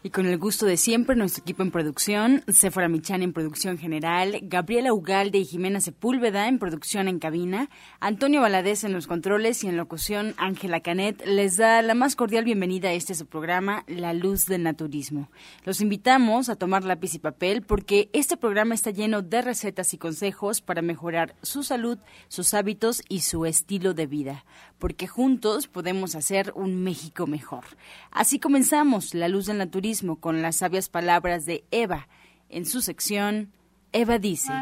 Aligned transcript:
Y 0.00 0.10
con 0.10 0.26
el 0.26 0.38
gusto 0.38 0.64
de 0.64 0.76
siempre, 0.76 1.16
nuestro 1.16 1.42
equipo 1.42 1.64
en 1.64 1.72
producción, 1.72 2.44
Sephora 2.46 2.88
Michan 2.88 3.20
en 3.20 3.32
producción 3.32 3.78
general, 3.78 4.38
Gabriela 4.42 4.92
Ugalde 4.92 5.38
y 5.38 5.44
Jimena 5.44 5.80
Sepúlveda 5.80 6.46
en 6.46 6.60
producción 6.60 7.08
en 7.08 7.18
cabina, 7.18 7.68
Antonio 7.98 8.40
Valadez 8.40 8.84
en 8.84 8.92
los 8.92 9.08
controles 9.08 9.64
y 9.64 9.66
en 9.66 9.76
locución 9.76 10.34
Ángela 10.36 10.82
Canet 10.82 11.26
les 11.26 11.56
da 11.56 11.82
la 11.82 11.94
más 11.94 12.14
cordial 12.14 12.44
bienvenida 12.44 12.90
a 12.90 12.92
este 12.92 13.16
su 13.16 13.26
programa, 13.26 13.82
La 13.88 14.12
Luz 14.12 14.46
del 14.46 14.62
Naturismo. 14.62 15.30
Los 15.64 15.80
invitamos 15.80 16.48
a 16.48 16.54
tomar 16.54 16.84
lápiz 16.84 17.14
y 17.14 17.18
papel 17.18 17.62
porque 17.62 18.08
este 18.12 18.36
programa 18.36 18.76
está 18.76 18.92
lleno 18.92 19.22
de 19.22 19.42
recetas 19.42 19.92
y 19.94 19.98
consejos 19.98 20.60
para 20.60 20.80
mejorar 20.80 21.34
su 21.42 21.64
salud, 21.64 21.98
sus 22.28 22.54
hábitos 22.54 23.02
y 23.08 23.22
su 23.22 23.46
estilo 23.46 23.94
de 23.94 24.06
vida, 24.06 24.44
porque 24.78 25.08
juntos 25.08 25.66
podemos 25.66 26.14
hacer 26.14 26.52
un 26.54 26.84
México 26.84 27.26
mejor. 27.26 27.64
Así 28.12 28.38
comenzamos 28.38 29.12
La 29.12 29.26
Luz 29.26 29.46
del 29.46 29.58
Naturismo 29.58 29.87
con 30.20 30.42
las 30.42 30.56
sabias 30.56 30.90
palabras 30.90 31.46
de 31.46 31.64
Eva 31.70 32.08
en 32.50 32.66
su 32.66 32.82
sección 32.82 33.52
Eva 33.92 34.18
dice. 34.18 34.52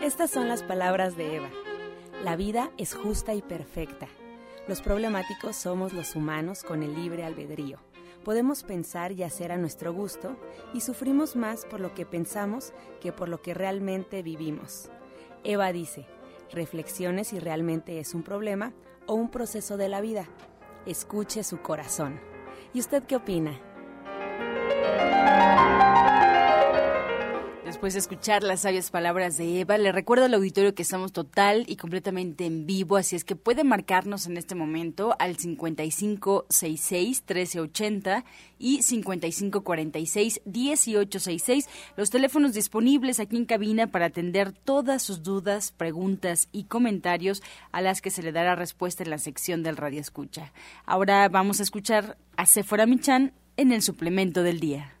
Estas 0.00 0.30
son 0.30 0.46
las 0.46 0.62
palabras 0.62 1.16
de 1.16 1.36
Eva. 1.36 1.50
La 2.22 2.36
vida 2.36 2.70
es 2.78 2.94
justa 2.94 3.34
y 3.34 3.42
perfecta. 3.42 4.06
Los 4.68 4.82
problemáticos 4.82 5.56
somos 5.56 5.92
los 5.92 6.14
humanos 6.14 6.62
con 6.62 6.84
el 6.84 6.94
libre 6.94 7.24
albedrío 7.24 7.80
podemos 8.24 8.64
pensar 8.64 9.12
y 9.12 9.22
hacer 9.22 9.52
a 9.52 9.56
nuestro 9.56 9.92
gusto 9.92 10.36
y 10.72 10.80
sufrimos 10.80 11.36
más 11.36 11.64
por 11.64 11.80
lo 11.80 11.94
que 11.94 12.06
pensamos 12.06 12.72
que 13.00 13.12
por 13.12 13.28
lo 13.28 13.42
que 13.42 13.54
realmente 13.54 14.22
vivimos. 14.22 14.90
Eva 15.44 15.70
dice, 15.72 16.06
reflexione 16.50 17.24
si 17.24 17.38
realmente 17.38 18.00
es 18.00 18.14
un 18.14 18.22
problema 18.22 18.72
o 19.06 19.14
un 19.14 19.30
proceso 19.30 19.76
de 19.76 19.88
la 19.88 20.00
vida. 20.00 20.26
Escuche 20.86 21.44
su 21.44 21.60
corazón. 21.60 22.18
¿Y 22.72 22.80
usted 22.80 23.04
qué 23.04 23.16
opina? 23.16 23.60
Después 27.74 27.94
de 27.94 27.98
escuchar 27.98 28.44
las 28.44 28.60
sabias 28.60 28.92
palabras 28.92 29.36
de 29.36 29.58
Eva, 29.58 29.76
le 29.78 29.90
recuerdo 29.90 30.26
al 30.26 30.34
auditorio 30.34 30.76
que 30.76 30.82
estamos 30.82 31.12
total 31.12 31.64
y 31.66 31.74
completamente 31.74 32.46
en 32.46 32.66
vivo, 32.66 32.96
así 32.96 33.16
es 33.16 33.24
que 33.24 33.34
puede 33.34 33.64
marcarnos 33.64 34.26
en 34.26 34.36
este 34.36 34.54
momento 34.54 35.16
al 35.18 35.36
5566-1380 35.36 38.22
y 38.60 38.78
5546-1866, 38.78 41.66
los 41.96 42.10
teléfonos 42.10 42.54
disponibles 42.54 43.18
aquí 43.18 43.36
en 43.36 43.44
cabina 43.44 43.88
para 43.88 44.06
atender 44.06 44.52
todas 44.52 45.02
sus 45.02 45.24
dudas, 45.24 45.72
preguntas 45.72 46.48
y 46.52 46.66
comentarios 46.66 47.42
a 47.72 47.80
las 47.80 48.00
que 48.00 48.10
se 48.10 48.22
le 48.22 48.30
dará 48.30 48.54
respuesta 48.54 49.02
en 49.02 49.10
la 49.10 49.18
sección 49.18 49.64
del 49.64 49.76
Radio 49.76 50.00
Escucha. 50.00 50.52
Ahora 50.86 51.28
vamos 51.28 51.58
a 51.58 51.64
escuchar 51.64 52.18
a 52.36 52.46
Sephora 52.46 52.86
Michan 52.86 53.32
en 53.56 53.72
el 53.72 53.82
suplemento 53.82 54.44
del 54.44 54.60
día. 54.60 54.92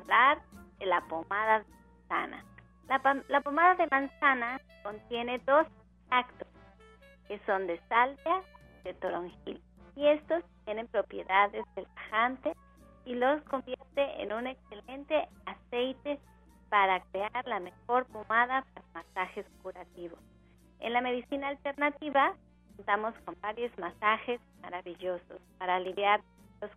Hablar 0.00 0.40
de 0.78 0.86
la 0.86 1.00
pomada 1.02 1.60
de 1.60 1.66
manzana. 2.08 2.44
La, 3.28 3.40
pomada 3.40 3.74
de 3.76 3.86
manzana 3.90 4.60
contiene 4.82 5.38
dos 5.40 5.66
actos 6.10 6.48
que 7.28 7.38
son 7.46 7.66
de 7.66 7.80
salvia 7.88 8.42
y 8.80 8.88
de 8.88 8.94
toronjil. 8.94 9.62
Y 9.94 10.06
estos 10.06 10.42
tienen 10.64 10.88
propiedades 10.88 11.64
relajantes 11.76 12.56
y 13.04 13.14
los 13.14 13.42
convierte 13.42 14.22
en 14.22 14.32
un 14.32 14.46
excelente 14.46 15.28
aceite 15.46 16.18
para 16.68 17.00
crear 17.12 17.46
la 17.46 17.60
mejor 17.60 18.06
pomada 18.06 18.64
para 18.74 18.86
masajes 18.94 19.46
curativos. 19.62 20.18
En 20.80 20.92
la 20.92 21.00
medicina 21.00 21.48
alternativa 21.48 22.34
contamos 22.76 23.14
con 23.24 23.36
varios 23.40 23.76
masajes 23.78 24.40
maravillosos 24.62 25.40
para 25.58 25.76
aliviar 25.76 26.20
los 26.60 26.70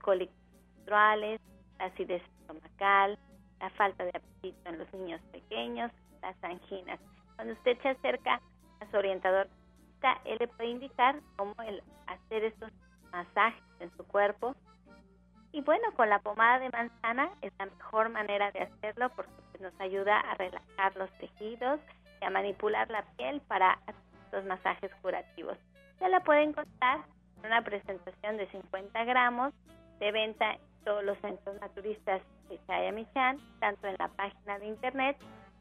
la 0.86 1.40
acidez 1.80 2.22
estomacal, 2.40 3.18
la 3.60 3.70
falta 3.72 4.04
de 4.04 4.12
apetito 4.12 4.70
en 4.70 4.80
los 4.80 4.94
niños 4.94 5.22
pequeños, 5.32 5.92
las 6.22 6.36
anginas. 6.44 7.00
Cuando 7.36 7.54
usted 7.54 7.78
se 7.82 7.90
acerca 7.90 8.42
a 8.80 8.92
su 8.92 8.98
orientador, 8.98 9.48
él 10.26 10.38
le 10.40 10.48
puede 10.48 10.70
indicar 10.70 11.20
cómo 11.38 11.54
el 11.66 11.82
hacer 12.08 12.44
estos 12.44 12.72
masajes 13.12 13.64
en 13.80 13.90
su 13.96 14.06
cuerpo. 14.06 14.56
Y 15.52 15.62
bueno, 15.62 15.92
con 15.96 16.10
la 16.10 16.20
pomada 16.20 16.60
de 16.60 16.70
manzana 16.70 17.30
es 17.42 17.54
la 17.60 17.68
mejor 17.68 18.10
manera 18.10 18.52
de 18.52 18.62
hacerlo 18.62 19.10
porque 19.16 19.32
nos 19.60 19.74
ayuda 19.80 20.20
a 20.20 20.34
relajar 20.36 20.96
los 20.98 21.12
tejidos 21.20 21.80
y 22.22 22.26
a 22.26 22.30
manipular 22.30 22.90
la 22.90 23.04
piel 23.18 23.40
para 23.42 23.80
estos 24.26 24.44
masajes 24.46 24.92
curativos. 25.02 25.58
Ya 26.00 26.10
la 26.10 26.22
puede 26.22 26.44
encontrar 26.44 27.02
en 27.38 27.46
una 27.46 27.62
presentación 27.64 28.38
de 28.38 28.48
50 28.48 29.04
gramos 29.06 29.54
de 30.00 30.12
venta 30.12 30.58
todos 30.84 31.04
los 31.04 31.18
centros 31.20 31.60
naturistas 31.60 32.22
de 32.50 32.60
Chayamichan, 32.68 33.40
tanto 33.60 33.88
en 33.88 33.96
la 33.98 34.10
página 34.10 34.60
de 34.60 34.68
internet 34.68 35.18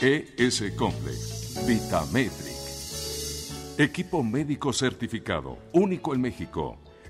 ES 0.00 0.72
Complex, 0.76 1.64
Vitametric. 1.66 2.54
Equipo 3.78 4.22
médico 4.22 4.72
certificado, 4.72 5.58
único 5.72 6.14
en 6.14 6.20
México 6.20 6.78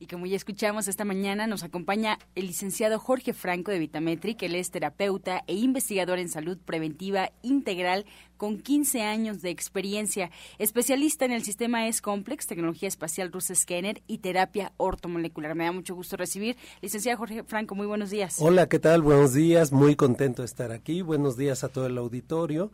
Y 0.00 0.06
como 0.06 0.26
ya 0.26 0.36
escuchamos 0.36 0.86
esta 0.86 1.04
mañana, 1.04 1.48
nos 1.48 1.64
acompaña 1.64 2.20
el 2.36 2.46
licenciado 2.46 3.00
Jorge 3.00 3.32
Franco 3.32 3.72
de 3.72 3.80
Vitametric. 3.80 4.40
Él 4.44 4.54
es 4.54 4.70
terapeuta 4.70 5.42
e 5.48 5.54
investigador 5.54 6.20
en 6.20 6.28
salud 6.28 6.56
preventiva 6.56 7.32
integral 7.42 8.06
con 8.36 8.60
15 8.60 9.02
años 9.02 9.42
de 9.42 9.50
experiencia, 9.50 10.30
especialista 10.58 11.24
en 11.24 11.32
el 11.32 11.42
sistema 11.42 11.88
S-Complex, 11.88 12.46
tecnología 12.46 12.86
espacial 12.86 13.32
Rusa 13.32 13.56
Scanner 13.56 14.00
y 14.06 14.18
terapia 14.18 14.72
ortomolecular. 14.76 15.56
Me 15.56 15.64
da 15.64 15.72
mucho 15.72 15.96
gusto 15.96 16.16
recibir. 16.16 16.56
Licenciado 16.80 17.18
Jorge 17.18 17.42
Franco, 17.42 17.74
muy 17.74 17.88
buenos 17.88 18.10
días. 18.10 18.36
Hola, 18.38 18.68
¿qué 18.68 18.78
tal? 18.78 19.02
Buenos 19.02 19.34
días, 19.34 19.72
muy 19.72 19.96
contento 19.96 20.42
de 20.42 20.46
estar 20.46 20.70
aquí. 20.70 21.02
Buenos 21.02 21.36
días 21.36 21.64
a 21.64 21.70
todo 21.70 21.86
el 21.86 21.98
auditorio. 21.98 22.70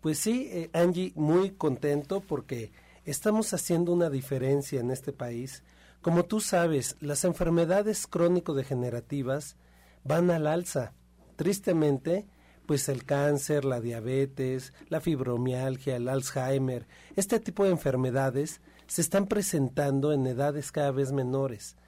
Pues 0.00 0.18
sí, 0.18 0.48
eh, 0.50 0.70
Angie, 0.72 1.12
muy 1.14 1.50
contento 1.50 2.20
porque 2.20 2.72
estamos 3.04 3.54
haciendo 3.54 3.92
una 3.92 4.10
diferencia 4.10 4.80
en 4.80 4.90
este 4.90 5.12
país 5.12 5.62
como 6.04 6.26
tú 6.26 6.40
sabes, 6.40 6.98
las 7.00 7.24
enfermedades 7.24 8.06
crónico-degenerativas 8.06 9.56
van 10.04 10.30
al 10.30 10.46
alza. 10.46 10.92
Tristemente, 11.36 12.26
pues 12.66 12.90
el 12.90 13.04
cáncer, 13.06 13.64
la 13.64 13.80
diabetes, 13.80 14.74
la 14.90 15.00
fibromialgia, 15.00 15.96
el 15.96 16.10
Alzheimer, 16.10 16.86
este 17.16 17.40
tipo 17.40 17.64
de 17.64 17.70
enfermedades 17.70 18.60
se 18.86 19.00
están 19.00 19.28
presentando 19.28 20.12
en 20.12 20.26
edades 20.26 20.72
cada 20.72 20.90
vez 20.90 21.10
menores. 21.10 21.78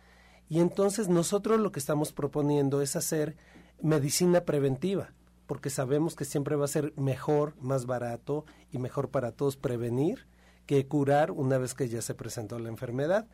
Y 0.49 0.61
entonces 0.61 1.11
nosotros 1.11 1.61
lo 1.61 1.71
que 1.71 1.79
estamos 1.81 2.15
proponiendo 2.15 2.81
es 2.81 2.97
hacer 2.97 3.37
medicina 3.83 4.47
preventiva, 4.47 5.13
porque 5.47 5.69
sabemos 5.69 6.17
que 6.17 6.25
siempre 6.25 6.57
va 6.57 6.65
a 6.65 6.69
ser 6.69 6.95
mejor, 6.97 7.55
más 7.61 7.85
barato 7.85 8.47
y 8.73 8.79
mejor 8.79 9.11
para 9.11 9.33
todos 9.33 9.59
prevenir 9.59 10.27
que 10.67 10.87
curar 10.87 11.31
una 11.31 11.59
vez 11.59 11.75
que 11.75 11.89
ya 11.89 12.03
se 12.03 12.15
presentó 12.15 12.59
la 12.59 12.69
enfermedad. 12.69 13.27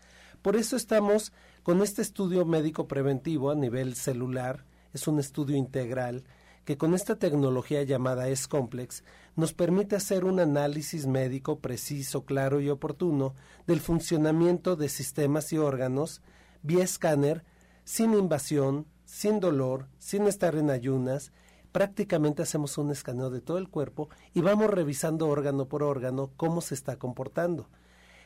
Por 0.43 0.57
eso 0.57 0.77
estamos 0.77 1.33
con 1.63 1.83
este 1.83 2.03
estudio 2.03 2.45
médico 2.45 2.87
preventivo 2.87 3.51
a 3.51 3.55
nivel 3.55 3.95
celular, 3.95 4.65
es 4.93 5.09
un 5.09 5.19
estudio 5.19 5.57
integral 5.57 6.25
que 6.65 6.77
con 6.77 6.95
esta 6.95 7.17
tecnología 7.17 7.83
llamada 7.83 8.29
S-Complex 8.29 9.03
nos 9.35 9.53
permite 9.53 9.97
hacer 9.97 10.25
un 10.25 10.39
análisis 10.39 11.07
médico 11.07 11.59
preciso, 11.59 12.25
claro 12.25 12.61
y 12.61 12.69
oportuno 12.69 13.35
del 13.67 13.81
funcionamiento 13.81 14.77
de 14.77 14.89
sistemas 14.89 15.53
y 15.53 15.59
órganos 15.59 16.23
vía 16.63 16.85
escáner, 16.85 17.45
sin 17.85 18.15
invasión, 18.15 18.87
sin 19.05 19.41
dolor, 19.41 19.89
sin 19.99 20.27
estar 20.29 20.55
en 20.55 20.71
ayunas. 20.71 21.33
Prácticamente 21.73 22.43
hacemos 22.43 22.79
un 22.79 22.91
escaneo 22.91 23.31
de 23.31 23.41
todo 23.41 23.59
el 23.59 23.69
cuerpo 23.69 24.09
y 24.35 24.43
vamos 24.43 24.69
revisando 24.69 25.29
órgano 25.29 25.67
por 25.67 25.83
órgano 25.83 26.31
cómo 26.37 26.61
se 26.61 26.75
está 26.75 26.97
comportando. 26.97 27.69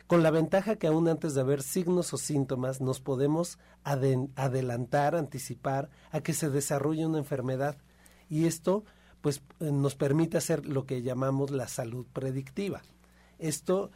Con 0.06 0.22
la 0.22 0.31
ventaja 0.31 0.76
que 0.76 0.87
aún 0.87 1.08
antes 1.08 1.34
de 1.34 1.40
haber 1.40 1.62
signos 1.62 2.12
o 2.12 2.16
síntomas 2.16 2.81
nos 2.81 3.00
podemos 3.00 3.58
adelantar, 3.82 5.16
anticipar 5.16 5.90
a 6.12 6.20
que 6.20 6.32
se 6.32 6.50
desarrolle 6.50 7.06
una 7.06 7.19
enfermedad 7.19 7.76
y 8.28 8.46
esto 8.46 8.84
pues 9.20 9.43
eh, 9.58 9.72
nos 9.72 9.96
permite 9.96 10.37
hacer 10.37 10.66
lo 10.66 10.87
que 10.87 11.02
llamamos 11.02 11.50
la 11.50 11.66
salud 11.66 12.06
predictiva. 12.12 12.82
Esto 13.38 13.90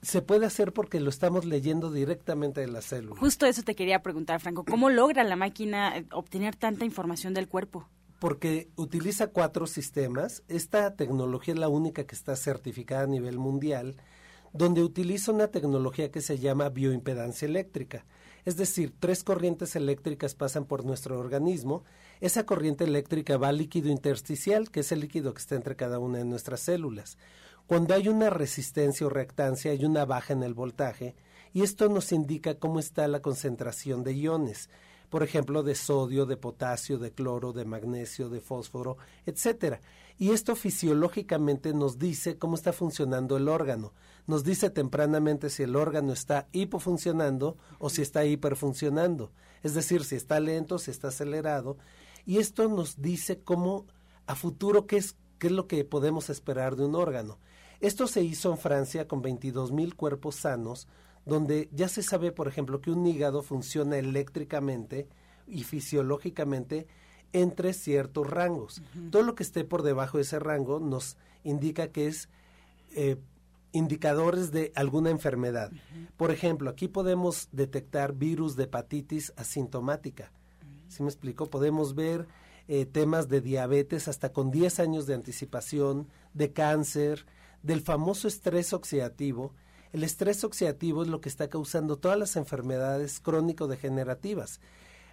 se 0.00 0.22
puede 0.22 0.46
hacer 0.46 0.72
porque 0.72 1.00
lo 1.00 1.10
estamos 1.10 1.44
leyendo 1.44 1.90
directamente 1.90 2.60
de 2.60 2.68
la 2.68 2.80
célula. 2.80 3.20
Justo 3.20 3.46
eso 3.46 3.62
te 3.62 3.74
quería 3.74 4.02
preguntar, 4.02 4.40
Franco. 4.40 4.64
¿Cómo 4.64 4.90
logra 4.90 5.24
la 5.24 5.36
máquina 5.36 5.96
eh, 5.96 6.06
obtener 6.12 6.56
tanta 6.56 6.84
información 6.84 7.34
del 7.34 7.48
cuerpo? 7.48 7.88
Porque 8.24 8.70
utiliza 8.76 9.26
cuatro 9.26 9.66
sistemas. 9.66 10.44
Esta 10.48 10.96
tecnología 10.96 11.52
es 11.52 11.60
la 11.60 11.68
única 11.68 12.06
que 12.06 12.14
está 12.14 12.36
certificada 12.36 13.02
a 13.02 13.06
nivel 13.06 13.36
mundial, 13.36 13.96
donde 14.54 14.82
utiliza 14.82 15.30
una 15.30 15.48
tecnología 15.48 16.10
que 16.10 16.22
se 16.22 16.38
llama 16.38 16.70
bioimpedancia 16.70 17.44
eléctrica. 17.44 18.06
Es 18.46 18.56
decir, 18.56 18.94
tres 18.98 19.24
corrientes 19.24 19.76
eléctricas 19.76 20.34
pasan 20.34 20.64
por 20.64 20.86
nuestro 20.86 21.20
organismo. 21.20 21.84
Esa 22.22 22.46
corriente 22.46 22.84
eléctrica 22.84 23.36
va 23.36 23.48
al 23.48 23.58
líquido 23.58 23.90
intersticial, 23.90 24.70
que 24.70 24.80
es 24.80 24.90
el 24.90 25.00
líquido 25.00 25.34
que 25.34 25.42
está 25.42 25.56
entre 25.56 25.76
cada 25.76 25.98
una 25.98 26.16
de 26.16 26.24
nuestras 26.24 26.60
células. 26.60 27.18
Cuando 27.66 27.92
hay 27.92 28.08
una 28.08 28.30
resistencia 28.30 29.06
o 29.06 29.10
reactancia, 29.10 29.72
hay 29.72 29.84
una 29.84 30.06
baja 30.06 30.32
en 30.32 30.44
el 30.44 30.54
voltaje, 30.54 31.14
y 31.52 31.60
esto 31.60 31.90
nos 31.90 32.10
indica 32.10 32.58
cómo 32.58 32.78
está 32.78 33.06
la 33.06 33.20
concentración 33.20 34.02
de 34.02 34.14
iones, 34.14 34.70
por 35.08 35.22
ejemplo, 35.22 35.62
de 35.62 35.74
sodio, 35.74 36.26
de 36.26 36.36
potasio, 36.36 36.98
de 36.98 37.12
cloro, 37.12 37.52
de 37.52 37.64
magnesio, 37.64 38.28
de 38.28 38.40
fósforo, 38.40 38.96
etcétera. 39.26 39.80
Y 40.18 40.30
esto 40.30 40.54
fisiológicamente 40.54 41.72
nos 41.74 41.98
dice 41.98 42.38
cómo 42.38 42.54
está 42.54 42.72
funcionando 42.72 43.36
el 43.36 43.48
órgano. 43.48 43.92
Nos 44.26 44.44
dice 44.44 44.70
tempranamente 44.70 45.50
si 45.50 45.64
el 45.64 45.76
órgano 45.76 46.12
está 46.12 46.48
hipofuncionando 46.52 47.56
o 47.78 47.90
si 47.90 48.02
está 48.02 48.24
hiperfuncionando. 48.24 49.32
Es 49.62 49.74
decir, 49.74 50.04
si 50.04 50.14
está 50.14 50.40
lento, 50.40 50.78
si 50.78 50.90
está 50.90 51.08
acelerado. 51.08 51.78
Y 52.26 52.38
esto 52.38 52.68
nos 52.68 53.00
dice 53.00 53.40
cómo 53.40 53.86
a 54.26 54.34
futuro 54.34 54.86
qué 54.86 54.96
es, 54.96 55.16
qué 55.38 55.48
es 55.48 55.52
lo 55.52 55.66
que 55.66 55.84
podemos 55.84 56.30
esperar 56.30 56.76
de 56.76 56.84
un 56.84 56.94
órgano. 56.94 57.38
Esto 57.80 58.06
se 58.06 58.22
hizo 58.22 58.50
en 58.50 58.58
Francia 58.58 59.06
con 59.08 59.20
22 59.20 59.72
mil 59.72 59.94
cuerpos 59.94 60.36
sanos, 60.36 60.88
donde 61.24 61.68
ya 61.72 61.88
se 61.88 62.02
sabe, 62.02 62.32
por 62.32 62.48
ejemplo, 62.48 62.80
que 62.80 62.90
un 62.90 63.06
hígado 63.06 63.42
funciona 63.42 63.96
eléctricamente 63.98 65.08
y 65.46 65.64
fisiológicamente 65.64 66.86
entre 67.32 67.72
ciertos 67.72 68.28
rangos. 68.28 68.82
Todo 69.10 69.22
lo 69.22 69.34
que 69.34 69.42
esté 69.42 69.64
por 69.64 69.82
debajo 69.82 70.18
de 70.18 70.22
ese 70.22 70.38
rango 70.38 70.78
nos 70.80 71.16
indica 71.42 71.88
que 71.88 72.06
es 72.06 72.28
eh, 72.94 73.16
indicadores 73.72 74.52
de 74.52 74.72
alguna 74.76 75.10
enfermedad. 75.10 75.72
Por 76.16 76.30
ejemplo, 76.30 76.70
aquí 76.70 76.86
podemos 76.86 77.48
detectar 77.50 78.14
virus 78.14 78.54
de 78.54 78.64
hepatitis 78.64 79.32
asintomática. 79.36 80.30
¿Sí 80.88 81.02
me 81.02 81.08
explico? 81.08 81.46
Podemos 81.46 81.96
ver 81.96 82.28
eh, 82.68 82.86
temas 82.86 83.28
de 83.28 83.40
diabetes 83.40 84.06
hasta 84.06 84.32
con 84.32 84.52
10 84.52 84.78
años 84.78 85.06
de 85.06 85.14
anticipación, 85.14 86.06
de 86.34 86.52
cáncer, 86.52 87.26
del 87.64 87.80
famoso 87.80 88.28
estrés 88.28 88.72
oxidativo. 88.72 89.52
El 89.94 90.02
estrés 90.02 90.42
oxidativo 90.42 91.04
es 91.04 91.08
lo 91.08 91.20
que 91.20 91.28
está 91.28 91.48
causando 91.48 91.94
todas 91.94 92.18
las 92.18 92.34
enfermedades 92.34 93.20
crónico-degenerativas. 93.20 94.60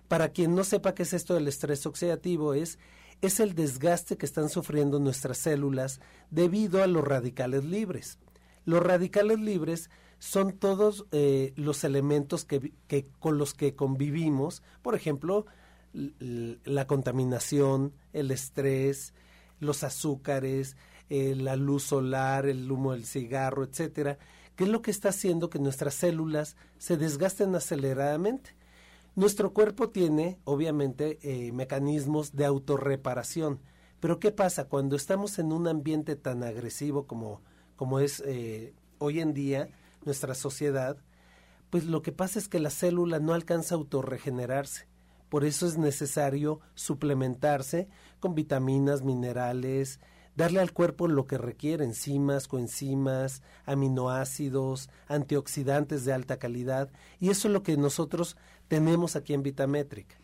Para 0.08 0.30
quien 0.30 0.56
no 0.56 0.64
sepa 0.64 0.96
qué 0.96 1.04
es 1.04 1.14
esto 1.14 1.36
del 1.36 1.48
estrés 1.48 1.86
oxidativo, 1.86 2.56
es, 2.56 2.80
es 3.22 3.40
el 3.40 3.54
desgaste 3.54 4.18
que 4.18 4.26
están 4.26 4.50
sufriendo 4.50 4.98
nuestras 4.98 5.38
células 5.38 6.02
debido 6.32 6.82
a 6.82 6.88
los 6.88 7.08
radicales 7.08 7.64
libres. 7.64 8.18
Los 8.66 8.82
radicales 8.82 9.40
libres 9.40 9.92
son 10.18 10.54
todos 10.54 11.06
eh, 11.12 11.54
los 11.58 11.84
elementos 11.84 12.44
que, 12.44 12.74
con 13.20 13.38
los 13.38 13.54
que 13.54 13.76
convivimos, 13.76 14.64
por 14.82 14.96
ejemplo, 14.96 15.46
la 15.94 16.88
contaminación, 16.88 17.94
el 18.14 18.32
estrés, 18.32 19.14
los 19.60 19.84
azúcares, 19.84 20.76
eh, 21.12 21.36
la 21.36 21.56
luz 21.56 21.84
solar, 21.84 22.48
el 22.48 22.72
humo 22.72 22.94
del 22.94 23.06
cigarro, 23.06 23.64
etcétera, 23.64 24.18
que 24.62 24.66
es 24.66 24.72
lo 24.72 24.84
que 24.84 24.92
está 24.92 25.10
haciendo 25.10 25.50
que 25.50 25.58
nuestras 25.58 25.96
células 25.96 26.56
se 26.78 26.96
desgasten 26.96 27.56
aceleradamente. 27.56 28.52
Nuestro 29.16 29.54
cuerpo 29.54 29.90
tiene, 29.90 30.38
obviamente, 30.44 31.18
eh, 31.24 31.52
mecanismos 31.52 32.36
de 32.36 32.46
autorreparación. 32.46 33.60
Pero 34.00 34.20
¿qué 34.20 34.32
pasa 34.32 34.66
cuando 34.66 34.96
estamos 34.96 35.40
en 35.40 35.52
un 35.52 35.68
ambiente 35.68 36.16
tan 36.16 36.44
agresivo 36.44 37.08
como, 37.08 37.42
como 37.76 38.00
es 38.00 38.22
eh, 38.24 38.76
hoy 39.00 39.20
en 39.20 39.34
día 39.34 39.70
nuestra 40.06 40.36
sociedad? 40.36 40.96
Pues 41.72 41.86
lo 41.86 42.04
que 42.04 42.12
pasa 42.12 42.38
es 42.38 42.48
que 42.48 42.60
la 42.60 42.70
célula 42.70 43.20
no 43.20 43.34
alcanza 43.34 43.74
a 43.74 43.80
autorregenerarse. 43.80 44.88
Por 45.30 45.44
eso 45.44 45.66
es 45.66 45.80
necesario 45.80 46.60
suplementarse 46.76 47.88
con 48.20 48.36
vitaminas, 48.36 49.02
minerales, 49.02 50.00
darle 50.42 50.60
al 50.60 50.74
cuerpo 50.74 51.08
lo 51.08 51.28
que 51.28 51.38
requiere, 51.38 51.86
enzimas, 51.86 52.48
coenzimas, 52.48 53.44
aminoácidos, 53.64 54.90
antioxidantes 55.08 56.04
de 56.04 56.14
alta 56.14 56.38
calidad, 56.38 56.90
y 57.20 57.30
eso 57.30 57.48
es 57.48 57.54
lo 57.54 57.62
que 57.62 57.78
nosotros 57.78 58.38
tenemos 58.68 59.16
aquí 59.16 59.36
en 59.36 59.44
Vitametric. 59.44 60.18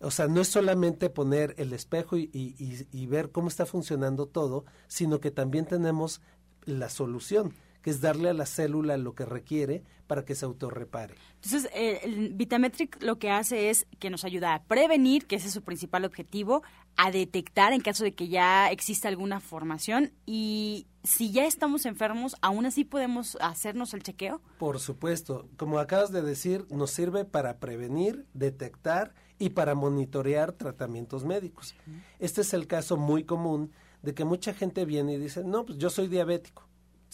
O 0.00 0.10
sea, 0.10 0.26
no 0.26 0.40
es 0.40 0.48
solamente 0.48 1.08
poner 1.08 1.54
el 1.56 1.72
espejo 1.72 2.16
y, 2.16 2.30
y, 2.34 3.06
ver 3.06 3.30
cómo 3.30 3.46
está 3.46 3.64
funcionando 3.64 4.26
todo, 4.26 4.64
sino 4.88 5.20
que 5.20 5.30
también 5.30 5.66
tenemos 5.66 6.20
la 6.64 6.88
solución, 6.88 7.54
que 7.84 7.90
es 7.90 8.00
darle 8.00 8.30
a 8.30 8.32
la 8.32 8.46
célula 8.46 8.96
lo 8.96 9.14
que 9.14 9.26
requiere 9.26 9.84
para 10.06 10.24
que 10.24 10.34
se 10.34 10.46
autorrepare. 10.46 11.16
Entonces, 11.34 11.70
eh, 11.74 12.00
el 12.02 12.32
Vitametric 12.32 13.02
lo 13.02 13.18
que 13.18 13.30
hace 13.30 13.68
es 13.68 13.86
que 13.98 14.08
nos 14.08 14.24
ayuda 14.24 14.54
a 14.54 14.62
prevenir, 14.62 15.26
que 15.26 15.36
ese 15.36 15.48
es 15.48 15.52
su 15.52 15.60
principal 15.60 16.06
objetivo, 16.06 16.62
a 16.96 17.10
detectar 17.10 17.74
en 17.74 17.82
caso 17.82 18.02
de 18.02 18.14
que 18.14 18.28
ya 18.28 18.70
exista 18.70 19.08
alguna 19.08 19.38
formación 19.38 20.12
y 20.24 20.86
si 21.02 21.30
ya 21.30 21.44
estamos 21.44 21.84
enfermos, 21.84 22.36
aún 22.40 22.64
así 22.64 22.84
podemos 22.84 23.36
hacernos 23.42 23.92
el 23.92 24.02
chequeo. 24.02 24.40
Por 24.56 24.80
supuesto, 24.80 25.50
como 25.58 25.78
acabas 25.78 26.10
de 26.10 26.22
decir, 26.22 26.64
nos 26.70 26.90
sirve 26.90 27.26
para 27.26 27.58
prevenir, 27.58 28.24
detectar 28.32 29.12
y 29.38 29.50
para 29.50 29.74
monitorear 29.74 30.52
tratamientos 30.52 31.26
médicos. 31.26 31.74
Este 32.18 32.40
es 32.40 32.54
el 32.54 32.66
caso 32.66 32.96
muy 32.96 33.24
común 33.24 33.72
de 34.00 34.14
que 34.14 34.24
mucha 34.24 34.54
gente 34.54 34.86
viene 34.86 35.14
y 35.14 35.18
dice, 35.18 35.44
no, 35.44 35.66
pues 35.66 35.76
yo 35.76 35.90
soy 35.90 36.08
diabético 36.08 36.63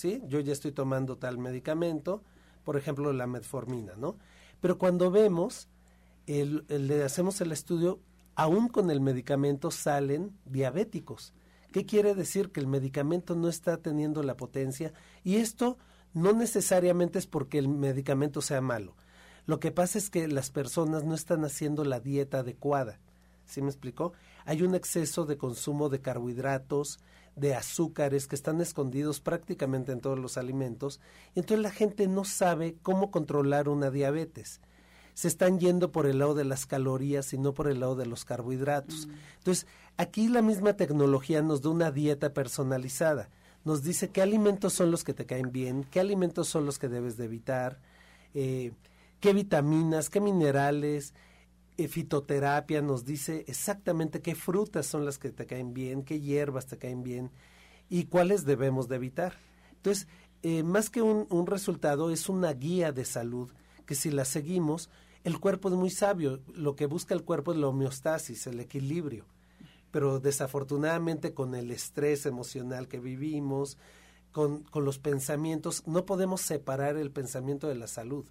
¿sí? 0.00 0.22
Yo 0.26 0.40
ya 0.40 0.54
estoy 0.54 0.72
tomando 0.72 1.18
tal 1.18 1.36
medicamento, 1.36 2.22
por 2.64 2.78
ejemplo, 2.78 3.12
la 3.12 3.26
metformina, 3.26 3.92
¿no? 3.96 4.16
Pero 4.60 4.78
cuando 4.78 5.10
vemos, 5.10 5.68
le 6.26 7.04
hacemos 7.04 7.40
el 7.42 7.52
estudio, 7.52 8.00
aún 8.34 8.68
con 8.68 8.90
el 8.90 9.00
medicamento 9.00 9.70
salen 9.70 10.34
diabéticos. 10.46 11.34
¿Qué 11.70 11.84
quiere 11.84 12.14
decir? 12.14 12.50
Que 12.50 12.60
el 12.60 12.66
medicamento 12.66 13.34
no 13.34 13.48
está 13.48 13.76
teniendo 13.76 14.22
la 14.22 14.36
potencia 14.36 14.92
y 15.22 15.36
esto 15.36 15.76
no 16.14 16.32
necesariamente 16.32 17.18
es 17.18 17.26
porque 17.26 17.58
el 17.58 17.68
medicamento 17.68 18.40
sea 18.40 18.62
malo. 18.62 18.96
Lo 19.44 19.60
que 19.60 19.70
pasa 19.70 19.98
es 19.98 20.08
que 20.08 20.28
las 20.28 20.50
personas 20.50 21.04
no 21.04 21.14
están 21.14 21.44
haciendo 21.44 21.84
la 21.84 22.00
dieta 22.00 22.38
adecuada. 22.38 22.98
¿Sí 23.44 23.60
me 23.60 23.68
explicó? 23.68 24.12
Hay 24.46 24.62
un 24.62 24.74
exceso 24.74 25.26
de 25.26 25.36
consumo 25.36 25.90
de 25.90 26.00
carbohidratos, 26.00 27.00
de 27.40 27.54
azúcares 27.54 28.26
que 28.26 28.36
están 28.36 28.60
escondidos 28.60 29.20
prácticamente 29.20 29.92
en 29.92 30.00
todos 30.00 30.18
los 30.18 30.36
alimentos, 30.36 31.00
y 31.34 31.40
entonces 31.40 31.62
la 31.62 31.70
gente 31.70 32.06
no 32.06 32.24
sabe 32.24 32.76
cómo 32.82 33.10
controlar 33.10 33.68
una 33.68 33.90
diabetes. 33.90 34.60
se 35.14 35.28
están 35.28 35.58
yendo 35.58 35.92
por 35.92 36.06
el 36.06 36.20
lado 36.20 36.34
de 36.34 36.44
las 36.44 36.64
calorías 36.66 37.34
y 37.34 37.38
no 37.38 37.52
por 37.52 37.68
el 37.68 37.80
lado 37.80 37.94
de 37.94 38.06
los 38.06 38.24
carbohidratos. 38.24 39.08
Entonces, 39.38 39.66
aquí 39.98 40.28
la 40.28 40.40
misma 40.40 40.74
tecnología 40.74 41.42
nos 41.42 41.60
da 41.60 41.68
una 41.70 41.90
dieta 41.90 42.32
personalizada. 42.32 43.28
Nos 43.64 43.82
dice 43.82 44.08
qué 44.08 44.22
alimentos 44.22 44.72
son 44.72 44.90
los 44.90 45.04
que 45.04 45.12
te 45.12 45.26
caen 45.26 45.52
bien, 45.52 45.84
qué 45.90 46.00
alimentos 46.00 46.48
son 46.48 46.64
los 46.64 46.78
que 46.78 46.88
debes 46.88 47.18
de 47.18 47.24
evitar, 47.24 47.80
eh, 48.32 48.72
qué 49.20 49.34
vitaminas, 49.34 50.08
qué 50.08 50.20
minerales, 50.20 51.12
fitoterapia 51.88 52.82
nos 52.82 53.04
dice 53.04 53.44
exactamente 53.48 54.20
qué 54.20 54.34
frutas 54.34 54.86
son 54.86 55.04
las 55.04 55.18
que 55.18 55.30
te 55.30 55.46
caen 55.46 55.74
bien, 55.74 56.02
qué 56.02 56.20
hierbas 56.20 56.66
te 56.66 56.78
caen 56.78 57.02
bien 57.02 57.30
y 57.88 58.04
cuáles 58.04 58.44
debemos 58.44 58.88
de 58.88 58.96
evitar. 58.96 59.34
Entonces, 59.72 60.08
eh, 60.42 60.62
más 60.62 60.90
que 60.90 61.02
un, 61.02 61.26
un, 61.30 61.46
resultado, 61.46 62.10
es 62.10 62.28
una 62.28 62.52
guía 62.52 62.92
de 62.92 63.04
salud 63.04 63.50
que 63.86 63.94
si 63.94 64.10
la 64.10 64.24
seguimos, 64.24 64.88
el 65.24 65.38
cuerpo 65.38 65.68
es 65.68 65.74
muy 65.74 65.90
sabio. 65.90 66.40
Lo 66.54 66.76
que 66.76 66.86
busca 66.86 67.14
el 67.14 67.24
cuerpo 67.24 67.52
es 67.52 67.58
la 67.58 67.68
homeostasis, 67.68 68.46
el 68.46 68.60
equilibrio. 68.60 69.26
Pero 69.90 70.20
desafortunadamente 70.20 71.34
con 71.34 71.54
el 71.54 71.70
estrés 71.70 72.24
emocional 72.24 72.88
que 72.88 73.00
vivimos, 73.00 73.76
con, 74.32 74.62
con 74.62 74.84
los 74.84 74.98
pensamientos, 74.98 75.86
no 75.86 76.06
podemos 76.06 76.40
separar 76.40 76.96
el 76.96 77.10
pensamiento 77.10 77.68
de 77.68 77.74
la 77.74 77.86
salud. 77.86 78.24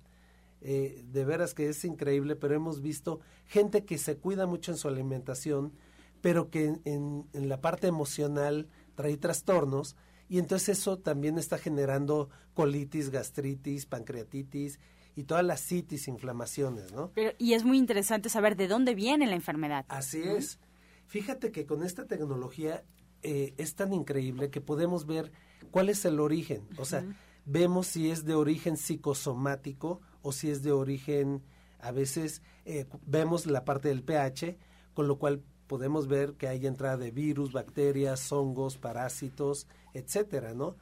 Eh, 0.61 1.03
de 1.05 1.23
veras 1.23 1.53
que 1.53 1.69
es 1.69 1.85
increíble, 1.85 2.35
pero 2.35 2.53
hemos 2.53 2.81
visto 2.81 3.21
gente 3.45 3.85
que 3.85 3.97
se 3.97 4.17
cuida 4.17 4.45
mucho 4.45 4.71
en 4.71 4.77
su 4.77 4.87
alimentación, 4.89 5.73
pero 6.21 6.49
que 6.49 6.79
en, 6.83 7.25
en 7.31 7.49
la 7.49 7.61
parte 7.61 7.87
emocional 7.87 8.67
trae 8.95 9.15
trastornos 9.15 9.95
y 10.27 10.37
entonces 10.37 10.79
eso 10.79 10.99
también 10.99 11.37
está 11.37 11.57
generando 11.57 12.29
colitis, 12.53 13.09
gastritis, 13.09 13.85
pancreatitis 13.85 14.79
y 15.15 15.23
todas 15.23 15.43
las 15.43 15.61
citis, 15.61 16.07
inflamaciones, 16.07 16.93
¿no? 16.93 17.11
Pero, 17.15 17.31
y 17.37 17.53
es 17.53 17.63
muy 17.63 17.77
interesante 17.77 18.29
saber 18.29 18.55
de 18.55 18.67
dónde 18.67 18.95
viene 18.95 19.25
la 19.27 19.35
enfermedad. 19.35 19.85
Así 19.89 20.21
es. 20.21 20.59
Fíjate 21.07 21.51
que 21.51 21.65
con 21.65 21.83
esta 21.83 22.05
tecnología 22.05 22.83
eh, 23.23 23.53
es 23.57 23.75
tan 23.75 23.91
increíble 23.93 24.49
que 24.51 24.61
podemos 24.61 25.05
ver 25.05 25.31
cuál 25.71 25.89
es 25.89 26.05
el 26.05 26.19
origen. 26.19 26.67
O 26.77 26.85
sea, 26.85 27.03
vemos 27.45 27.87
si 27.87 28.11
es 28.11 28.23
de 28.23 28.35
origen 28.35 28.77
psicosomático 28.77 30.01
o 30.21 30.31
si 30.31 30.49
es 30.49 30.63
de 30.63 30.71
origen, 30.71 31.43
a 31.79 31.91
veces 31.91 32.41
eh, 32.65 32.85
vemos 33.05 33.45
la 33.45 33.65
parte 33.65 33.89
del 33.89 34.03
pH, 34.03 34.57
con 34.93 35.07
lo 35.07 35.17
cual 35.17 35.43
podemos 35.67 36.07
ver 36.07 36.33
que 36.33 36.47
hay 36.47 36.65
entrada 36.65 36.97
de 36.97 37.11
virus, 37.11 37.53
bacterias, 37.53 38.31
hongos, 38.31 38.77
parásitos, 38.77 39.67
etcétera, 39.93 40.53
¿no? 40.53 40.75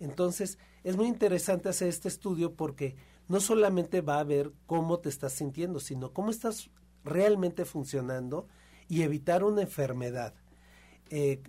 Entonces, 0.00 0.58
es 0.82 0.96
muy 0.96 1.06
interesante 1.06 1.68
hacer 1.68 1.88
este 1.88 2.08
estudio 2.08 2.54
porque 2.54 2.96
no 3.28 3.40
solamente 3.40 4.00
va 4.00 4.18
a 4.18 4.24
ver 4.24 4.52
cómo 4.66 4.98
te 4.98 5.08
estás 5.08 5.32
sintiendo, 5.32 5.78
sino 5.78 6.12
cómo 6.12 6.30
estás 6.30 6.70
realmente 7.04 7.64
funcionando 7.64 8.48
y 8.88 9.02
evitar 9.02 9.44
una 9.44 9.62
enfermedad. 9.62 10.34
Eh, 11.08 11.40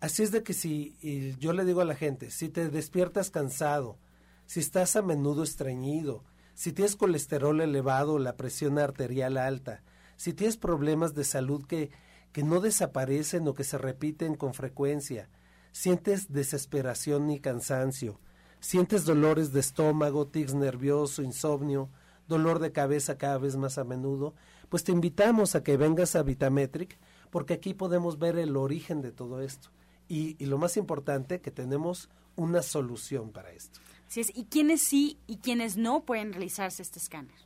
así 0.00 0.22
es 0.22 0.30
de 0.30 0.42
que 0.42 0.52
si 0.52 0.96
yo 1.38 1.52
le 1.52 1.64
digo 1.64 1.80
a 1.80 1.86
la 1.86 1.94
gente, 1.94 2.30
si 2.30 2.48
te 2.48 2.68
despiertas 2.68 3.30
cansado, 3.30 3.98
si 4.46 4.60
estás 4.60 4.94
a 4.96 5.02
menudo 5.02 5.42
estreñido, 5.42 6.24
si 6.54 6.72
tienes 6.72 6.96
colesterol 6.96 7.60
elevado, 7.60 8.18
la 8.18 8.36
presión 8.36 8.78
arterial 8.78 9.36
alta, 9.36 9.82
si 10.16 10.32
tienes 10.32 10.56
problemas 10.56 11.14
de 11.14 11.24
salud 11.24 11.64
que 11.66 11.90
que 12.32 12.42
no 12.42 12.60
desaparecen 12.60 13.46
o 13.46 13.54
que 13.54 13.64
se 13.64 13.78
repiten 13.78 14.34
con 14.34 14.54
frecuencia. 14.54 15.28
Sientes 15.70 16.32
desesperación 16.32 17.30
y 17.30 17.40
cansancio. 17.40 18.18
Sientes 18.60 19.04
dolores 19.04 19.52
de 19.52 19.60
estómago, 19.60 20.26
tics 20.26 20.54
nervioso, 20.54 21.22
insomnio, 21.22 21.90
dolor 22.28 22.58
de 22.58 22.72
cabeza 22.72 23.18
cada 23.18 23.38
vez 23.38 23.56
más 23.56 23.78
a 23.78 23.84
menudo. 23.84 24.34
Pues 24.68 24.84
te 24.84 24.92
invitamos 24.92 25.54
a 25.54 25.62
que 25.62 25.76
vengas 25.76 26.16
a 26.16 26.22
Vitametric 26.22 26.98
porque 27.30 27.54
aquí 27.54 27.74
podemos 27.74 28.18
ver 28.18 28.38
el 28.38 28.56
origen 28.56 29.02
de 29.02 29.12
todo 29.12 29.42
esto. 29.42 29.70
Y, 30.08 30.36
y 30.42 30.46
lo 30.46 30.58
más 30.58 30.76
importante, 30.76 31.40
que 31.40 31.50
tenemos 31.50 32.08
una 32.36 32.62
solución 32.62 33.32
para 33.32 33.50
esto. 33.50 33.80
Sí 34.08 34.20
es. 34.20 34.36
¿Y 34.36 34.44
quiénes 34.44 34.82
sí 34.82 35.18
y 35.26 35.38
quiénes 35.38 35.76
no 35.76 36.04
pueden 36.04 36.32
realizarse 36.32 36.82
este 36.82 36.98
escáner? 36.98 37.36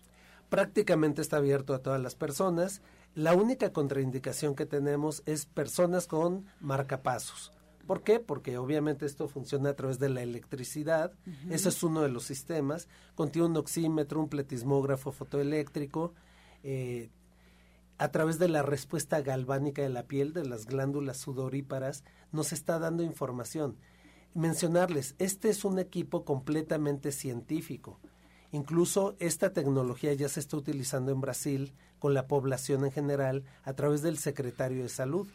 Prácticamente 0.49 1.23
está 1.23 1.39
abierto 1.39 1.75
a 1.75 1.83
todas 1.83 2.01
las 2.01 2.15
personas. 2.15 2.83
La 3.15 3.35
única 3.35 3.73
contraindicación 3.73 4.55
que 4.55 4.67
tenemos 4.67 5.23
es 5.27 5.47
personas 5.47 6.07
con 6.07 6.47
marcapasos. 6.61 7.53
¿Por 7.87 8.03
qué? 8.03 8.19
Porque 8.19 8.59
obviamente 8.59 9.07
esto 9.07 9.29
funciona 9.29 9.71
a 9.71 9.75
través 9.75 9.99
de 9.99 10.09
la 10.09 10.23
electricidad. 10.23 11.13
Ese 11.49 11.69
es 11.69 11.83
uno 11.83 12.03
de 12.03 12.09
los 12.09 12.25
sistemas. 12.25 12.89
Contiene 13.15 13.47
un 13.47 13.57
oxímetro, 13.57 14.21
un 14.21 14.29
pletismógrafo 14.29 15.13
fotoeléctrico. 15.13 16.15
Eh, 16.65 17.11
a 17.99 18.11
través 18.11 18.39
de 18.39 18.49
la 18.49 18.63
respuesta 18.63 19.21
galvánica 19.23 19.83
de 19.83 19.89
la 19.89 20.03
piel, 20.03 20.33
de 20.33 20.45
las 20.45 20.67
glándulas 20.67 21.17
sudoríparas, 21.17 22.05
nos 22.33 22.53
está 22.53 22.79
dando 22.79 23.03
información. 23.03 23.77
Mencionarles, 24.37 25.15
este 25.19 25.49
es 25.49 25.65
un 25.65 25.79
equipo 25.79 26.27
completamente 26.27 27.11
científico. 27.11 27.99
Incluso 28.53 29.17
esta 29.19 29.55
tecnología 29.55 30.13
ya 30.13 30.29
se 30.29 30.41
está 30.41 30.59
utilizando 30.59 31.11
en 31.11 31.23
Brasil 31.23 31.73
con 31.99 32.13
la 32.13 32.27
población 32.27 32.85
en 32.85 32.93
general 32.93 33.45
a 33.65 33.73
través 33.73 34.03
del 34.03 34.19
secretario 34.19 34.83
de 34.83 34.91
salud. 34.91 35.27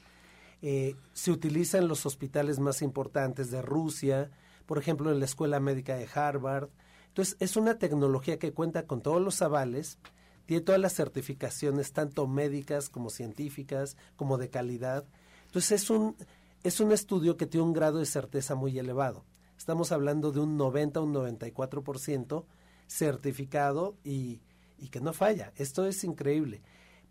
Eh, 0.62 0.96
se 1.14 1.32
utiliza 1.32 1.80
en 1.80 1.88
los 1.88 2.06
hospitales 2.06 2.60
más 2.60 2.84
importantes 2.84 3.50
de 3.50 3.64
Rusia, 3.64 4.30
por 4.68 4.78
ejemplo 4.78 5.12
en 5.12 5.18
la 5.18 5.26
Escuela 5.26 5.60
Médica 5.60 5.96
de 5.96 6.08
Harvard. 6.14 6.70
Entonces 7.08 7.38
es 7.40 7.56
una 7.56 7.80
tecnología 7.80 8.38
que 8.38 8.54
cuenta 8.54 8.86
con 8.86 9.02
todos 9.02 9.20
los 9.20 9.42
avales, 9.42 9.98
tiene 10.46 10.62
todas 10.62 10.80
las 10.80 10.94
certificaciones, 10.94 11.92
tanto 11.92 12.28
médicas 12.28 12.88
como 12.88 13.10
científicas, 13.10 13.98
como 14.16 14.38
de 14.38 14.52
calidad. 14.52 15.06
Entonces 15.48 15.82
es 15.82 15.90
un, 15.90 16.16
es 16.64 16.80
un 16.80 16.92
estudio 16.92 17.38
que 17.38 17.48
tiene 17.48 17.66
un 17.66 17.74
grado 17.74 18.00
de 18.00 18.06
certeza 18.06 18.56
muy 18.56 18.78
elevado. 18.78 19.26
Estamos 19.58 19.92
hablando 19.92 20.32
de 20.32 20.40
un 20.40 20.58
90 20.58 21.02
un 21.02 21.14
94% 21.14 22.46
certificado 22.88 23.96
y, 24.04 24.42
y 24.78 24.90
que 24.90 25.02
no 25.02 25.14
falla. 25.14 25.54
Esto 25.56 25.86
es 25.86 26.04
increíble. 26.04 26.62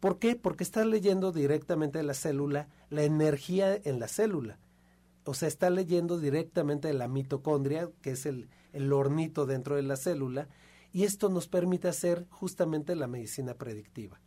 ¿Por 0.00 0.19
qué? 0.19 0.35
Porque 0.35 0.64
está 0.64 0.85
leyendo 0.85 1.33
directamente 1.33 1.99
de 1.99 2.04
la 2.04 2.14
célula 2.14 2.69
la 2.88 3.04
energía 3.04 3.78
en 3.85 4.00
la 4.00 4.09
célula. 4.09 4.59
O 5.25 5.35
sea, 5.35 5.49
está 5.49 5.71
leyendo 5.71 6.19
directamente 6.19 6.88
de 6.88 6.95
la 6.95 7.09
mitocondria, 7.09 7.90
que 8.00 8.12
es 8.12 8.26
el, 8.26 8.49
el 8.73 8.92
hornito 8.92 9.47
dentro 9.47 9.76
de 9.76 9.83
la 9.83 9.97
célula, 9.97 10.49
y 10.92 11.04
esto 11.04 11.28
nos 11.28 11.47
permite 11.47 11.88
hacer 11.88 12.26
justamente 12.30 12.97
la 12.97 13.07
medicina 13.07 13.54
predictiva. 13.54 14.21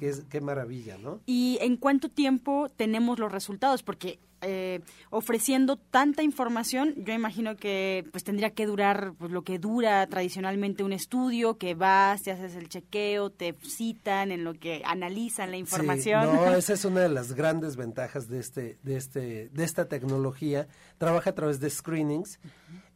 Es, 0.00 0.24
qué 0.28 0.40
maravilla, 0.40 0.98
¿no? 0.98 1.20
¿Y 1.24 1.58
en 1.62 1.76
cuánto 1.76 2.10
tiempo 2.10 2.68
tenemos 2.76 3.18
los 3.18 3.32
resultados? 3.32 3.82
Porque 3.82 4.18
eh, 4.42 4.80
ofreciendo 5.10 5.76
tanta 5.76 6.22
información, 6.22 6.94
yo 6.96 7.12
imagino 7.12 7.56
que 7.56 8.06
pues 8.10 8.24
tendría 8.24 8.50
que 8.50 8.66
durar 8.66 9.12
pues, 9.18 9.30
lo 9.30 9.42
que 9.42 9.58
dura 9.58 10.06
tradicionalmente 10.06 10.82
un 10.82 10.92
estudio, 10.92 11.58
que 11.58 11.74
vas, 11.74 12.22
te 12.22 12.30
haces 12.30 12.54
el 12.54 12.68
chequeo, 12.68 13.30
te 13.30 13.54
citan 13.62 14.32
en 14.32 14.44
lo 14.44 14.54
que 14.54 14.82
analizan 14.84 15.50
la 15.50 15.56
información. 15.56 16.24
no, 16.34 16.54
esa 16.56 16.72
es 16.72 16.84
una 16.84 17.00
de 17.00 17.08
las 17.08 17.34
grandes 17.34 17.76
ventajas 17.76 18.28
de 18.28 18.38
este, 18.38 18.78
de 18.82 18.96
este, 18.96 19.48
de 19.50 19.64
esta 19.64 19.86
tecnología. 19.86 20.68
Trabaja 20.98 21.30
a 21.30 21.34
través 21.34 21.60
de 21.60 21.70
screenings. 21.70 22.40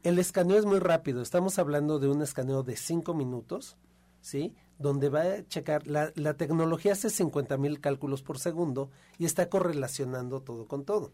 El 0.02 0.18
escaneo 0.18 0.58
es 0.58 0.64
muy 0.64 0.78
rápido. 0.78 1.22
Estamos 1.22 1.58
hablando 1.58 1.98
de 1.98 2.08
un 2.08 2.22
escaneo 2.22 2.62
de 2.62 2.76
cinco 2.76 3.14
minutos, 3.14 3.76
¿sí? 4.20 4.54
donde 4.78 5.08
va 5.08 5.22
a 5.22 5.46
checar, 5.46 5.86
la, 5.86 6.12
la 6.14 6.34
tecnología 6.34 6.92
hace 6.92 7.10
50 7.10 7.56
mil 7.58 7.80
cálculos 7.80 8.22
por 8.22 8.38
segundo 8.38 8.90
y 9.18 9.24
está 9.24 9.48
correlacionando 9.48 10.40
todo 10.40 10.66
con 10.66 10.84
todo. 10.84 11.12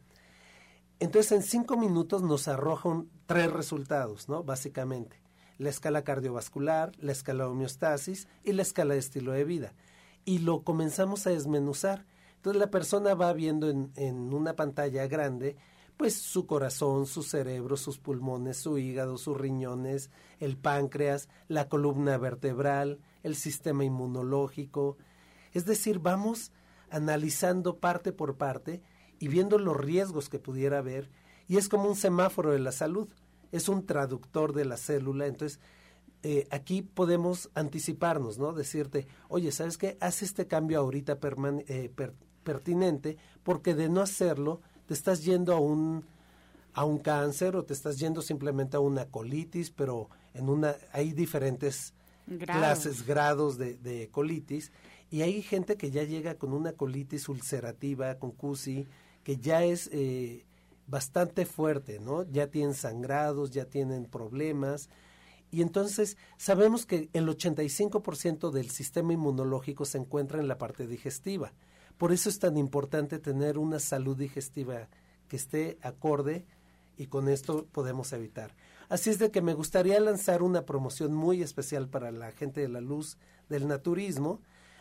Entonces 1.01 1.33
en 1.33 1.43
cinco 1.43 1.79
minutos 1.79 2.23
nos 2.23 2.47
arrojan 2.47 3.09
tres 3.25 3.51
resultados, 3.51 4.29
¿no? 4.29 4.45
Básicamente, 4.45 5.21
la 5.57 5.71
escala 5.71 6.05
cardiovascular, 6.05 6.93
la 6.99 7.13
escala 7.13 7.45
de 7.45 7.51
homeostasis 7.51 8.29
y 8.45 8.53
la 8.53 8.63
escala 8.63 8.95
de 8.95 9.01
estilo 9.01 9.33
de 9.33 9.45
vida. 9.45 9.75
Y 10.27 10.39
lo 10.39 10.63
comenzamos 10.63 11.27
a 11.27 11.31
desmenuzar. 11.31 12.05
Entonces 12.37 12.61
la 12.61 12.71
persona 12.71 13.15
va 13.15 13.33
viendo 13.33 13.71
en, 13.71 13.93
en 13.97 14.35
una 14.35 14.55
pantalla 14.57 15.07
grande 15.07 15.57
pues 15.97 16.15
su 16.15 16.47
corazón, 16.47 17.05
su 17.05 17.23
cerebro, 17.23 17.77
sus 17.77 17.99
pulmones, 17.99 18.57
su 18.57 18.79
hígado, 18.79 19.19
sus 19.19 19.37
riñones, 19.37 20.11
el 20.39 20.57
páncreas, 20.57 21.29
la 21.47 21.69
columna 21.69 22.17
vertebral, 22.17 23.01
el 23.23 23.37
sistema 23.37 23.85
inmunológico. 23.85 24.97
Es 25.53 25.67
decir, 25.67 25.99
vamos 25.99 26.53
analizando 26.89 27.81
parte 27.81 28.13
por 28.13 28.39
parte 28.39 28.83
y 29.21 29.29
viendo 29.29 29.59
los 29.59 29.77
riesgos 29.77 30.29
que 30.29 30.41
pudiera 30.41 30.79
haber. 30.79 31.09
Y 31.47 31.59
es 31.59 31.69
como 31.69 31.89
un 31.89 31.95
semáforo 31.95 32.51
de 32.51 32.59
la 32.59 32.73
salud, 32.73 33.09
es 33.53 33.69
un 33.69 33.87
traductor 33.87 34.53
de 34.53 34.65
la 34.65 34.77
célula. 34.77 35.27
Entonces, 35.27 35.61
eh, 36.23 36.49
aquí 36.51 36.83
podemos 36.83 37.51
anticiparnos, 37.55 38.39
¿no? 38.39 38.53
Decirte, 38.53 39.07
oye, 39.29 39.53
¿sabes 39.53 39.79
qué? 39.79 39.97
Haz 40.01 40.23
este 40.23 40.47
cambio 40.47 40.81
ahorita 40.81 41.19
eh, 41.69 41.91
pertinente, 42.43 43.19
porque 43.43 43.75
de 43.75 43.89
no 43.89 44.01
hacerlo, 44.01 44.61
te 44.87 44.95
estás 44.95 45.23
yendo 45.25 45.55
a 45.55 45.61
un, 45.61 46.05
a 46.73 46.85
un 46.85 46.99
cáncer 46.99 47.57
o 47.57 47.65
te 47.65 47.75
estás 47.75 47.99
yendo 47.99 48.23
simplemente 48.23 48.77
a 48.77 48.81
una 48.81 49.07
colitis, 49.07 49.71
pero 49.71 50.09
en 50.35 50.49
una 50.49 50.77
hay 50.93 51.13
diferentes 51.13 51.93
clases, 52.47 53.07
grados 53.07 53.59
de, 53.59 53.75
de 53.75 54.09
colitis 54.11 54.73
y 55.11 55.23
hay 55.23 55.43
gente 55.43 55.77
que 55.77 55.91
ya 55.91 56.05
llega 56.05 56.37
con 56.37 56.53
una 56.53 56.73
colitis 56.73 57.29
ulcerativa, 57.29 58.19
con 58.19 58.31
CUSI, 58.31 58.87
ya 59.37 59.65
es 59.65 59.89
eh, 59.93 60.47
bastante 60.87 61.47
fuerte, 61.47 62.01
¿no? 62.01 62.23
Ya 62.31 62.49
tienen 62.49 62.75
sangrados, 62.75 63.51
ya 63.51 63.67
tienen 63.67 64.07
problemas. 64.07 64.89
Y 65.51 65.63
entonces 65.63 66.17
sabemos 66.37 66.87
que 66.87 67.11
el 67.13 67.29
85% 67.29 68.51
del 68.51 68.71
sistema 68.71 69.13
inmunológico 69.13 69.85
se 69.85 69.99
encuentra 69.99 70.41
en 70.41 70.49
la 70.49 70.59
parte 70.59 70.87
digestiva. 70.87 71.53
Por 71.99 72.13
eso 72.13 72.29
es 72.29 72.39
tan 72.39 72.57
importante 72.57 73.19
tener 73.19 73.59
una 73.59 73.79
salud 73.79 74.17
digestiva 74.17 74.89
que 75.29 75.37
esté 75.37 75.79
acorde 75.83 76.47
y 76.97 77.07
con 77.07 77.29
esto 77.29 77.67
podemos 77.73 78.13
evitar. 78.13 78.55
Así 78.89 79.11
es 79.11 79.19
de 79.19 79.31
que 79.31 79.43
me 79.43 79.55
gustaría 79.55 80.01
lanzar 80.01 80.43
una 80.43 80.65
promoción 80.65 81.15
muy 81.15 81.43
especial 81.43 81.89
para 81.89 82.11
la 82.11 82.33
gente 82.33 82.61
de 82.61 82.69
la 82.69 82.81
luz 82.81 83.19
del 83.49 83.69
naturismo 83.69 84.41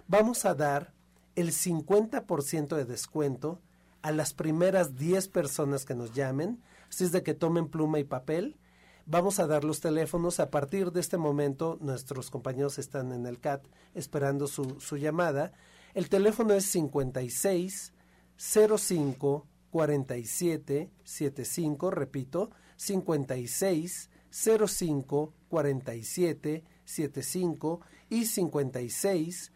vamos 0.09 0.43
a 0.45 0.55
dar 0.55 0.91
el 1.35 1.51
50% 1.51 2.75
de 2.75 2.85
descuento 2.85 3.61
a 4.01 4.11
las 4.11 4.33
primeras 4.33 4.95
10 4.95 5.27
personas 5.29 5.85
que 5.85 5.95
nos 5.95 6.13
llamen, 6.13 6.61
así 6.89 7.03
es 7.03 7.11
de 7.11 7.23
que 7.23 7.33
tomen 7.33 7.67
pluma 7.67 7.99
y 7.99 8.03
papel. 8.03 8.57
Vamos 9.05 9.39
a 9.39 9.47
dar 9.47 9.63
los 9.63 9.79
teléfonos. 9.79 10.39
A 10.39 10.51
partir 10.51 10.91
de 10.91 10.99
este 10.99 11.17
momento, 11.17 11.77
nuestros 11.81 12.29
compañeros 12.29 12.77
están 12.77 13.11
en 13.11 13.25
el 13.25 13.39
CAT 13.39 13.65
esperando 13.95 14.47
su, 14.47 14.79
su 14.79 14.97
llamada. 14.97 15.51
El 15.93 16.09
teléfono 16.09 16.53
es 16.53 16.65
56 16.65 17.93
05 18.37 19.47
47 19.71 20.91
75, 21.03 21.91
repito, 21.91 22.51
56 22.77 24.09
05 24.31 25.33
47 25.49 26.63
75 26.85 27.81
y 28.09 28.25
56 28.25 29.51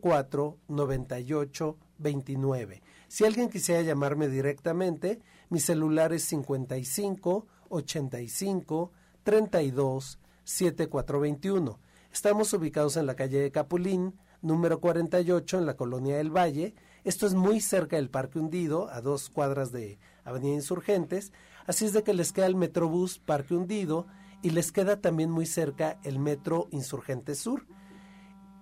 04 0.00 0.58
98 0.68 1.78
29. 1.98 2.82
Si 3.10 3.24
alguien 3.24 3.48
quisiera 3.48 3.82
llamarme 3.82 4.28
directamente, 4.28 5.20
mi 5.48 5.58
celular 5.58 6.12
es 6.12 6.22
55 6.26 7.44
85 7.68 8.92
32 9.24 10.20
7421. 10.44 11.80
Estamos 12.12 12.52
ubicados 12.52 12.96
en 12.96 13.06
la 13.06 13.16
calle 13.16 13.40
de 13.40 13.50
Capulín, 13.50 14.14
número 14.42 14.80
48, 14.80 15.58
en 15.58 15.66
la 15.66 15.74
colonia 15.74 16.18
del 16.18 16.30
Valle. 16.30 16.76
Esto 17.02 17.26
es 17.26 17.34
muy 17.34 17.60
cerca 17.60 17.96
del 17.96 18.10
Parque 18.10 18.38
Hundido, 18.38 18.88
a 18.90 19.00
dos 19.00 19.28
cuadras 19.28 19.72
de 19.72 19.98
Avenida 20.22 20.54
Insurgentes. 20.54 21.32
Así 21.66 21.86
es 21.86 21.92
de 21.92 22.04
que 22.04 22.14
les 22.14 22.32
queda 22.32 22.46
el 22.46 22.54
Metrobús 22.54 23.18
Parque 23.18 23.56
Hundido 23.56 24.06
y 24.40 24.50
les 24.50 24.70
queda 24.70 25.00
también 25.00 25.32
muy 25.32 25.46
cerca 25.46 25.98
el 26.04 26.20
Metro 26.20 26.68
Insurgente 26.70 27.34
Sur. 27.34 27.66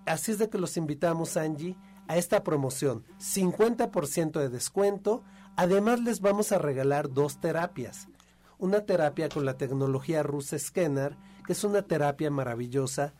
Así 0.07 0.31
es 0.31 0.39
de 0.39 0.49
que 0.49 0.57
los 0.57 0.75
invitamos, 0.75 1.37
Angie, 1.37 1.77
a 2.09 2.17
esta 2.17 2.43
promoción. 2.43 3.05
50% 3.19 4.39
de 4.39 4.49
descuento. 4.49 5.23
Además 5.55 6.01
les 6.01 6.21
vamos 6.21 6.51
a 6.51 6.57
regalar 6.57 7.13
dos 7.13 7.39
terapias. 7.39 8.07
Una 8.57 8.81
terapia 8.81 9.29
con 9.29 9.45
la 9.45 9.57
tecnología 9.57 10.23
Rus 10.23 10.53
Scanner, 10.57 11.15
que 11.45 11.53
es 11.53 11.63
una 11.63 11.83
terapia 11.83 12.31
maravillosa 12.31 13.13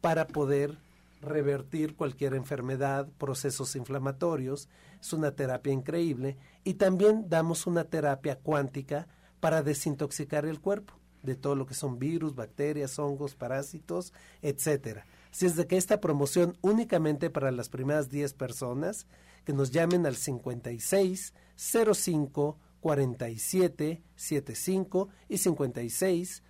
para 0.00 0.28
poder 0.28 0.78
revertir 1.20 1.96
cualquier 1.96 2.34
enfermedad, 2.34 3.08
procesos 3.18 3.74
inflamatorios. 3.74 4.68
Es 5.00 5.12
una 5.12 5.32
terapia 5.32 5.72
increíble. 5.72 6.38
Y 6.62 6.74
también 6.74 7.28
damos 7.28 7.66
una 7.66 7.84
terapia 7.84 8.38
cuántica 8.38 9.08
para 9.40 9.64
desintoxicar 9.64 10.46
el 10.46 10.60
cuerpo 10.60 10.94
de 11.24 11.34
todo 11.34 11.56
lo 11.56 11.66
que 11.66 11.74
son 11.74 11.98
virus, 11.98 12.36
bacterias, 12.36 12.96
hongos, 13.00 13.34
parásitos, 13.34 14.12
etcétera. 14.40 15.04
Si 15.36 15.44
es 15.44 15.54
de 15.54 15.66
que 15.66 15.76
esta 15.76 16.00
promoción 16.00 16.56
únicamente 16.62 17.28
para 17.28 17.50
las 17.50 17.68
primeras 17.68 18.08
10 18.08 18.32
personas 18.32 19.06
que 19.44 19.52
nos 19.52 19.70
llamen 19.70 20.06
al 20.06 20.16
56 20.16 21.34
05 21.56 22.58
47 22.80 24.02
75 24.16 25.08
y 25.28 25.36
56 25.36 26.42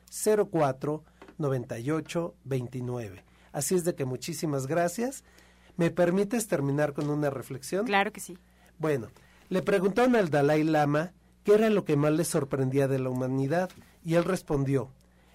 04 0.53 1.05
98 1.37 2.35
29. 2.45 3.25
Así 3.51 3.75
es 3.75 3.83
de 3.83 3.97
que 3.97 4.05
muchísimas 4.05 4.69
gracias. 4.69 5.25
¿Me 5.77 5.91
permites 5.91 6.47
terminar 6.47 6.93
con 6.93 7.11
una 7.11 7.29
reflexión? 7.29 7.87
Claro 7.87 8.13
que 8.13 8.21
sí. 8.21 8.39
Bueno, 8.79 9.09
le 9.49 9.63
preguntaron 9.63 10.15
al 10.15 10.31
Dalai 10.31 10.63
Lama 10.63 11.13
qué 11.43 11.55
era 11.55 11.71
lo 11.71 11.85
que 11.85 11.97
más 11.97 12.13
le 12.13 12.25
sorprendía 12.25 12.87
de 12.87 13.01
la 13.01 13.11
humanidad 13.11 13.69
y 14.05 14.15
él 14.15 14.23
respondió, 14.23 14.93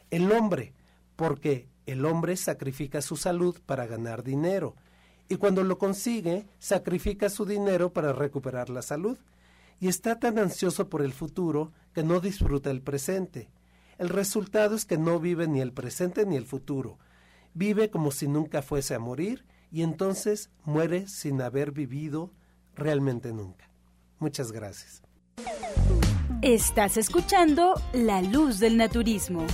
el 0.09 0.31
hombre, 0.31 0.71
porque 1.17 1.67
el 1.91 2.05
hombre 2.05 2.35
sacrifica 2.37 3.01
su 3.01 3.17
salud 3.17 3.57
para 3.65 3.85
ganar 3.85 4.23
dinero 4.23 4.75
y 5.31 5.37
cuando 5.37 5.63
lo 5.63 5.77
consigue, 5.77 6.45
sacrifica 6.59 7.29
su 7.29 7.45
dinero 7.45 7.93
para 7.93 8.11
recuperar 8.11 8.69
la 8.69 8.81
salud 8.81 9.17
y 9.79 9.87
está 9.87 10.19
tan 10.19 10.37
ansioso 10.37 10.89
por 10.89 11.01
el 11.01 11.13
futuro 11.13 11.71
que 11.93 12.03
no 12.03 12.19
disfruta 12.19 12.69
el 12.69 12.81
presente. 12.81 13.49
El 13.97 14.09
resultado 14.09 14.75
es 14.75 14.85
que 14.85 14.97
no 14.97 15.19
vive 15.19 15.47
ni 15.47 15.61
el 15.61 15.71
presente 15.71 16.25
ni 16.25 16.35
el 16.35 16.45
futuro. 16.45 16.99
Vive 17.53 17.89
como 17.89 18.11
si 18.11 18.27
nunca 18.27 18.61
fuese 18.61 18.93
a 18.93 18.99
morir 18.99 19.45
y 19.71 19.83
entonces 19.83 20.49
muere 20.65 21.07
sin 21.07 21.41
haber 21.41 21.71
vivido 21.71 22.33
realmente 22.75 23.31
nunca. 23.31 23.69
Muchas 24.19 24.51
gracias. 24.51 25.01
Estás 26.41 26.97
escuchando 26.97 27.73
La 27.93 28.21
Luz 28.21 28.59
del 28.59 28.75
Naturismo. 28.75 29.47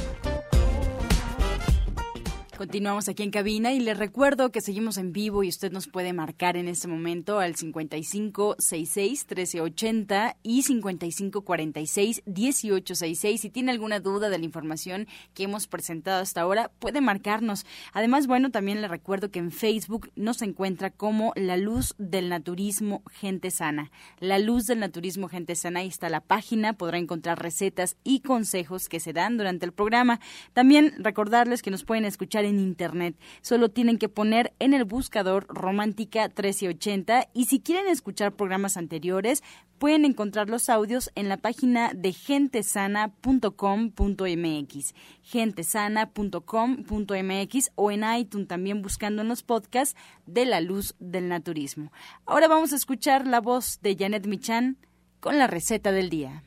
Continuamos 2.58 3.08
aquí 3.08 3.22
en 3.22 3.30
cabina 3.30 3.72
y 3.72 3.80
les 3.80 4.00
recuerdo 4.00 4.52
que 4.52 4.62
seguimos 4.62 4.98
en 4.98 5.13
vivo 5.13 5.43
y 5.43 5.50
usted 5.50 5.72
nos 5.72 5.88
puede 5.88 6.12
marcar 6.12 6.58
en 6.58 6.67
este 6.67 6.88
momento 6.88 7.38
al 7.38 7.54
5566-1380 7.54 10.38
y 10.41 10.63
5546-1866. 10.63 13.38
Si 13.38 13.52
tiene 13.52 13.70
alguna 13.70 14.00
duda 14.00 14.32
de 14.32 14.39
la 14.39 14.46
información 14.46 15.06
que 15.36 15.43
hemos 15.43 15.67
presentado 15.67 16.20
hasta 16.20 16.41
ahora, 16.41 16.72
puede 16.80 17.00
marcarnos. 17.00 17.67
Además, 17.93 18.26
bueno, 18.26 18.50
también 18.50 18.82
le 18.82 18.88
recuerdo 18.88 19.30
que 19.30 19.38
en 19.38 19.52
Facebook 19.52 20.10
nos 20.15 20.41
encuentra 20.41 20.89
como 20.89 21.34
La 21.36 21.58
Luz 21.58 21.93
del 22.00 22.28
Naturismo 22.28 23.04
Gente 23.12 23.52
Sana. 23.52 23.91
La 24.20 24.39
Luz 24.39 24.65
del 24.65 24.80
Naturismo 24.80 25.30
Gente 25.30 25.56
Sana, 25.56 25.82
ahí 25.82 25.89
está 25.89 26.10
la 26.10 26.22
página, 26.22 26.74
podrá 26.74 26.98
encontrar 26.98 27.39
recetas 27.39 27.98
y 28.04 28.22
consejos 28.22 28.89
que 28.89 29.00
se 29.00 29.13
dan 29.13 29.38
durante 29.38 29.67
el 29.67 29.74
programa. 29.74 30.20
También 30.54 30.96
recordarles 30.98 31.62
que 31.62 31.70
nos 31.70 31.84
pueden 31.84 32.06
escuchar 32.06 32.46
en 32.47 32.60
internet. 32.60 33.15
Solo 33.41 33.69
tienen 33.69 33.97
que 33.97 34.10
poner 34.10 34.53
en 34.60 34.73
el 34.73 34.86
buscador 34.86 35.45
Romántica 35.49 36.27
1380 36.27 37.29
y 37.33 37.45
si 37.45 37.60
quieren 37.60 37.88
escuchar 37.88 38.36
programas 38.36 38.77
anteriores, 38.77 39.43
pueden 39.77 40.05
encontrar 40.05 40.49
los 40.49 40.69
audios 40.69 41.12
en 41.15 41.27
la 41.29 41.38
página 41.38 41.91
de 41.93 42.12
gentesana.com.mx, 42.13 44.95
gentesana.com.mx 45.21 47.71
o 47.75 47.91
en 47.91 48.03
iTunes 48.17 48.47
también 48.47 48.81
buscando 48.81 49.21
en 49.21 49.27
los 49.27 49.43
podcasts 49.43 49.95
de 50.25 50.45
la 50.45 50.62
luz 50.62 50.95
del 50.99 51.27
naturismo. 51.29 51.91
Ahora 52.25 52.47
vamos 52.47 52.73
a 52.73 52.77
escuchar 52.77 53.27
la 53.27 53.41
voz 53.41 53.79
de 53.81 53.95
Janet 53.95 54.25
Michan 54.25 54.77
con 55.19 55.38
la 55.38 55.45
receta 55.47 55.91
del 55.91 56.10
día. 56.10 56.43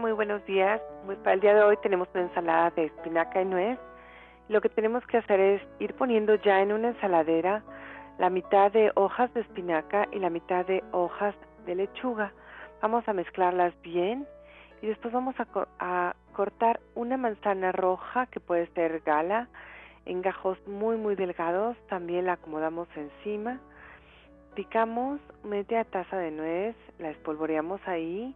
Muy 0.00 0.12
buenos 0.12 0.44
días. 0.44 0.82
Pues 1.06 1.16
para 1.18 1.32
el 1.32 1.40
día 1.40 1.54
de 1.54 1.62
hoy 1.62 1.76
tenemos 1.78 2.06
una 2.12 2.24
ensalada 2.24 2.70
de 2.72 2.84
espinaca 2.84 3.40
y 3.40 3.46
nuez. 3.46 3.78
Lo 4.48 4.60
que 4.60 4.68
tenemos 4.68 5.06
que 5.06 5.16
hacer 5.16 5.40
es 5.40 5.62
ir 5.78 5.94
poniendo 5.94 6.34
ya 6.34 6.60
en 6.60 6.72
una 6.72 6.88
ensaladera 6.88 7.62
la 8.18 8.28
mitad 8.28 8.70
de 8.72 8.92
hojas 8.94 9.32
de 9.32 9.40
espinaca 9.40 10.06
y 10.12 10.18
la 10.18 10.28
mitad 10.28 10.66
de 10.66 10.84
hojas 10.92 11.34
de 11.64 11.76
lechuga. 11.76 12.32
Vamos 12.82 13.08
a 13.08 13.14
mezclarlas 13.14 13.72
bien 13.80 14.26
y 14.82 14.86
después 14.86 15.14
vamos 15.14 15.34
a, 15.38 15.46
a 15.78 16.14
cortar 16.34 16.78
una 16.94 17.16
manzana 17.16 17.72
roja 17.72 18.26
que 18.26 18.38
puede 18.38 18.66
ser 18.74 19.00
gala 19.00 19.48
en 20.04 20.20
gajos 20.20 20.58
muy 20.66 20.98
muy 20.98 21.14
delgados. 21.14 21.74
También 21.88 22.26
la 22.26 22.34
acomodamos 22.34 22.88
encima. 22.96 23.60
Picamos 24.54 25.20
media 25.42 25.84
taza 25.84 26.18
de 26.18 26.32
nuez, 26.32 26.76
la 26.98 27.10
espolvoreamos 27.10 27.80
ahí 27.86 28.34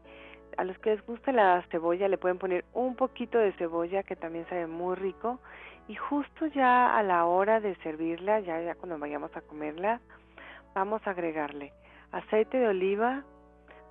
a 0.57 0.65
los 0.65 0.79
que 0.79 0.91
les 0.91 1.07
guste 1.07 1.33
la 1.33 1.63
cebolla 1.71 2.09
le 2.09 2.19
pueden 2.19 2.39
poner 2.39 2.65
un 2.73 2.97
poquito 2.97 3.39
de 3.39 3.53
cebolla 3.53 4.03
que 4.03 4.17
también 4.17 4.47
sabe 4.49 4.67
muy 4.67 4.95
rico 4.97 5.39
y 5.89 5.95
justo 5.95 6.47
ya 6.47 6.97
a 6.97 7.03
la 7.03 7.27
hora 7.27 7.61
de 7.61 7.75
servirla, 7.77 8.41
ya, 8.41 8.61
ya 8.61 8.75
cuando 8.75 8.99
vayamos 8.99 9.35
a 9.37 9.41
comerla, 9.41 10.01
vamos 10.75 11.05
a 11.07 11.11
agregarle 11.11 11.73
aceite 12.13 12.59
de 12.59 12.69
oliva, 12.69 13.23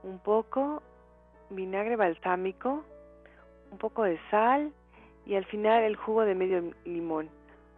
un 0.04 0.20
poco, 0.20 0.82
vinagre 1.50 1.96
balsámico, 1.96 2.84
un 3.72 3.78
poco 3.78 4.04
de 4.04 4.20
sal 4.30 4.74
y 5.26 5.36
al 5.36 5.46
final 5.46 5.84
el 5.84 5.96
jugo 5.96 6.24
de 6.24 6.36
medio 6.36 6.74
limón. 6.86 7.30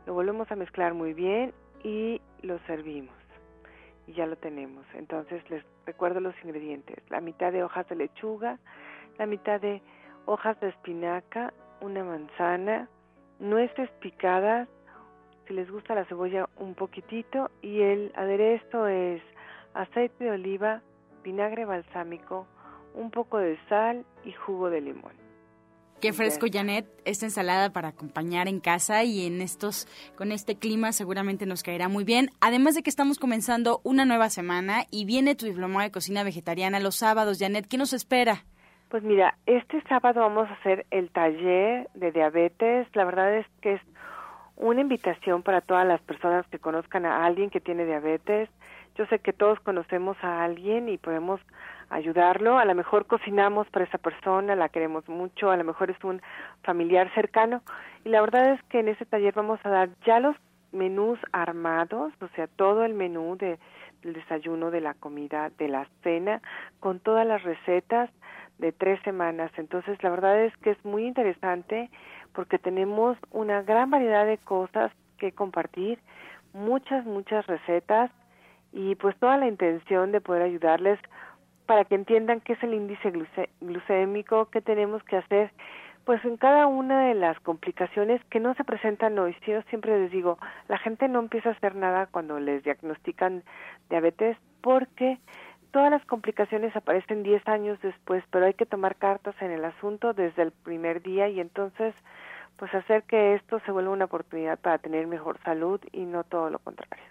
Lo 0.05 0.13
volvemos 0.13 0.51
a 0.51 0.55
mezclar 0.55 0.93
muy 0.93 1.13
bien 1.13 1.53
y 1.83 2.21
lo 2.41 2.59
servimos. 2.59 3.20
Ya 4.13 4.25
lo 4.25 4.35
tenemos. 4.35 4.85
Entonces 4.93 5.47
les 5.49 5.63
recuerdo 5.85 6.19
los 6.19 6.35
ingredientes. 6.43 6.97
La 7.09 7.21
mitad 7.21 7.51
de 7.51 7.63
hojas 7.63 7.87
de 7.89 7.95
lechuga, 7.95 8.59
la 9.17 9.25
mitad 9.25 9.59
de 9.59 9.81
hojas 10.25 10.59
de 10.59 10.69
espinaca, 10.69 11.53
una 11.81 12.03
manzana, 12.03 12.87
nueces 13.39 13.89
picadas, 13.99 14.67
si 15.47 15.53
les 15.53 15.69
gusta 15.69 15.95
la 15.95 16.05
cebolla 16.05 16.47
un 16.57 16.75
poquitito 16.75 17.49
y 17.61 17.81
el 17.81 18.11
aderezo 18.15 18.87
es 18.87 19.21
aceite 19.73 20.23
de 20.23 20.31
oliva, 20.31 20.81
vinagre 21.23 21.65
balsámico, 21.65 22.47
un 22.93 23.09
poco 23.09 23.37
de 23.37 23.57
sal 23.67 24.05
y 24.23 24.31
jugo 24.33 24.69
de 24.69 24.81
limón. 24.81 25.20
Qué 26.01 26.13
fresco, 26.13 26.47
Janet, 26.51 26.87
esta 27.05 27.27
ensalada 27.27 27.69
para 27.69 27.89
acompañar 27.89 28.47
en 28.47 28.59
casa 28.59 29.03
y 29.03 29.27
en 29.27 29.39
estos, 29.39 29.87
con 30.17 30.31
este 30.31 30.55
clima 30.55 30.93
seguramente 30.93 31.45
nos 31.45 31.61
caerá 31.61 31.89
muy 31.89 32.03
bien. 32.03 32.29
Además 32.41 32.73
de 32.73 32.81
que 32.81 32.89
estamos 32.89 33.19
comenzando 33.19 33.81
una 33.83 34.03
nueva 34.03 34.29
semana 34.29 34.85
y 34.89 35.05
viene 35.05 35.35
tu 35.35 35.45
diplomado 35.45 35.81
de 35.81 35.91
cocina 35.91 36.23
vegetariana 36.23 36.79
los 36.79 36.95
sábados, 36.95 37.37
Janet, 37.39 37.67
¿qué 37.67 37.77
nos 37.77 37.93
espera? 37.93 38.45
Pues 38.89 39.03
mira, 39.03 39.37
este 39.45 39.79
sábado 39.83 40.21
vamos 40.21 40.49
a 40.49 40.53
hacer 40.53 40.87
el 40.89 41.11
taller 41.11 41.87
de 41.93 42.11
diabetes. 42.11 42.87
La 42.95 43.05
verdad 43.05 43.37
es 43.37 43.45
que 43.61 43.73
es 43.75 43.81
una 44.55 44.81
invitación 44.81 45.43
para 45.43 45.61
todas 45.61 45.85
las 45.87 46.01
personas 46.01 46.47
que 46.47 46.57
conozcan 46.57 47.05
a 47.05 47.27
alguien 47.27 47.51
que 47.51 47.61
tiene 47.61 47.85
diabetes. 47.85 48.49
Yo 48.95 49.05
sé 49.05 49.19
que 49.19 49.33
todos 49.33 49.59
conocemos 49.59 50.17
a 50.23 50.43
alguien 50.43 50.89
y 50.89 50.97
podemos 50.97 51.39
ayudarlo. 51.91 52.57
A 52.57 52.65
lo 52.65 52.73
mejor 52.73 53.05
cocinamos 53.05 53.69
para 53.69 53.85
esa 53.85 53.97
persona, 53.97 54.55
la 54.55 54.69
queremos 54.69 55.07
mucho, 55.07 55.51
a 55.51 55.57
lo 55.57 55.63
mejor 55.63 55.91
es 55.91 56.03
un 56.03 56.21
familiar 56.63 57.13
cercano. 57.13 57.61
Y 58.03 58.09
la 58.09 58.21
verdad 58.21 58.53
es 58.53 58.63
que 58.63 58.79
en 58.79 58.87
ese 58.87 59.05
taller 59.05 59.33
vamos 59.33 59.59
a 59.63 59.69
dar 59.69 59.89
ya 60.05 60.19
los 60.19 60.35
menús 60.71 61.19
armados, 61.33 62.13
o 62.21 62.27
sea, 62.29 62.47
todo 62.47 62.85
el 62.85 62.93
menú 62.93 63.35
de, 63.37 63.59
del 64.01 64.13
desayuno, 64.13 64.71
de 64.71 64.81
la 64.81 64.93
comida, 64.93 65.51
de 65.57 65.67
la 65.67 65.87
cena, 66.01 66.41
con 66.79 66.99
todas 66.99 67.27
las 67.27 67.43
recetas 67.43 68.09
de 68.57 68.71
tres 68.71 69.01
semanas. 69.03 69.51
Entonces, 69.57 70.01
la 70.01 70.09
verdad 70.09 70.39
es 70.43 70.55
que 70.57 70.71
es 70.71 70.85
muy 70.85 71.05
interesante 71.05 71.89
porque 72.33 72.57
tenemos 72.57 73.17
una 73.31 73.61
gran 73.63 73.89
variedad 73.89 74.25
de 74.25 74.37
cosas 74.37 74.91
que 75.17 75.33
compartir, 75.33 75.99
muchas, 76.53 77.05
muchas 77.05 77.45
recetas 77.47 78.11
y 78.71 78.95
pues 78.95 79.17
toda 79.17 79.37
la 79.37 79.47
intención 79.47 80.11
de 80.11 80.21
poder 80.21 80.43
ayudarles 80.43 80.99
para 81.71 81.85
que 81.85 81.95
entiendan 81.95 82.41
qué 82.41 82.51
es 82.51 82.63
el 82.63 82.73
índice 82.73 83.13
glucémico, 83.61 84.49
qué 84.51 84.59
tenemos 84.59 85.01
que 85.05 85.15
hacer, 85.15 85.51
pues 86.03 86.21
en 86.25 86.35
cada 86.35 86.67
una 86.67 87.05
de 87.05 87.13
las 87.13 87.39
complicaciones 87.39 88.21
que 88.25 88.41
no 88.41 88.53
se 88.55 88.65
presentan 88.65 89.17
hoy. 89.17 89.33
Yo 89.47 89.61
siempre 89.69 89.97
les 89.97 90.11
digo, 90.11 90.37
la 90.67 90.77
gente 90.79 91.07
no 91.07 91.19
empieza 91.19 91.47
a 91.47 91.51
hacer 91.53 91.75
nada 91.75 92.07
cuando 92.07 92.41
les 92.41 92.61
diagnostican 92.65 93.43
diabetes 93.89 94.35
porque 94.59 95.17
todas 95.71 95.89
las 95.91 96.03
complicaciones 96.07 96.75
aparecen 96.75 97.23
10 97.23 97.47
años 97.47 97.79
después, 97.81 98.21
pero 98.31 98.47
hay 98.47 98.53
que 98.53 98.65
tomar 98.65 98.97
cartas 98.97 99.41
en 99.41 99.51
el 99.51 99.63
asunto 99.63 100.11
desde 100.11 100.41
el 100.41 100.51
primer 100.51 101.01
día 101.01 101.29
y 101.29 101.39
entonces 101.39 101.95
pues 102.57 102.73
hacer 102.75 103.03
que 103.03 103.35
esto 103.35 103.61
se 103.61 103.71
vuelva 103.71 103.91
una 103.91 104.05
oportunidad 104.11 104.59
para 104.59 104.77
tener 104.79 105.07
mejor 105.07 105.39
salud 105.45 105.79
y 105.93 106.01
no 106.01 106.25
todo 106.25 106.49
lo 106.49 106.59
contrario. 106.59 107.05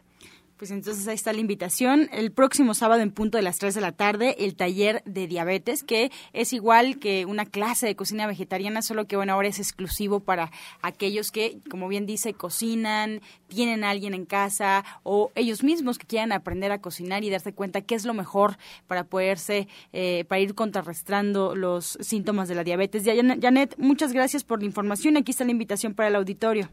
Pues 0.60 0.72
entonces 0.72 1.08
ahí 1.08 1.14
está 1.14 1.32
la 1.32 1.40
invitación. 1.40 2.10
El 2.12 2.32
próximo 2.32 2.74
sábado 2.74 3.00
en 3.00 3.12
punto 3.12 3.38
de 3.38 3.42
las 3.42 3.56
3 3.56 3.74
de 3.74 3.80
la 3.80 3.92
tarde, 3.92 4.44
el 4.44 4.56
taller 4.56 5.02
de 5.06 5.26
diabetes, 5.26 5.82
que 5.82 6.12
es 6.34 6.52
igual 6.52 6.98
que 6.98 7.24
una 7.24 7.46
clase 7.46 7.86
de 7.86 7.96
cocina 7.96 8.26
vegetariana, 8.26 8.82
solo 8.82 9.06
que 9.06 9.16
bueno, 9.16 9.32
ahora 9.32 9.48
es 9.48 9.58
exclusivo 9.58 10.20
para 10.20 10.50
aquellos 10.82 11.32
que, 11.32 11.60
como 11.70 11.88
bien 11.88 12.04
dice, 12.04 12.34
cocinan, 12.34 13.22
tienen 13.48 13.84
a 13.84 13.88
alguien 13.88 14.12
en 14.12 14.26
casa 14.26 14.84
o 15.02 15.32
ellos 15.34 15.64
mismos 15.64 15.96
que 15.96 16.06
quieran 16.06 16.30
aprender 16.30 16.72
a 16.72 16.82
cocinar 16.82 17.24
y 17.24 17.30
darse 17.30 17.54
cuenta 17.54 17.80
qué 17.80 17.94
es 17.94 18.04
lo 18.04 18.12
mejor 18.12 18.58
para 18.86 19.04
poderse, 19.04 19.66
eh, 19.94 20.26
para 20.28 20.40
ir 20.40 20.54
contrarrestando 20.54 21.54
los 21.54 21.96
síntomas 22.02 22.48
de 22.48 22.56
la 22.56 22.64
diabetes. 22.64 23.04
Janet, 23.06 23.76
muchas 23.78 24.12
gracias 24.12 24.44
por 24.44 24.60
la 24.60 24.66
información. 24.66 25.16
Aquí 25.16 25.30
está 25.30 25.44
la 25.44 25.52
invitación 25.52 25.94
para 25.94 26.10
el 26.10 26.16
auditorio. 26.16 26.68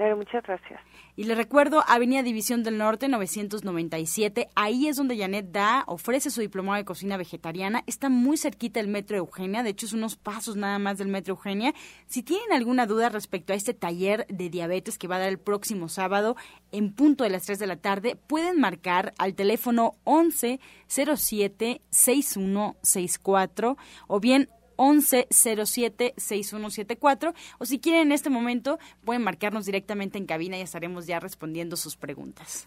Claro, 0.00 0.16
muchas 0.16 0.42
gracias. 0.44 0.80
Y 1.14 1.24
le 1.24 1.34
recuerdo, 1.34 1.84
Avenida 1.86 2.22
División 2.22 2.62
del 2.62 2.78
Norte 2.78 3.06
997, 3.06 4.48
ahí 4.54 4.88
es 4.88 4.96
donde 4.96 5.18
Janet 5.18 5.50
da, 5.52 5.84
ofrece 5.86 6.30
su 6.30 6.40
diplomado 6.40 6.78
de 6.78 6.86
cocina 6.86 7.18
vegetariana, 7.18 7.82
está 7.86 8.08
muy 8.08 8.38
cerquita 8.38 8.80
el 8.80 8.88
Metro 8.88 9.18
Eugenia, 9.18 9.62
de 9.62 9.68
hecho 9.68 9.84
es 9.84 9.92
unos 9.92 10.16
pasos 10.16 10.56
nada 10.56 10.78
más 10.78 10.96
del 10.96 11.08
Metro 11.08 11.34
Eugenia. 11.34 11.74
Si 12.06 12.22
tienen 12.22 12.50
alguna 12.54 12.86
duda 12.86 13.10
respecto 13.10 13.52
a 13.52 13.56
este 13.56 13.74
taller 13.74 14.26
de 14.28 14.48
diabetes 14.48 14.96
que 14.96 15.06
va 15.06 15.16
a 15.16 15.18
dar 15.18 15.28
el 15.28 15.38
próximo 15.38 15.90
sábado 15.90 16.34
en 16.72 16.94
punto 16.94 17.24
de 17.24 17.28
las 17.28 17.42
3 17.42 17.58
de 17.58 17.66
la 17.66 17.76
tarde, 17.76 18.16
pueden 18.16 18.58
marcar 18.58 19.12
al 19.18 19.34
teléfono 19.34 19.96
11 20.04 20.60
07 20.86 21.82
6164 21.90 23.76
o 24.06 24.18
bien 24.18 24.48
1107-6174 24.80 27.34
o 27.58 27.66
si 27.66 27.78
quieren 27.78 28.08
en 28.08 28.12
este 28.12 28.30
momento 28.30 28.78
pueden 29.04 29.22
marcarnos 29.22 29.66
directamente 29.66 30.16
en 30.16 30.24
cabina 30.24 30.56
y 30.56 30.62
estaremos 30.62 31.06
ya 31.06 31.20
respondiendo 31.20 31.76
sus 31.76 31.96
preguntas. 31.96 32.66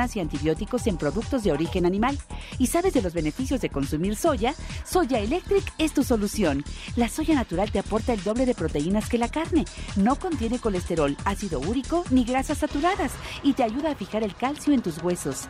y 0.15 0.19
antibióticos 0.19 0.87
en 0.87 0.97
productos 0.97 1.43
de 1.43 1.51
origen 1.51 1.85
animal. 1.85 2.17
¿Y 2.57 2.67
sabes 2.67 2.93
de 2.93 3.01
los 3.01 3.13
beneficios 3.13 3.61
de 3.61 3.69
consumir 3.69 4.15
soya? 4.15 4.53
Soya 4.83 5.19
Electric 5.19 5.63
es 5.77 5.93
tu 5.93 6.03
solución. 6.03 6.63
La 6.95 7.07
soya 7.07 7.35
natural 7.35 7.71
te 7.71 7.79
aporta 7.79 8.13
el 8.13 8.23
doble 8.23 8.45
de 8.45 8.55
proteínas 8.55 9.09
que 9.09 9.17
la 9.17 9.29
carne. 9.29 9.65
No 9.95 10.15
contiene 10.15 10.59
colesterol, 10.59 11.15
ácido 11.25 11.59
úrico 11.59 12.03
ni 12.09 12.25
grasas 12.25 12.57
saturadas 12.57 13.11
y 13.43 13.53
te 13.53 13.63
ayuda 13.63 13.91
a 13.91 13.95
fijar 13.95 14.23
el 14.23 14.35
calcio 14.35 14.73
en 14.73 14.81
tus 14.81 15.01
huesos. 15.03 15.47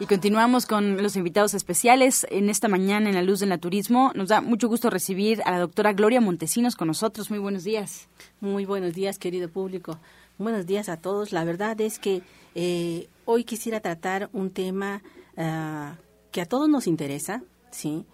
Y 0.00 0.06
continuamos 0.06 0.64
con 0.66 1.02
los 1.02 1.16
invitados 1.16 1.54
especiales 1.54 2.24
en 2.30 2.50
esta 2.50 2.68
mañana 2.68 3.08
en 3.08 3.16
la 3.16 3.22
luz 3.22 3.40
del 3.40 3.48
naturismo. 3.48 4.12
Nos 4.14 4.28
da 4.28 4.40
mucho 4.40 4.68
gusto 4.68 4.90
recibir 4.90 5.42
a 5.44 5.50
la 5.50 5.58
doctora 5.58 5.92
Gloria 5.92 6.20
Montesinos 6.20 6.76
con 6.76 6.86
nosotros. 6.86 7.30
Muy 7.30 7.40
buenos 7.40 7.64
días. 7.64 8.08
Muy 8.40 8.64
buenos 8.64 8.94
días, 8.94 9.18
querido 9.18 9.48
público. 9.48 9.98
Buenos 10.38 10.66
días 10.66 10.88
a 10.88 10.96
todos. 10.96 11.32
La 11.32 11.42
verdad 11.42 11.80
es 11.80 11.98
que 11.98 12.22
eh, 12.54 13.08
hoy 13.24 13.42
quisiera 13.42 13.80
tratar 13.80 14.30
un 14.32 14.50
tema 14.50 15.02
ah, 15.36 15.96
que 16.30 16.40
a 16.40 16.46
todos 16.46 16.68
nos 16.68 16.86
interesa, 16.86 17.42
¿sí? 17.72 18.06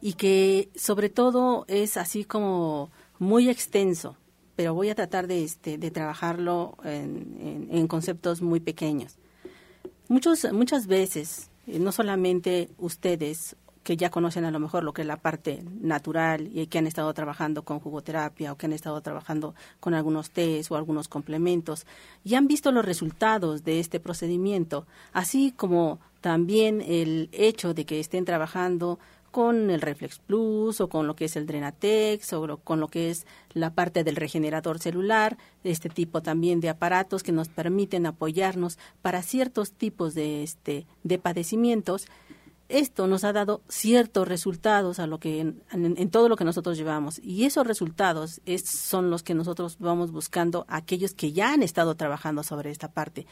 Y 0.00 0.12
que 0.12 0.70
sobre 0.76 1.08
todo 1.08 1.64
es 1.66 1.96
así 1.96 2.24
como 2.24 2.92
muy 3.18 3.48
extenso, 3.48 4.16
pero 4.54 4.74
voy 4.74 4.90
a 4.90 4.94
tratar 4.94 5.26
de, 5.26 5.42
este, 5.42 5.76
de 5.76 5.90
trabajarlo 5.90 6.76
en, 6.84 7.88
conceptos 7.88 8.42
muy 8.42 8.60
pequeños. 8.60 9.16
Muchos, 10.06 10.52
muchas 10.52 10.86
veces, 10.86 11.50
eh, 11.66 11.80
no 11.80 11.90
solamente 11.90 12.70
ustedes 12.78 13.56
que 13.82 13.96
ya 13.96 14.10
conocen 14.10 14.44
a 14.44 14.50
lo 14.50 14.60
mejor 14.60 14.84
lo 14.84 14.92
que 14.92 15.02
es 15.02 15.08
la 15.08 15.16
parte 15.16 15.62
natural 15.80 16.48
y 16.52 16.66
que 16.66 16.78
han 16.78 16.86
estado 16.86 17.12
trabajando 17.14 17.62
con 17.62 17.80
jugoterapia 17.80 18.52
o 18.52 18.56
que 18.56 18.66
han 18.66 18.72
estado 18.72 19.00
trabajando 19.00 19.54
con 19.80 19.94
algunos 19.94 20.30
test 20.30 20.70
o 20.70 20.76
algunos 20.76 21.08
complementos 21.08 21.86
y 22.24 22.34
han 22.34 22.46
visto 22.46 22.72
los 22.72 22.84
resultados 22.84 23.64
de 23.64 23.80
este 23.80 24.00
procedimiento, 24.00 24.86
así 25.12 25.52
como 25.52 25.98
también 26.20 26.80
el 26.80 27.28
hecho 27.32 27.74
de 27.74 27.84
que 27.84 28.00
estén 28.00 28.24
trabajando 28.24 28.98
con 29.32 29.70
el 29.70 29.80
Reflex 29.80 30.18
Plus 30.18 30.80
o 30.80 30.88
con 30.88 31.06
lo 31.06 31.16
que 31.16 31.24
es 31.24 31.36
el 31.36 31.46
Drenatex 31.46 32.34
o 32.34 32.58
con 32.58 32.80
lo 32.80 32.88
que 32.88 33.10
es 33.10 33.26
la 33.54 33.70
parte 33.70 34.04
del 34.04 34.14
regenerador 34.14 34.78
celular, 34.78 35.38
este 35.64 35.88
tipo 35.88 36.20
también 36.20 36.60
de 36.60 36.68
aparatos 36.68 37.22
que 37.22 37.32
nos 37.32 37.48
permiten 37.48 38.04
apoyarnos 38.04 38.78
para 39.00 39.22
ciertos 39.22 39.72
tipos 39.72 40.14
de 40.14 40.42
este 40.42 40.86
de 41.02 41.18
padecimientos 41.18 42.06
esto 42.72 43.06
nos 43.06 43.24
ha 43.24 43.32
dado 43.32 43.62
ciertos 43.68 44.26
resultados 44.26 44.98
a 44.98 45.06
lo 45.06 45.18
que 45.18 45.40
en, 45.40 46.10
todo 46.10 46.28
lo 46.28 46.36
que 46.36 46.44
nosotros 46.44 46.76
llevamos. 46.76 47.20
Y 47.22 47.44
esos 47.44 47.66
resultados 47.66 48.40
son 48.64 49.10
los 49.10 49.22
que 49.22 49.34
nosotros 49.34 49.76
vamos 49.78 50.10
buscando 50.10 50.64
aquellos 50.68 51.14
que 51.14 51.32
ya 51.32 51.52
han 51.52 51.62
estado 51.62 51.94
trabajando 51.94 52.42
sobre 52.42 52.70
esta 52.70 52.88
parte. 52.88 53.26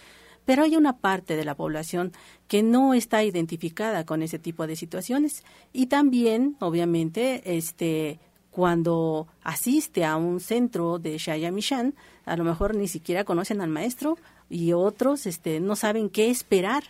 Pero 0.44 0.62
hay 0.62 0.76
una 0.76 0.98
parte 0.98 1.36
de 1.36 1.44
la 1.44 1.54
población 1.54 2.12
que 2.48 2.62
no 2.62 2.94
está 2.94 3.24
identificada 3.24 4.04
con 4.04 4.22
ese 4.22 4.38
tipo 4.38 4.66
de 4.66 4.76
situaciones. 4.76 5.44
Y 5.72 5.86
también 5.86 6.56
obviamente 6.60 7.56
este 7.56 8.20
cuando 8.50 9.28
asiste 9.42 10.04
a 10.04 10.16
un 10.16 10.40
centro 10.40 10.98
de 10.98 11.16
Shaya 11.18 11.52
Mishan, 11.52 11.94
a 12.24 12.36
lo 12.36 12.42
mejor 12.44 12.74
ni 12.74 12.88
siquiera 12.88 13.24
conocen 13.24 13.60
al 13.60 13.68
maestro 13.70 14.18
y 14.48 14.72
otros 14.72 15.26
este 15.26 15.60
no 15.60 15.76
saben 15.76 16.10
qué 16.10 16.30
esperar 16.30 16.82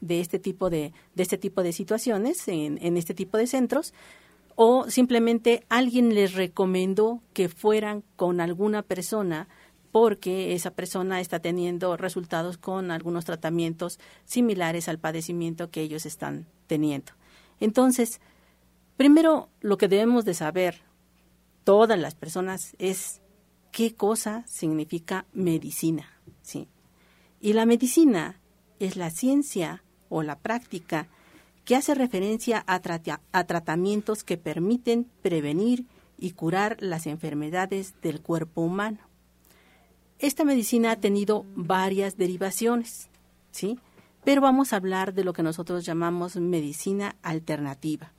de 0.00 0.20
este 0.20 0.38
tipo 0.38 0.68
de, 0.70 0.92
de 1.14 1.22
este 1.22 1.38
tipo 1.38 1.62
de 1.62 1.72
situaciones 1.72 2.46
en, 2.48 2.78
en 2.82 2.96
este 2.96 3.14
tipo 3.14 3.38
de 3.38 3.46
centros 3.46 3.94
o 4.56 4.88
simplemente 4.90 5.64
alguien 5.68 6.14
les 6.14 6.34
recomendó 6.34 7.22
que 7.32 7.48
fueran 7.48 8.04
con 8.16 8.40
alguna 8.40 8.82
persona 8.82 9.48
porque 9.90 10.54
esa 10.54 10.72
persona 10.72 11.20
está 11.20 11.40
teniendo 11.40 11.96
resultados 11.96 12.58
con 12.58 12.90
algunos 12.90 13.24
tratamientos 13.24 13.98
similares 14.24 14.88
al 14.88 14.98
padecimiento 14.98 15.70
que 15.70 15.82
ellos 15.82 16.04
están 16.04 16.46
teniendo. 16.66 17.12
Entonces, 17.60 18.20
primero 18.96 19.48
lo 19.60 19.76
que 19.76 19.88
debemos 19.88 20.24
de 20.24 20.34
saber 20.34 20.82
todas 21.64 21.98
las 21.98 22.14
personas 22.14 22.74
es 22.78 23.22
qué 23.70 23.94
cosa 23.94 24.44
significa 24.46 25.26
medicina, 25.32 26.18
¿sí? 26.42 26.68
Y 27.40 27.52
la 27.52 27.66
medicina 27.66 28.40
es 28.80 28.96
la 28.96 29.10
ciencia 29.10 29.82
o 30.08 30.22
la 30.22 30.38
práctica 30.38 31.08
que 31.64 31.76
hace 31.76 31.94
referencia 31.94 32.62
a, 32.66 32.80
tratamientos 33.44 34.22
que 34.22 34.36
permiten 34.36 35.06
prevenir 35.22 35.86
y 36.18 36.32
curar 36.32 36.76
las 36.80 37.06
enfermedades 37.06 37.94
del 38.02 38.20
cuerpo 38.20 38.60
humano. 38.60 38.98
Esta 40.18 40.44
medicina 40.44 40.92
ha 40.92 40.96
tenido 40.96 41.44
varias 41.56 42.16
derivaciones, 42.16 43.08
¿sí? 43.50 43.78
Pero 44.24 44.40
vamos 44.40 44.72
a 44.72 44.76
hablar 44.76 45.14
de 45.14 45.24
lo 45.24 45.32
que 45.32 45.42
nosotros 45.42 45.84
llamamos 45.84 46.36
medicina 46.36 47.16
alternativa. 47.22 48.12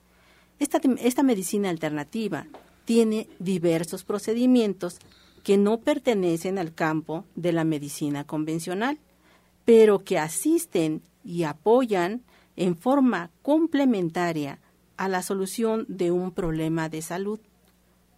Esta, 0.60 0.80
esta 1.00 1.24
medicina 1.24 1.70
alternativa 1.70 2.48
tiene 2.86 3.28
diversos 3.40 4.04
procedimientos 4.04 5.00
que 5.44 5.58
no 5.58 5.80
pertenecen 5.80 6.58
al 6.58 6.74
campo 6.74 7.26
de 7.36 7.54
la 7.54 7.64
medicina 7.64 8.24
convencional, 8.24 9.00
pero 9.66 10.04
que 10.04 10.20
asisten 10.20 11.02
y 11.24 11.44
apoyan 11.44 12.24
en 12.56 12.78
forma 12.78 13.32
complementaria 13.42 14.60
a 14.98 15.10
la 15.10 15.22
solución 15.22 15.86
de 15.90 16.12
un 16.12 16.32
problema 16.32 16.88
de 16.88 17.02
salud, 17.02 17.40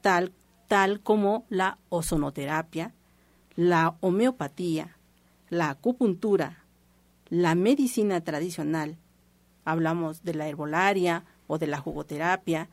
tal, 0.01 0.33
tal 0.67 0.99
como 1.01 1.45
la 1.49 1.79
ozonoterapia, 1.89 2.93
la 3.55 3.95
homeopatía, 4.01 4.97
la 5.49 5.69
acupuntura, 5.69 6.65
la 7.29 7.55
medicina 7.55 8.21
tradicional, 8.21 8.97
hablamos 9.65 10.23
de 10.23 10.35
la 10.35 10.47
herbolaria 10.47 11.25
o 11.47 11.57
de 11.57 11.67
la 11.67 11.79
jugoterapia, 11.79 12.69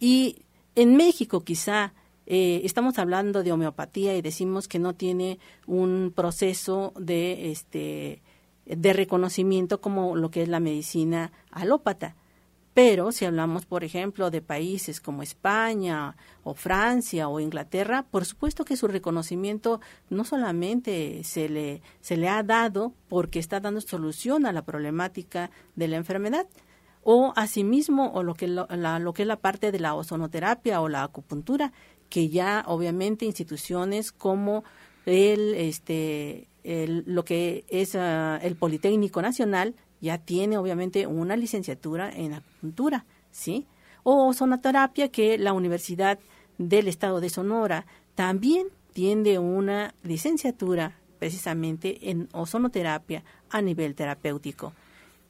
y 0.00 0.44
en 0.74 0.96
México 0.96 1.44
quizá 1.44 1.92
eh, 2.26 2.60
estamos 2.64 2.98
hablando 2.98 3.42
de 3.42 3.52
homeopatía 3.52 4.16
y 4.16 4.22
decimos 4.22 4.68
que 4.68 4.78
no 4.78 4.94
tiene 4.94 5.38
un 5.66 6.12
proceso 6.14 6.92
de 6.98 7.50
este 7.50 8.22
de 8.66 8.92
reconocimiento 8.92 9.80
como 9.80 10.16
lo 10.16 10.30
que 10.30 10.42
es 10.42 10.48
la 10.48 10.58
medicina 10.58 11.30
alópata. 11.52 12.16
Pero 12.74 13.10
si 13.10 13.24
hablamos, 13.24 13.64
por 13.64 13.84
ejemplo, 13.84 14.30
de 14.30 14.42
países 14.42 15.00
como 15.00 15.22
España 15.22 16.14
o 16.44 16.52
Francia 16.52 17.26
o 17.28 17.40
Inglaterra, 17.40 18.04
por 18.10 18.26
supuesto 18.26 18.66
que 18.66 18.76
su 18.76 18.86
reconocimiento 18.86 19.80
no 20.10 20.24
solamente 20.24 21.24
se 21.24 21.48
le, 21.48 21.80
se 22.02 22.18
le 22.18 22.28
ha 22.28 22.42
dado 22.42 22.92
porque 23.08 23.38
está 23.38 23.60
dando 23.60 23.80
solución 23.80 24.44
a 24.44 24.52
la 24.52 24.60
problemática 24.60 25.50
de 25.74 25.88
la 25.88 25.96
enfermedad, 25.96 26.46
o 27.02 27.32
asimismo 27.36 28.10
o 28.12 28.22
lo 28.22 28.34
que, 28.34 28.48
lo, 28.48 28.66
lo 28.68 29.12
que 29.14 29.22
es 29.22 29.28
la 29.28 29.38
parte 29.38 29.72
de 29.72 29.78
la 29.78 29.94
ozonoterapia 29.94 30.80
o 30.82 30.88
la 30.88 31.04
acupuntura, 31.04 31.72
que 32.08 32.28
ya 32.28 32.64
obviamente 32.66 33.24
instituciones 33.24 34.12
como 34.12 34.64
el, 35.06 35.54
este, 35.54 36.48
lo 36.64 37.24
que 37.24 37.64
es 37.68 37.94
uh, 37.94 38.38
el 38.42 38.56
Politécnico 38.56 39.22
Nacional 39.22 39.74
ya 40.00 40.18
tiene 40.18 40.58
obviamente 40.58 41.06
una 41.06 41.36
licenciatura 41.36 42.10
en 42.10 42.34
acupuntura, 42.34 43.06
¿sí? 43.30 43.66
O 44.02 44.32
sonoterapia 44.32 45.08
que 45.08 45.38
la 45.38 45.52
Universidad 45.52 46.18
del 46.58 46.88
Estado 46.88 47.20
de 47.20 47.30
Sonora 47.30 47.86
también 48.14 48.68
tiene 48.92 49.38
una 49.38 49.94
licenciatura 50.02 50.96
precisamente 51.18 52.10
en 52.10 52.28
ozonoterapia 52.32 53.24
a 53.50 53.60
nivel 53.62 53.94
terapéutico. 53.94 54.72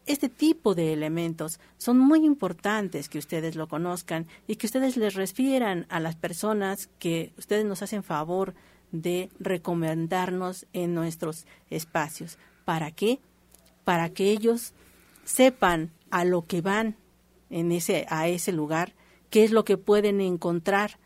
Este 0.06 0.28
tipo 0.28 0.76
de 0.76 0.92
elementos 0.92 1.58
son 1.78 1.98
muy 1.98 2.24
importantes 2.24 3.08
que 3.08 3.18
ustedes 3.18 3.56
lo 3.56 3.66
conozcan 3.66 4.28
y 4.46 4.54
que 4.54 4.66
ustedes 4.66 4.96
les 4.96 5.14
refieran 5.14 5.84
a 5.88 5.98
las 5.98 6.14
personas 6.14 6.88
que 7.00 7.32
ustedes 7.36 7.64
nos 7.64 7.82
hacen 7.82 8.04
favor 8.04 8.54
de 8.92 9.30
recomendarnos 9.40 10.66
en 10.72 10.94
nuestros 10.94 11.44
espacios. 11.70 12.38
¿Para 12.64 12.92
qué? 12.92 13.18
Para 13.82 14.10
que 14.10 14.30
ellos 14.30 14.74
sepan 15.24 15.90
a 16.10 16.24
lo 16.24 16.46
que 16.46 16.60
van 16.60 16.96
en 17.50 17.72
ese, 17.72 18.06
a 18.08 18.28
ese 18.28 18.52
lugar, 18.52 18.94
qué 19.28 19.42
es 19.42 19.50
lo 19.50 19.64
que 19.64 19.76
pueden 19.76 20.20
encontrar. 20.20 20.98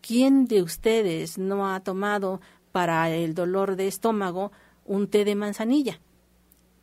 ¿Quién 0.00 0.46
de 0.46 0.62
ustedes 0.62 1.36
no 1.36 1.74
ha 1.74 1.80
tomado 1.80 2.40
para 2.70 3.10
el 3.10 3.34
dolor 3.34 3.74
de 3.74 3.88
estómago 3.88 4.52
un 4.84 5.08
té 5.08 5.24
de 5.24 5.34
manzanilla? 5.34 6.00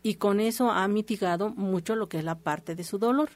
Y 0.04 0.16
con 0.16 0.40
eso 0.40 0.70
ha 0.70 0.88
mitigado 0.88 1.50
mucho 1.50 1.96
lo 1.96 2.10
que 2.10 2.20
es 2.20 2.24
la 2.24 2.36
parte 2.36 2.76
de 2.76 2.84
su 2.84 3.00
dolor 3.00 3.30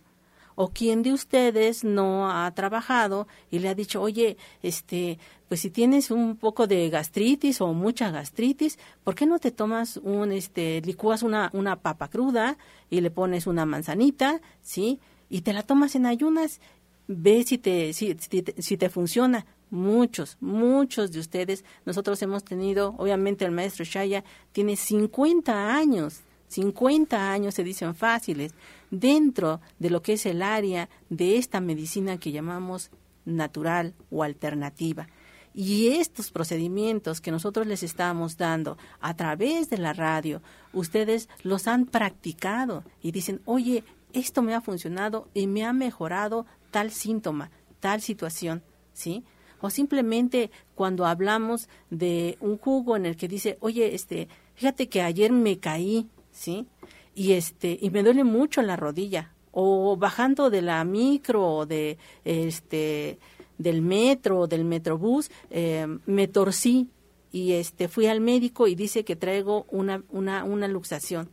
o 0.60 0.70
quién 0.70 1.04
de 1.04 1.14
ustedes 1.14 1.84
no 1.84 2.32
ha 2.32 2.52
trabajado 2.56 3.28
y 3.52 3.60
le 3.60 3.70
ha 3.70 3.76
dicho, 3.76 4.02
oye, 4.02 4.38
este, 4.64 5.20
pues 5.48 5.62
si 5.62 5.70
tienes 5.70 6.10
un 6.10 6.36
poco 6.36 6.66
de 6.66 6.90
gastritis 6.90 7.62
o 7.62 7.74
mucha 7.74 8.10
gastritis, 8.10 8.80
¿por 9.04 9.14
qué 9.14 9.28
no 9.28 9.38
te 9.38 9.52
tomas 9.52 9.98
un, 9.98 10.32
este, 10.32 10.82
licúas 10.82 11.22
una, 11.22 11.52
una 11.54 11.76
papa 11.76 12.08
cruda 12.08 12.58
y 12.90 13.02
le 13.02 13.12
pones 13.12 13.46
una 13.46 13.68
manzanita, 13.68 14.42
¿sí? 14.64 15.00
Y 15.30 15.42
te 15.42 15.54
la 15.54 15.62
tomas 15.62 15.96
en 15.96 16.08
ayunas, 16.08 16.60
ve 17.08 17.44
si 17.44 17.60
te, 17.60 17.94
si, 17.94 18.18
si, 18.18 18.44
si 18.58 18.78
te 18.78 18.90
funciona. 18.90 19.46
Muchos, 19.70 20.38
muchos 20.40 21.12
de 21.12 21.20
ustedes, 21.20 21.66
nosotros 21.86 22.20
hemos 22.24 22.44
tenido, 22.44 22.96
obviamente 22.98 23.46
el 23.46 23.52
maestro 23.52 23.86
Shaya 23.86 24.24
tiene 24.54 24.76
50 24.76 25.76
años 25.76 26.22
50 26.48 27.32
años 27.32 27.56
se 27.56 27.64
dicen 27.64 27.96
fáciles 27.96 28.54
dentro 28.90 29.62
de 29.80 29.90
lo 29.90 30.02
que 30.02 30.14
es 30.14 30.26
el 30.26 30.42
área 30.42 30.90
de 31.10 31.38
esta 31.38 31.60
medicina 31.60 32.18
que 32.18 32.32
llamamos 32.32 32.90
natural 33.26 33.94
o 34.10 34.24
alternativa. 34.24 35.08
Y 35.54 35.88
estos 35.88 36.32
procedimientos 36.32 37.20
que 37.20 37.32
nosotros 37.32 37.66
les 37.66 37.82
estamos 37.82 38.38
dando 38.38 38.78
a 39.00 39.16
través 39.16 39.70
de 39.70 39.80
la 39.80 39.92
radio, 39.92 40.42
ustedes 40.72 41.30
los 41.42 41.68
han 41.68 41.86
practicado 41.88 42.84
y 43.02 43.12
dicen, 43.12 43.42
oye, 43.46 43.84
esto 44.14 44.42
me 44.42 44.54
ha 44.54 44.62
funcionado 44.62 45.28
y 45.34 45.48
me 45.48 45.66
ha 45.66 45.74
mejorado 45.74 46.46
tal 46.72 46.92
síntoma, 46.92 47.50
tal 47.80 48.02
situación, 48.02 48.62
¿sí? 48.94 49.24
O 49.60 49.70
simplemente 49.70 50.52
cuando 50.76 51.06
hablamos 51.06 51.70
de 51.90 52.38
un 52.40 52.58
jugo 52.58 52.96
en 52.96 53.06
el 53.06 53.18
que 53.18 53.28
dice, 53.28 53.58
oye, 53.60 53.96
este, 53.96 54.28
fíjate 54.54 54.88
que 54.88 55.02
ayer 55.02 55.32
me 55.32 55.58
caí, 55.58 56.08
¿sí? 56.38 56.68
Y 57.16 57.34
este 57.34 57.78
y 57.82 57.90
me 57.90 58.04
duele 58.04 58.24
mucho 58.24 58.62
la 58.62 58.76
rodilla 58.76 59.34
o 59.52 59.98
bajando 59.98 60.52
de 60.52 60.62
la 60.62 60.84
micro 60.84 61.44
o 61.44 61.66
de 61.66 61.98
este 62.24 63.18
del 63.58 63.82
metro 63.82 64.42
o 64.42 64.48
del 64.48 64.64
metrobús 64.64 65.32
eh, 65.50 65.88
me 66.06 66.28
torcí 66.28 66.90
y 67.32 67.54
este 67.54 67.88
fui 67.88 68.06
al 68.06 68.22
médico 68.22 68.68
y 68.68 68.76
dice 68.76 69.04
que 69.04 69.16
traigo 69.16 69.66
una 69.72 70.04
una 70.10 70.44
una 70.44 70.68
luxación, 70.68 71.30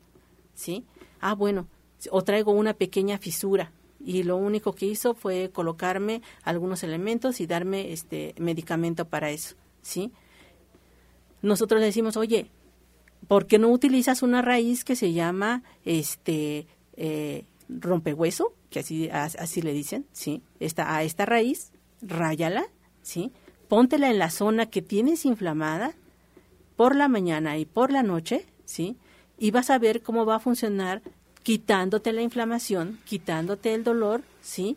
¿sí? 0.55 0.85
Ah, 1.21 1.35
bueno, 1.35 1.69
o 2.11 2.23
traigo 2.23 2.53
una 2.53 2.73
pequeña 2.73 3.19
fisura 3.19 3.73
y 4.03 4.23
lo 4.23 4.37
único 4.37 4.73
que 4.73 4.87
hizo 4.87 5.15
fue 5.15 5.51
colocarme 5.53 6.23
algunos 6.45 6.83
elementos 6.83 7.41
y 7.41 7.47
darme 7.47 7.93
este 7.93 8.35
medicamento 8.39 9.05
para 9.05 9.31
eso, 9.31 9.55
¿sí? 9.83 10.13
Nosotros 11.43 11.79
le 11.81 11.87
decimos, 11.87 12.17
oye, 12.17 12.51
¿por 13.29 13.47
qué 13.47 13.59
no 13.59 13.69
utilizas 13.69 14.23
una 14.23 14.43
raíz 14.43 14.85
que 14.85 14.97
se 14.97 15.13
llama 15.13 15.63
este 15.85 16.67
eh, 16.97 17.45
rompehueso? 17.69 18.55
Que 18.71 18.81
así, 18.81 19.09
así 19.11 19.63
le 19.63 19.73
dicen, 19.73 20.07
¿sí? 20.13 20.43
Esta, 20.61 20.97
a 20.97 21.03
esta 21.03 21.27
raíz, 21.27 21.73
ráyala, 22.03 22.67
¿sí? 23.03 23.33
Póntela 23.69 24.11
en 24.11 24.19
la 24.19 24.31
zona 24.31 24.67
que 24.67 24.83
tienes 24.83 25.25
inflamada 25.25 25.95
por 26.77 26.97
la 26.97 27.09
mañana 27.09 27.57
y 27.59 27.65
por 27.65 27.93
la 27.93 28.03
noche, 28.03 28.47
¿sí? 28.65 28.97
Y 29.39 29.51
vas 29.51 29.71
a 29.71 29.79
ver 29.79 30.03
cómo 30.03 30.27
va 30.27 30.37
a 30.37 30.41
funcionar 30.41 31.03
quitándote 31.43 32.13
la 32.13 32.23
inflamación, 32.23 32.99
quitándote 33.05 33.75
el 33.75 33.85
dolor, 33.85 34.23
¿sí? 34.41 34.77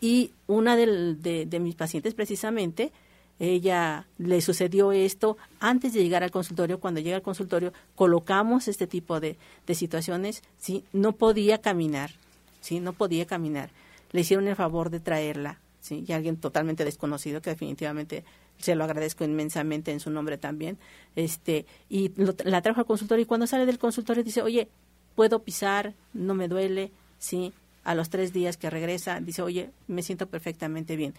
Y 0.00 0.32
una 0.46 0.76
de, 0.76 1.46
de 1.46 1.60
mis 1.60 1.74
pacientes 1.74 2.14
precisamente 2.14 2.92
ella 3.38 4.06
le 4.18 4.40
sucedió 4.40 4.92
esto 4.92 5.36
antes 5.60 5.92
de 5.92 6.02
llegar 6.02 6.22
al 6.22 6.30
consultorio. 6.30 6.80
Cuando 6.80 7.00
llega 7.00 7.16
al 7.16 7.22
consultorio, 7.22 7.72
colocamos 7.94 8.68
este 8.68 8.86
tipo 8.86 9.20
de, 9.20 9.36
de 9.66 9.74
situaciones. 9.74 10.42
Sí, 10.58 10.84
no 10.92 11.12
podía 11.12 11.58
caminar, 11.58 12.12
sí, 12.60 12.80
no 12.80 12.92
podía 12.92 13.26
caminar. 13.26 13.70
Le 14.12 14.22
hicieron 14.22 14.48
el 14.48 14.56
favor 14.56 14.90
de 14.90 15.00
traerla, 15.00 15.60
sí, 15.80 16.04
y 16.06 16.12
alguien 16.12 16.36
totalmente 16.36 16.84
desconocido 16.84 17.42
que 17.42 17.50
definitivamente 17.50 18.24
se 18.58 18.74
lo 18.74 18.84
agradezco 18.84 19.24
inmensamente 19.24 19.92
en 19.92 20.00
su 20.00 20.10
nombre 20.10 20.38
también. 20.38 20.78
Este 21.14 21.66
y 21.90 22.12
la 22.44 22.62
trajo 22.62 22.80
al 22.80 22.86
consultorio 22.86 23.22
y 23.22 23.26
cuando 23.26 23.46
sale 23.46 23.66
del 23.66 23.78
consultorio 23.78 24.22
dice, 24.22 24.42
oye, 24.42 24.68
puedo 25.14 25.42
pisar, 25.42 25.94
no 26.14 26.34
me 26.34 26.48
duele, 26.48 26.90
¿sí? 27.18 27.52
A 27.84 27.94
los 27.94 28.08
tres 28.08 28.32
días 28.32 28.56
que 28.56 28.70
regresa, 28.70 29.20
dice, 29.20 29.42
oye, 29.42 29.70
me 29.86 30.02
siento 30.02 30.26
perfectamente 30.26 30.96
bien. 30.96 31.14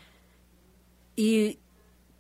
Y 1.16 1.60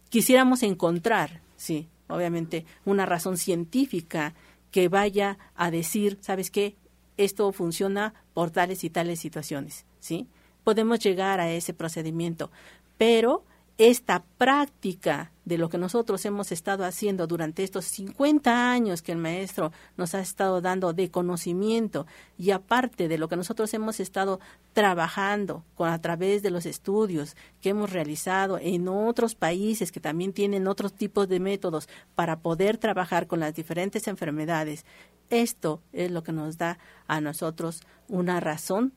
quisiéramos 0.09 0.63
encontrar, 0.63 1.41
sí, 1.55 1.87
obviamente, 2.07 2.65
una 2.85 3.05
razón 3.05 3.37
científica 3.37 4.33
que 4.71 4.89
vaya 4.89 5.37
a 5.55 5.71
decir, 5.71 6.17
¿sabes 6.21 6.51
qué? 6.51 6.75
Esto 7.17 7.51
funciona 7.51 8.13
por 8.33 8.51
tales 8.51 8.83
y 8.83 8.89
tales 8.89 9.19
situaciones, 9.19 9.85
¿sí? 9.99 10.27
Podemos 10.63 10.99
llegar 10.99 11.39
a 11.39 11.49
ese 11.49 11.73
procedimiento, 11.73 12.51
pero 12.97 13.43
esta 13.77 14.23
práctica 14.39 15.31
de 15.45 15.59
lo 15.59 15.69
que 15.69 15.77
nosotros 15.77 16.25
hemos 16.25 16.51
estado 16.51 16.83
haciendo 16.83 17.27
durante 17.27 17.63
estos 17.63 17.85
50 17.85 18.71
años 18.71 19.01
que 19.03 19.11
el 19.11 19.19
maestro 19.19 19.71
nos 19.95 20.15
ha 20.15 20.19
estado 20.19 20.61
dando 20.61 20.93
de 20.93 21.11
conocimiento 21.11 22.07
y 22.39 22.51
aparte 22.51 23.07
de 23.07 23.19
lo 23.19 23.29
que 23.29 23.35
nosotros 23.35 23.73
hemos 23.75 23.99
estado 23.99 24.39
trabajando 24.73 25.63
con, 25.75 25.89
a 25.89 26.01
través 26.01 26.41
de 26.41 26.49
los 26.49 26.65
estudios 26.65 27.37
que 27.61 27.69
hemos 27.69 27.91
realizado 27.91 28.57
en 28.57 28.87
otros 28.87 29.35
países 29.35 29.91
que 29.91 29.99
también 29.99 30.33
tienen 30.33 30.67
otros 30.67 30.93
tipos 30.93 31.29
de 31.29 31.39
métodos 31.39 31.87
para 32.15 32.39
poder 32.39 32.77
trabajar 32.77 33.27
con 33.27 33.39
las 33.39 33.53
diferentes 33.53 34.07
enfermedades, 34.07 34.85
esto 35.29 35.81
es 35.93 36.09
lo 36.09 36.23
que 36.23 36.31
nos 36.31 36.57
da 36.57 36.79
a 37.07 37.21
nosotros 37.21 37.81
una 38.07 38.39
razón 38.39 38.93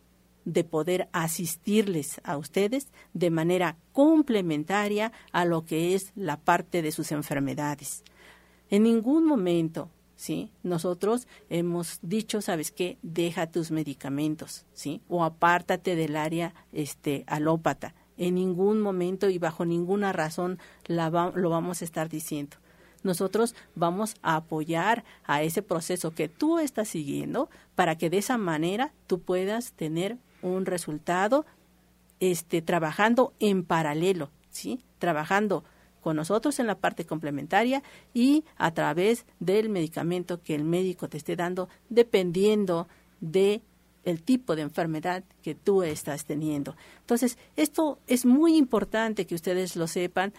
de 0.53 0.65
poder 0.65 1.09
asistirles 1.13 2.21
a 2.25 2.37
ustedes 2.37 2.89
de 3.15 3.31
manera 3.31 3.77
complementaria 3.93 5.13
a 5.31 5.45
lo 5.45 5.65
que 5.65 5.95
es 5.95 6.13
la 6.17 6.39
parte 6.39 6.83
de 6.83 6.91
sus 6.91 7.13
enfermedades. 7.13 8.03
En 8.69 8.83
ningún 8.83 9.27
momento, 9.27 9.91
¿sí? 10.17 10.51
Nosotros 10.65 11.29
hemos 11.51 12.01
dicho, 12.03 12.43
¿sabes 12.43 12.73
qué? 12.73 12.99
Deja 13.03 13.47
tus 13.47 13.71
medicamentos, 13.71 14.67
¿sí? 14.73 15.01
O 15.09 15.23
apártate 15.25 15.95
del 15.95 16.17
área 16.17 16.55
este 16.73 17.23
alópata. 17.29 17.95
En 18.17 18.35
ningún 18.35 18.81
momento 18.81 19.31
y 19.31 19.39
bajo 19.39 19.65
ninguna 19.65 20.13
razón 20.13 20.59
lo 20.89 21.51
vamos 21.51 21.81
a 21.81 21.85
estar 21.85 22.09
diciendo 22.09 22.57
nosotros 23.03 23.55
vamos 23.75 24.15
a 24.21 24.37
apoyar 24.37 25.05
a 25.25 25.43
ese 25.43 25.63
proceso 25.63 26.11
que 26.11 26.29
tú 26.29 26.59
estás 26.59 26.89
siguiendo 26.89 27.49
para 27.75 27.97
que 27.97 28.11
de 28.11 28.19
esa 28.19 28.37
manera 28.37 28.93
tú 29.07 29.21
puedas 29.21 29.73
tener 29.73 30.19
un 30.43 30.67
resultado 30.67 31.47
este, 32.21 32.63
trabajando 32.63 33.33
en 33.41 33.65
paralelo, 33.65 34.31
¿sí? 34.51 34.85
Trabajando 34.99 35.65
con 36.01 36.17
nosotros 36.17 36.59
en 36.59 36.67
la 36.67 36.79
parte 36.79 37.05
complementaria 37.05 37.83
y 38.15 38.45
a 38.57 38.73
través 38.73 39.27
del 39.39 39.69
medicamento 39.69 40.43
que 40.43 40.55
el 40.55 40.65
médico 40.65 41.09
te 41.09 41.19
esté 41.19 41.37
dando 41.37 41.69
dependiendo 41.89 42.89
de 43.21 43.63
el 44.05 44.23
tipo 44.23 44.57
de 44.57 44.63
enfermedad 44.63 45.25
que 45.43 45.55
tú 45.55 45.83
estás 45.83 46.25
teniendo. 46.25 46.75
Entonces, 47.01 47.37
esto 47.57 47.99
es 48.07 48.25
muy 48.25 48.57
importante 48.57 49.27
que 49.27 49.35
ustedes 49.35 49.77
lo 49.77 49.87
sepan 49.87 50.33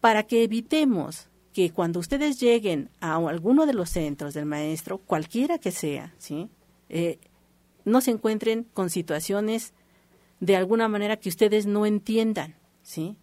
para 0.00 0.22
que 0.22 0.44
evitemos 0.44 1.28
que 1.52 1.70
cuando 1.70 2.00
ustedes 2.00 2.38
lleguen 2.38 2.90
a 3.00 3.16
alguno 3.16 3.66
de 3.66 3.74
los 3.74 3.90
centros 3.90 4.34
del 4.34 4.46
maestro, 4.46 4.98
cualquiera 4.98 5.58
que 5.58 5.72
sea, 5.72 6.14
¿sí? 6.18 6.48
Eh, 6.88 7.18
no 7.86 8.02
se 8.02 8.10
encuentren 8.10 8.64
con 8.74 8.90
situaciones 8.90 9.72
de 10.40 10.56
alguna 10.56 10.88
manera 10.88 11.16
que 11.16 11.30
ustedes 11.30 11.66
no 11.66 11.86
entiendan, 11.86 12.56
¿sí? 12.82 13.16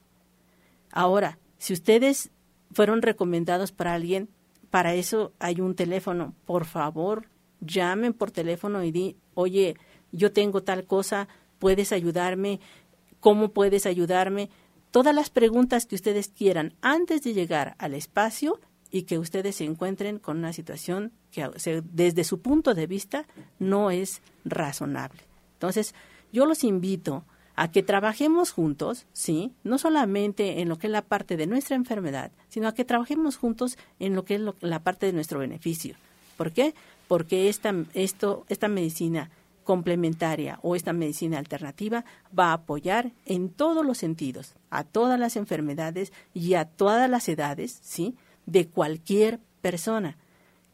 Ahora, 0.89 1.37
si 1.59 1.73
ustedes 1.73 2.31
fueron 2.71 3.01
recomendados 3.01 3.71
para 3.71 3.93
alguien, 3.93 4.29
para 4.71 4.95
eso 4.95 5.33
hay 5.37 5.61
un 5.61 5.75
teléfono. 5.75 6.33
Por 6.45 6.65
favor, 6.65 7.27
llamen 7.59 8.13
por 8.13 8.31
teléfono 8.31 8.83
y 8.83 8.91
di, 8.91 9.17
oye, 9.35 9.75
yo 10.11 10.31
tengo 10.31 10.63
tal 10.63 10.85
cosa, 10.85 11.27
puedes 11.59 11.91
ayudarme, 11.91 12.59
¿cómo 13.19 13.49
puedes 13.49 13.85
ayudarme? 13.85 14.49
Todas 14.91 15.13
las 15.13 15.29
preguntas 15.29 15.85
que 15.85 15.95
ustedes 15.95 16.29
quieran 16.29 16.73
antes 16.81 17.21
de 17.23 17.33
llegar 17.33 17.75
al 17.79 17.93
espacio 17.93 18.59
y 18.89 19.03
que 19.03 19.19
ustedes 19.19 19.57
se 19.57 19.65
encuentren 19.65 20.19
con 20.19 20.37
una 20.37 20.53
situación 20.53 21.11
que 21.33 21.81
desde 21.91 22.23
su 22.23 22.39
punto 22.39 22.73
de 22.73 22.87
vista 22.87 23.25
no 23.59 23.91
es 23.91 24.21
razonable. 24.45 25.19
Entonces, 25.55 25.93
yo 26.31 26.45
los 26.45 26.63
invito 26.63 27.25
a 27.55 27.71
que 27.71 27.83
trabajemos 27.83 28.51
juntos, 28.51 29.05
sí, 29.13 29.53
no 29.63 29.77
solamente 29.77 30.61
en 30.61 30.69
lo 30.69 30.77
que 30.77 30.87
es 30.87 30.91
la 30.91 31.01
parte 31.01 31.37
de 31.37 31.47
nuestra 31.47 31.75
enfermedad, 31.75 32.31
sino 32.49 32.67
a 32.67 32.73
que 32.73 32.85
trabajemos 32.85 33.37
juntos 33.37 33.77
en 33.99 34.15
lo 34.15 34.25
que 34.25 34.35
es 34.35 34.41
la 34.61 34.83
parte 34.83 35.05
de 35.05 35.13
nuestro 35.13 35.39
beneficio. 35.39 35.95
¿Por 36.37 36.51
qué? 36.51 36.73
Porque 37.07 37.49
esta, 37.49 37.73
esto, 37.93 38.45
esta 38.47 38.67
medicina 38.67 39.29
complementaria 39.63 40.59
o 40.61 40.75
esta 40.75 40.93
medicina 40.93 41.37
alternativa 41.37 42.05
va 42.37 42.47
a 42.47 42.53
apoyar 42.53 43.11
en 43.25 43.49
todos 43.49 43.85
los 43.85 43.97
sentidos, 43.97 44.55
a 44.69 44.83
todas 44.83 45.19
las 45.19 45.35
enfermedades 45.35 46.11
y 46.33 46.55
a 46.55 46.65
todas 46.65 47.09
las 47.09 47.29
edades, 47.29 47.79
¿sí? 47.81 48.15
de 48.45 48.67
cualquier 48.67 49.39
persona 49.61 50.17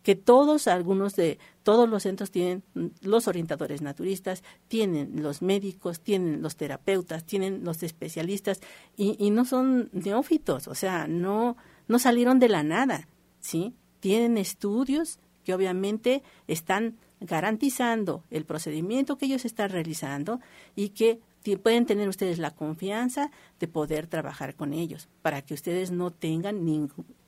que 0.04 0.16
todos 0.16 0.68
algunos 0.68 1.16
de 1.16 1.40
todos 1.64 1.90
los 1.90 2.04
centros 2.04 2.32
tienen 2.32 2.64
los 3.02 3.28
orientadores 3.28 3.82
naturistas, 3.82 4.44
tienen 4.68 5.22
los 5.22 5.42
médicos, 5.42 6.00
tienen 6.00 6.42
los 6.42 6.56
terapeutas, 6.56 7.26
tienen 7.26 7.64
los 7.64 7.84
especialistas 7.84 8.60
y, 8.98 9.16
y, 9.24 9.30
no 9.30 9.46
son 9.46 9.90
neófitos, 9.92 10.68
o 10.68 10.76
sea, 10.76 11.08
no 11.08 11.58
no 11.90 12.00
salieron 12.00 12.40
de 12.40 12.48
la 12.48 12.64
nada, 12.64 13.08
¿sí? 13.40 13.74
Tienen 14.00 14.38
estudios 14.38 15.20
que 15.44 15.54
obviamente 15.54 16.24
están 16.48 16.98
garantizando 17.20 18.24
el 18.30 18.46
procedimiento 18.46 19.18
que 19.18 19.26
ellos 19.26 19.44
están 19.44 19.72
realizando 19.72 20.40
y 20.76 20.90
que 20.90 21.20
pueden 21.64 21.88
tener 21.88 22.08
ustedes 22.08 22.38
la 22.38 22.52
confianza 22.52 23.32
de 23.60 23.68
poder 23.68 24.06
trabajar 24.06 24.56
con 24.56 24.72
ellos 24.72 25.10
para 25.24 25.42
que 25.42 25.56
ustedes 25.56 25.90
no 25.90 26.12
tengan 26.12 26.64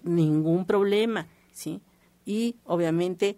ningún 0.04 0.66
problema, 0.66 1.28
¿sí? 1.52 1.82
Y 2.26 2.56
obviamente 2.66 3.38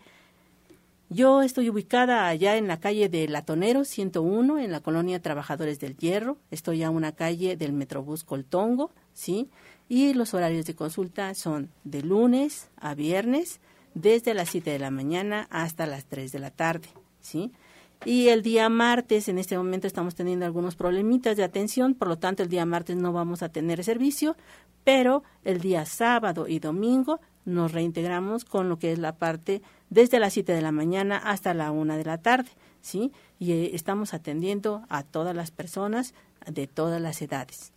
yo 1.10 1.44
estoy 1.44 1.70
ubicada 1.70 2.28
allá 2.28 2.58
en 2.58 2.68
la 2.68 2.80
calle 2.80 3.08
de 3.08 3.28
Latonero 3.28 3.86
101 3.86 4.58
en 4.58 4.72
la 4.72 4.80
colonia 4.80 5.22
Trabajadores 5.22 5.80
del 5.80 5.96
Hierro, 5.96 6.38
estoy 6.50 6.82
a 6.82 6.90
una 6.90 7.12
calle 7.12 7.56
del 7.56 7.72
Metrobús 7.72 8.24
Coltongo, 8.24 8.90
¿sí? 9.14 9.50
Y 9.88 10.14
los 10.16 10.34
horarios 10.34 10.66
de 10.66 10.74
consulta 10.74 11.36
son 11.36 11.70
de 11.84 12.02
lunes 12.02 12.72
a 12.78 12.96
viernes 12.96 13.60
desde 13.94 14.34
las 14.34 14.50
7 14.50 14.72
de 14.72 14.80
la 14.80 14.90
mañana 14.90 15.48
hasta 15.52 15.86
las 15.86 16.06
3 16.06 16.32
de 16.32 16.40
la 16.40 16.50
tarde, 16.50 16.88
¿sí? 17.20 17.52
Y 18.06 18.30
el 18.30 18.42
día 18.42 18.68
martes, 18.70 19.30
en 19.30 19.38
este 19.38 19.58
momento 19.58 19.88
estamos 19.88 20.16
teniendo 20.16 20.46
algunos 20.46 20.76
problemitas 20.76 21.38
de 21.38 21.44
atención, 21.44 21.94
por 21.94 22.08
lo 22.08 22.18
tanto 22.18 22.44
el 22.44 22.50
día 22.50 22.66
martes 22.66 22.98
no 22.98 23.14
vamos 23.14 23.44
a 23.44 23.50
tener 23.50 23.84
servicio, 23.84 24.36
pero 24.84 25.24
el 25.44 25.62
día 25.62 25.86
sábado 25.86 26.48
y 26.48 26.60
domingo 26.60 27.22
nos 27.46 27.72
reintegramos 27.72 28.46
con 28.46 28.70
lo 28.70 28.80
que 28.80 28.92
es 28.92 29.00
la 29.00 29.16
parte 29.16 29.62
desde 29.90 30.20
las 30.20 30.34
7 30.34 30.54
de 30.54 30.62
la 30.62 30.72
mañana 30.72 31.18
hasta 31.18 31.54
la 31.54 31.72
1 31.72 31.98
de 31.98 32.06
la 32.06 32.18
tarde, 32.18 32.50
¿sí? 32.82 33.12
Y 33.40 33.52
eh, 33.52 33.72
estamos 33.74 34.14
atendiendo 34.14 34.84
a 34.90 35.04
todas 35.04 35.36
las 35.36 35.52
personas 35.52 36.14
de 36.48 36.68
todas 36.68 37.02
las 37.02 37.22
edades. 37.22 37.73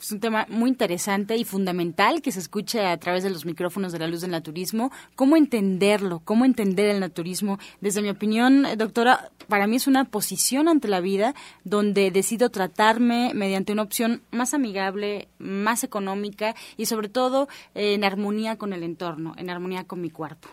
Es 0.00 0.12
un 0.12 0.20
tema 0.20 0.46
muy 0.50 0.68
interesante 0.68 1.36
y 1.36 1.44
fundamental 1.44 2.20
que 2.20 2.32
se 2.32 2.40
escuche 2.40 2.84
a 2.84 2.96
través 2.98 3.22
de 3.22 3.30
los 3.30 3.46
micrófonos 3.46 3.92
de 3.92 3.98
la 3.98 4.06
luz 4.06 4.20
del 4.20 4.32
naturismo. 4.32 4.90
¿Cómo 5.14 5.36
entenderlo? 5.36 6.20
¿Cómo 6.24 6.44
entender 6.44 6.90
el 6.90 7.00
naturismo? 7.00 7.58
Desde 7.80 8.02
mi 8.02 8.10
opinión, 8.10 8.66
eh, 8.66 8.76
doctora, 8.76 9.30
para 9.48 9.66
mí 9.66 9.76
es 9.76 9.86
una 9.86 10.04
posición 10.04 10.68
ante 10.68 10.88
la 10.88 11.00
vida 11.00 11.34
donde 11.64 12.10
decido 12.10 12.50
tratarme 12.50 13.32
mediante 13.34 13.72
una 13.72 13.82
opción 13.82 14.22
más 14.30 14.52
amigable, 14.52 15.28
más 15.38 15.84
económica 15.84 16.54
y 16.76 16.86
sobre 16.86 17.08
todo 17.08 17.48
eh, 17.74 17.94
en 17.94 18.04
armonía 18.04 18.56
con 18.56 18.72
el 18.72 18.82
entorno, 18.82 19.34
en 19.38 19.48
armonía 19.48 19.84
con 19.84 20.00
mi 20.00 20.10
cuerpo. 20.10 20.48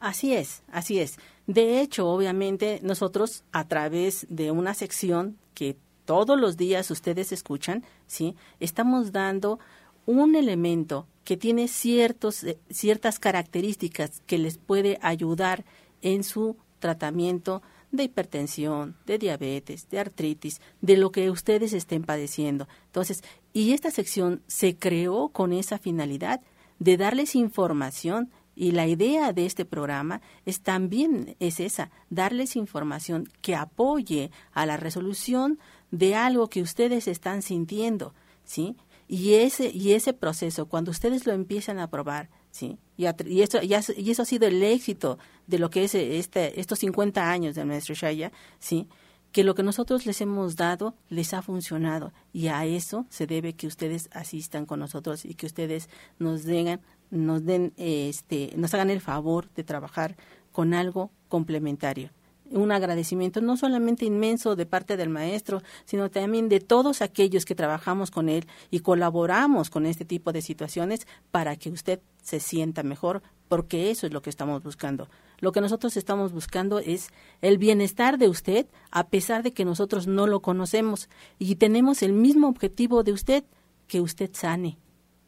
Así 0.00 0.34
es, 0.34 0.62
así 0.72 0.98
es. 0.98 1.18
De 1.46 1.80
hecho, 1.80 2.08
obviamente, 2.08 2.80
nosotros 2.82 3.42
a 3.52 3.66
través 3.66 4.26
de 4.28 4.50
una 4.50 4.74
sección 4.74 5.38
que 5.54 5.76
todos 6.08 6.40
los 6.40 6.56
días 6.56 6.90
ustedes 6.90 7.32
escuchan, 7.32 7.84
¿sí? 8.06 8.34
Estamos 8.60 9.12
dando 9.12 9.58
un 10.06 10.36
elemento 10.36 11.06
que 11.22 11.36
tiene 11.36 11.68
ciertos, 11.68 12.44
eh, 12.44 12.58
ciertas 12.70 13.18
características 13.18 14.22
que 14.24 14.38
les 14.38 14.56
puede 14.56 14.98
ayudar 15.02 15.66
en 16.00 16.24
su 16.24 16.56
tratamiento 16.78 17.60
de 17.92 18.04
hipertensión, 18.04 18.96
de 19.04 19.18
diabetes, 19.18 19.90
de 19.90 19.98
artritis, 19.98 20.62
de 20.80 20.96
lo 20.96 21.12
que 21.12 21.28
ustedes 21.28 21.74
estén 21.74 22.02
padeciendo. 22.04 22.68
Entonces, 22.86 23.22
y 23.52 23.74
esta 23.74 23.90
sección 23.90 24.40
se 24.46 24.76
creó 24.76 25.28
con 25.28 25.52
esa 25.52 25.76
finalidad 25.76 26.40
de 26.78 26.96
darles 26.96 27.34
información 27.34 28.30
y 28.58 28.72
la 28.72 28.88
idea 28.88 29.32
de 29.32 29.46
este 29.46 29.64
programa 29.64 30.20
es 30.44 30.62
también 30.62 31.36
es 31.38 31.60
esa, 31.60 31.90
darles 32.10 32.56
información 32.56 33.28
que 33.40 33.54
apoye 33.54 34.32
a 34.52 34.66
la 34.66 34.76
resolución 34.76 35.60
de 35.90 36.14
algo 36.14 36.48
que 36.48 36.62
ustedes 36.62 37.08
están 37.08 37.42
sintiendo, 37.42 38.14
¿sí? 38.44 38.76
Y 39.06 39.34
ese, 39.34 39.70
y 39.70 39.92
ese 39.92 40.12
proceso, 40.12 40.66
cuando 40.66 40.90
ustedes 40.90 41.26
lo 41.26 41.32
empiezan 41.32 41.78
a 41.78 41.88
probar, 41.88 42.28
¿sí? 42.50 42.78
Y, 42.96 43.06
y, 43.26 43.42
eso, 43.42 43.62
y, 43.62 44.10
eso 44.10 44.22
ha 44.22 44.26
sido 44.26 44.46
el 44.46 44.62
éxito 44.62 45.18
de 45.46 45.58
lo 45.58 45.70
que 45.70 45.84
es 45.84 45.94
este, 45.94 46.60
estos 46.60 46.78
50 46.80 47.30
años 47.30 47.54
del 47.54 47.66
maestro 47.66 47.94
Shaya, 47.94 48.32
¿sí? 48.58 48.86
que 49.32 49.44
lo 49.44 49.54
que 49.54 49.62
nosotros 49.62 50.06
les 50.06 50.20
hemos 50.20 50.56
dado 50.56 50.94
les 51.08 51.34
ha 51.34 51.42
funcionado 51.42 52.12
y 52.32 52.48
a 52.48 52.64
eso 52.64 53.06
se 53.10 53.26
debe 53.26 53.52
que 53.52 53.66
ustedes 53.66 54.08
asistan 54.12 54.66
con 54.66 54.80
nosotros 54.80 55.24
y 55.24 55.34
que 55.34 55.46
ustedes 55.46 55.88
nos 56.18 56.44
den 56.44 56.80
nos 57.10 57.44
den 57.44 57.72
este 57.76 58.52
nos 58.56 58.72
hagan 58.74 58.90
el 58.90 59.00
favor 59.00 59.50
de 59.54 59.64
trabajar 59.64 60.16
con 60.52 60.74
algo 60.74 61.10
complementario 61.28 62.10
un 62.50 62.72
agradecimiento 62.72 63.40
no 63.40 63.56
solamente 63.56 64.04
inmenso 64.04 64.56
de 64.56 64.66
parte 64.66 64.96
del 64.96 65.08
maestro, 65.08 65.62
sino 65.84 66.10
también 66.10 66.48
de 66.48 66.60
todos 66.60 67.02
aquellos 67.02 67.44
que 67.44 67.54
trabajamos 67.54 68.10
con 68.10 68.28
él 68.28 68.46
y 68.70 68.80
colaboramos 68.80 69.70
con 69.70 69.86
este 69.86 70.04
tipo 70.04 70.32
de 70.32 70.42
situaciones 70.42 71.06
para 71.30 71.56
que 71.56 71.70
usted 71.70 72.00
se 72.22 72.40
sienta 72.40 72.82
mejor, 72.82 73.22
porque 73.48 73.90
eso 73.90 74.06
es 74.06 74.12
lo 74.12 74.22
que 74.22 74.30
estamos 74.30 74.62
buscando. 74.62 75.08
Lo 75.40 75.52
que 75.52 75.60
nosotros 75.60 75.96
estamos 75.96 76.32
buscando 76.32 76.78
es 76.78 77.08
el 77.42 77.58
bienestar 77.58 78.18
de 78.18 78.28
usted, 78.28 78.66
a 78.90 79.08
pesar 79.08 79.42
de 79.42 79.52
que 79.52 79.64
nosotros 79.64 80.06
no 80.06 80.26
lo 80.26 80.40
conocemos 80.40 81.08
y 81.38 81.56
tenemos 81.56 82.02
el 82.02 82.12
mismo 82.12 82.48
objetivo 82.48 83.02
de 83.02 83.12
usted, 83.12 83.44
que 83.86 84.00
usted 84.00 84.30
sane. 84.32 84.78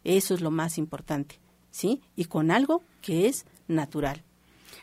Eso 0.04 0.34
es 0.34 0.40
lo 0.40 0.50
más 0.50 0.78
importante, 0.78 1.40
¿sí? 1.70 2.02
Y 2.16 2.24
con 2.24 2.50
algo 2.50 2.82
que 3.02 3.26
es 3.28 3.46
natural. 3.68 4.24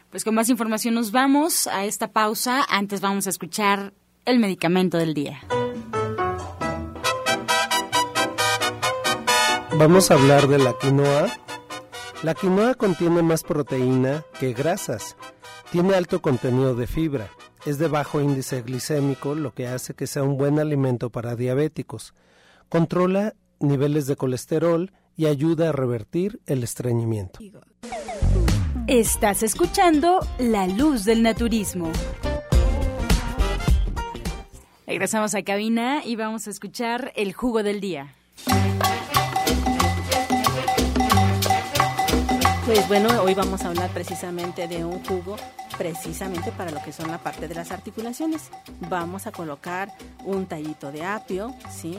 Pues 0.09 0.23
con 0.23 0.35
más 0.35 0.49
información 0.49 0.93
nos 0.93 1.11
vamos 1.11 1.67
a 1.67 1.85
esta 1.85 2.11
pausa. 2.11 2.65
Antes 2.69 3.01
vamos 3.01 3.27
a 3.27 3.29
escuchar 3.29 3.93
el 4.25 4.39
medicamento 4.39 4.97
del 4.97 5.13
día. 5.13 5.41
Vamos 9.77 10.09
a 10.09 10.13
hablar 10.13 10.47
de 10.47 10.59
la 10.59 10.73
quinoa. 10.77 11.27
La 12.23 12.33
quinoa 12.33 12.73
contiene 12.75 13.21
más 13.21 13.43
proteína 13.43 14.23
que 14.39 14.53
grasas. 14.53 15.17
Tiene 15.71 15.93
alto 15.93 16.21
contenido 16.21 16.73
de 16.73 16.87
fibra. 16.87 17.29
Es 17.65 17.77
de 17.77 17.89
bajo 17.89 18.21
índice 18.21 18.61
glicémico, 18.61 19.35
lo 19.35 19.53
que 19.53 19.67
hace 19.67 19.93
que 19.93 20.07
sea 20.07 20.23
un 20.23 20.37
buen 20.37 20.57
alimento 20.57 21.09
para 21.09 21.35
diabéticos. 21.35 22.13
Controla 22.69 23.35
niveles 23.59 24.07
de 24.07 24.15
colesterol 24.15 24.93
y 25.17 25.25
ayuda 25.25 25.69
a 25.69 25.71
revertir 25.73 26.39
el 26.45 26.63
estreñimiento. 26.63 27.39
Estás 28.87 29.43
escuchando 29.43 30.25
La 30.39 30.65
Luz 30.65 31.03
del 31.03 31.21
Naturismo. 31.21 31.91
Regresamos 34.85 35.35
a 35.35 35.43
cabina 35.43 36.05
y 36.05 36.15
vamos 36.15 36.47
a 36.47 36.51
escuchar 36.51 37.11
el 37.17 37.33
jugo 37.33 37.63
del 37.63 37.81
día. 37.81 38.15
Pues 42.65 42.87
bueno, 42.87 43.09
hoy 43.23 43.33
vamos 43.33 43.63
a 43.63 43.67
hablar 43.67 43.89
precisamente 43.89 44.69
de 44.69 44.85
un 44.85 45.03
jugo 45.03 45.35
precisamente 45.77 46.51
para 46.51 46.71
lo 46.71 46.81
que 46.81 46.91
son 46.91 47.09
la 47.09 47.19
parte 47.19 47.47
de 47.47 47.55
las 47.55 47.71
articulaciones. 47.71 48.49
Vamos 48.89 49.27
a 49.27 49.31
colocar 49.31 49.93
un 50.25 50.45
tallito 50.45 50.91
de 50.91 51.03
apio, 51.03 51.53
¿sí? 51.69 51.97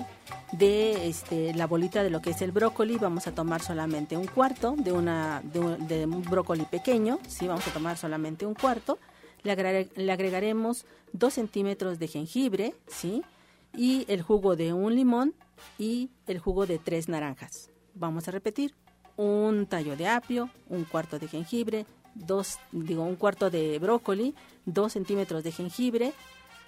de 0.53 1.09
este, 1.09 1.55
la 1.55 1.66
bolita 1.66 2.03
de 2.03 2.11
lo 2.11 2.20
que 2.20 2.31
es 2.31 2.43
el 2.43 2.53
brócoli, 2.53 2.97
vamos 2.97 3.26
a 3.26 3.35
tomar 3.35 3.62
solamente 3.62 4.16
un 4.16 4.26
cuarto 4.26 4.74
de, 4.76 4.93
una, 4.93 5.43
de, 5.45 6.07
un, 6.07 6.22
brócoli 6.22 6.64
pequeño, 6.64 7.18
¿sí? 7.29 7.47
vamos 7.47 7.66
a 7.66 7.70
tomar 7.70 7.97
solamente 7.97 8.47
un 8.47 8.55
cuarto, 8.55 8.99
le, 9.43 9.53
agregaremos 9.53 10.87
dos 11.12 11.35
centímetros 11.35 11.99
de 11.99 12.09
jengibre, 12.09 12.74
¿sí? 12.87 13.22
y 13.74 14.05
el 14.09 14.22
jugo 14.22 14.57
de 14.57 14.72
un 14.72 14.95
limón 14.95 15.35
y 15.79 16.11
el 16.26 16.39
jugo 16.39 16.66
de 16.66 16.79
tres 16.79 17.09
naranjas. 17.09 17.70
Vamos 17.95 18.29
a 18.29 18.31
repetir, 18.31 18.74
un 19.16 19.66
tallo 19.66 19.97
de 19.97 20.07
apio, 20.07 20.49
un 20.68 20.85
cuarto 20.85 21.18
de 21.18 21.29
jengibre, 21.29 21.87
dos, 22.15 22.59
digo, 22.73 23.03
un 23.03 23.17
cuarto 23.17 23.51
de 23.51 23.79
brócoli, 23.79 24.35
dos 24.67 24.93
centímetros 24.93 25.45
de 25.45 25.53
jengibre, 25.53 26.13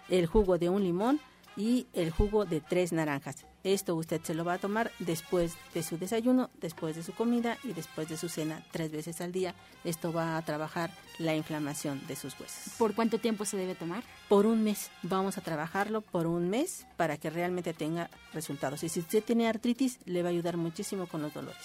el 0.09 0.27
jugo 0.27 0.59
de 0.59 0.69
un 0.69 0.83
limón 0.83 1.21
y 1.57 1.87
el 1.93 2.11
jugo 2.11 2.45
de 2.45 2.61
tres 2.61 2.93
naranjas. 2.93 3.45
Esto 3.63 3.95
usted 3.95 4.23
se 4.23 4.33
lo 4.33 4.45
va 4.45 4.55
a 4.55 4.59
tomar 4.59 4.91
después 4.99 5.55
de 5.75 5.83
su 5.83 5.99
desayuno, 5.99 6.49
después 6.61 6.97
de 6.97 7.03
su 7.03 7.13
comida 7.13 7.59
y 7.63 7.75
después 7.75 8.09
de 8.09 8.17
su 8.17 8.29
cena 8.31 8.65
tres 8.71 8.91
veces 8.91 9.21
al 9.21 9.33
día. 9.33 9.55
Esto 9.85 10.13
va 10.13 10.39
a 10.39 10.43
trabajar 10.43 10.91
la 11.19 11.35
inflamación 11.35 12.01
de 12.07 12.17
sus 12.17 12.39
huesos. 12.41 12.73
¿Por 12.79 12.95
cuánto 12.95 13.19
tiempo 13.19 13.45
se 13.45 13.59
debe 13.59 13.75
tomar? 13.75 14.03
Por 14.29 14.47
un 14.47 14.65
mes. 14.65 14.91
Vamos 15.03 15.37
a 15.37 15.43
trabajarlo 15.43 16.01
por 16.01 16.27
un 16.27 16.49
mes 16.49 16.87
para 16.97 17.19
que 17.19 17.29
realmente 17.29 17.75
tenga 17.75 18.09
resultados. 18.33 18.83
Y 18.83 18.89
si 18.89 19.01
usted 19.01 19.23
tiene 19.23 19.47
artritis, 19.47 19.99
le 20.07 20.23
va 20.23 20.31
a 20.31 20.33
ayudar 20.33 20.57
muchísimo 20.57 21.07
con 21.07 21.21
los 21.21 21.35
dolores. 21.35 21.59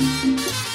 Música 0.00 0.69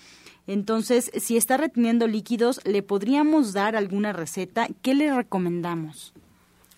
Entonces, 0.48 1.12
si 1.20 1.38
está 1.38 1.58
reteniendo 1.58 2.08
líquidos, 2.08 2.60
¿le 2.66 2.84
podríamos 2.84 3.54
dar 3.54 3.76
alguna 3.76 4.12
receta? 4.12 4.68
¿Qué 4.82 4.96
le 4.96 5.14
recomendamos? 5.14 6.14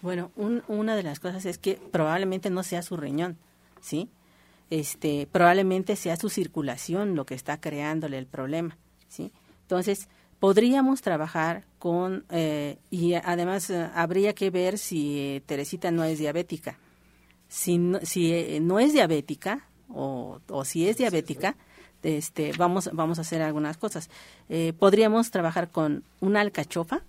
Bueno, 0.02 0.32
una 0.68 0.96
de 0.98 1.04
las 1.04 1.20
cosas 1.20 1.46
es 1.46 1.58
que 1.58 1.80
probablemente 1.92 2.50
no 2.50 2.62
sea 2.64 2.82
su 2.82 2.98
riñón, 2.98 3.38
¿sí? 3.80 4.10
Este, 4.70 5.28
probablemente 5.32 5.96
sea 5.96 6.18
su 6.18 6.30
circulación 6.30 7.16
lo 7.16 7.26
que 7.26 7.36
está 7.36 7.60
creándole 7.62 8.18
el 8.18 8.26
problema, 8.26 8.78
¿sí? 9.08 9.32
Entonces, 9.62 10.10
podríamos 10.40 11.02
trabajar 11.02 11.64
con, 11.80 12.26
eh, 12.30 12.78
y 12.90 13.14
además 13.14 13.70
eh, 13.70 13.90
habría 13.96 14.34
que 14.36 14.50
ver 14.50 14.78
si 14.78 15.20
eh, 15.20 15.42
Teresita 15.46 15.90
no 15.90 16.04
es 16.04 16.20
diabética. 16.20 16.78
Si 17.48 17.80
si 18.04 18.60
no 18.60 18.80
es 18.80 18.92
diabética, 18.92 19.68
o, 19.94 20.66
si 20.66 20.88
es 20.88 20.98
diabética, 20.98 21.56
este, 22.02 22.52
vamos, 22.58 22.90
vamos 22.94 23.18
a 23.18 23.22
hacer 23.22 23.42
algunas 23.42 23.78
cosas. 23.78 24.10
Eh, 24.50 24.74
podríamos 24.78 25.32
trabajar 25.32 25.72
con 25.72 26.04
una 26.20 26.42
alcachofa, 26.42 27.04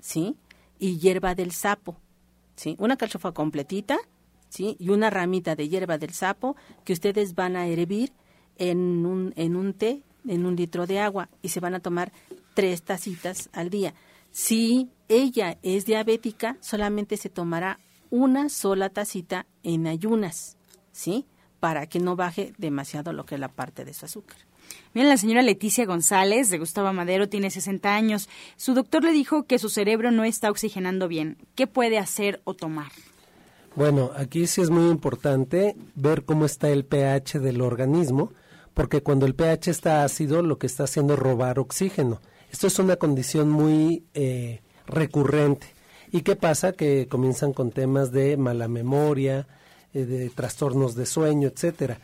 ¿sí? 0.00 0.36
Y 0.78 0.98
hierba 0.98 1.34
del 1.34 1.52
sapo, 1.52 1.96
¿sí? 2.56 2.74
Una 2.78 2.94
alcachofa 2.94 3.32
completita, 3.32 3.98
¿sí? 4.48 4.76
Y 4.78 4.90
una 4.90 5.10
ramita 5.10 5.54
de 5.54 5.68
hierba 5.68 5.98
del 5.98 6.12
sapo 6.12 6.56
que 6.84 6.92
ustedes 6.92 7.34
van 7.34 7.56
a 7.56 7.68
hervir 7.68 8.12
en 8.58 9.06
un, 9.06 9.32
en 9.36 9.56
un 9.56 9.72
té, 9.72 10.02
en 10.26 10.46
un 10.46 10.56
litro 10.56 10.86
de 10.86 10.98
agua, 10.98 11.28
y 11.42 11.50
se 11.50 11.60
van 11.60 11.74
a 11.74 11.80
tomar 11.80 12.12
tres 12.54 12.82
tacitas 12.82 13.48
al 13.52 13.70
día. 13.70 13.94
Si 14.32 14.88
ella 15.08 15.58
es 15.62 15.86
diabética, 15.86 16.56
solamente 16.60 17.16
se 17.16 17.30
tomará 17.30 17.78
una 18.10 18.48
sola 18.48 18.90
tacita 18.90 19.46
en 19.62 19.86
ayunas, 19.86 20.56
¿sí? 20.92 21.24
Para 21.60 21.86
que 21.86 22.00
no 22.00 22.16
baje 22.16 22.52
demasiado 22.58 23.12
lo 23.12 23.24
que 23.24 23.36
es 23.36 23.40
la 23.40 23.48
parte 23.48 23.84
de 23.84 23.94
su 23.94 24.06
azúcar. 24.06 24.38
Miren, 24.94 25.10
la 25.10 25.16
señora 25.16 25.42
Leticia 25.42 25.84
González 25.84 26.50
de 26.50 26.58
Gustavo 26.58 26.92
Madero 26.92 27.28
tiene 27.28 27.50
60 27.50 27.94
años. 27.94 28.28
Su 28.56 28.74
doctor 28.74 29.04
le 29.04 29.12
dijo 29.12 29.44
que 29.44 29.58
su 29.58 29.68
cerebro 29.68 30.10
no 30.10 30.24
está 30.24 30.50
oxigenando 30.50 31.06
bien. 31.06 31.36
¿Qué 31.54 31.66
puede 31.66 31.98
hacer 31.98 32.40
o 32.44 32.54
tomar? 32.54 32.90
Bueno, 33.76 34.10
aquí 34.16 34.46
sí 34.46 34.60
es 34.60 34.70
muy 34.70 34.90
importante 34.90 35.76
ver 35.94 36.24
cómo 36.24 36.44
está 36.44 36.70
el 36.70 36.84
pH 36.84 37.38
del 37.38 37.60
organismo, 37.60 38.32
porque 38.74 39.02
cuando 39.02 39.26
el 39.26 39.34
pH 39.34 39.70
está 39.70 40.02
ácido, 40.02 40.42
lo 40.42 40.58
que 40.58 40.66
está 40.66 40.84
haciendo 40.84 41.14
es 41.14 41.20
robar 41.20 41.58
oxígeno. 41.60 42.20
Esto 42.50 42.66
es 42.66 42.78
una 42.80 42.96
condición 42.96 43.48
muy 43.48 44.04
eh, 44.14 44.60
recurrente. 44.86 45.68
¿Y 46.10 46.22
qué 46.22 46.34
pasa? 46.34 46.72
Que 46.72 47.06
comienzan 47.08 47.52
con 47.52 47.70
temas 47.70 48.10
de 48.10 48.36
mala 48.36 48.66
memoria, 48.66 49.46
eh, 49.94 50.04
de 50.04 50.30
trastornos 50.30 50.94
de 50.94 51.06
sueño, 51.06 51.48
etcétera. 51.48 51.98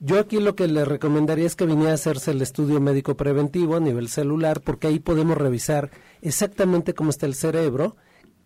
Yo 0.00 0.18
aquí 0.18 0.38
lo 0.38 0.54
que 0.54 0.66
le 0.66 0.84
recomendaría 0.84 1.46
es 1.46 1.56
que 1.56 1.66
viniera 1.66 1.92
a 1.92 1.94
hacerse 1.94 2.32
el 2.32 2.42
estudio 2.42 2.80
médico 2.80 3.16
preventivo 3.16 3.76
a 3.76 3.80
nivel 3.80 4.08
celular, 4.08 4.60
porque 4.60 4.88
ahí 4.88 4.98
podemos 4.98 5.38
revisar 5.38 5.90
exactamente 6.20 6.94
cómo 6.94 7.10
está 7.10 7.26
el 7.26 7.34
cerebro, 7.34 7.96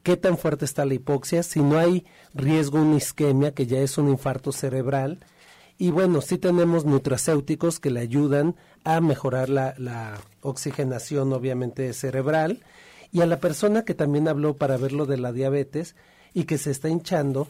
qué 0.03 0.17
tan 0.17 0.39
fuerte 0.39 0.65
está 0.65 0.85
la 0.85 0.95
hipoxia, 0.95 1.43
si 1.43 1.61
no 1.61 1.79
hay 1.79 2.07
riesgo 2.35 2.81
una 2.81 2.97
isquemia, 2.97 3.55
que 3.55 3.67
ya 3.67 3.81
es 3.81 3.99
un 3.99 4.09
infarto 4.09 4.53
cerebral. 4.53 5.19
Y 5.79 5.91
bueno, 5.91 6.21
sí 6.21 6.39
tenemos 6.39 6.85
nutracéuticos 6.85 7.81
que 7.81 7.91
le 7.91 8.01
ayudan 8.01 8.57
a 8.85 9.01
mejorar 9.01 9.49
la, 9.49 9.75
la 9.79 10.19
oxigenación, 10.43 11.33
obviamente, 11.33 11.93
cerebral 11.93 12.65
Y 13.11 13.21
a 13.21 13.27
la 13.27 13.39
persona 13.39 13.85
que 13.85 13.95
también 13.95 14.29
habló 14.29 14.57
para 14.57 14.77
ver 14.77 14.93
lo 14.93 15.07
de 15.07 15.17
la 15.17 15.33
diabetes 15.33 15.97
y 16.35 16.45
que 16.45 16.59
se 16.59 16.71
está 16.71 16.89
hinchando, 16.89 17.49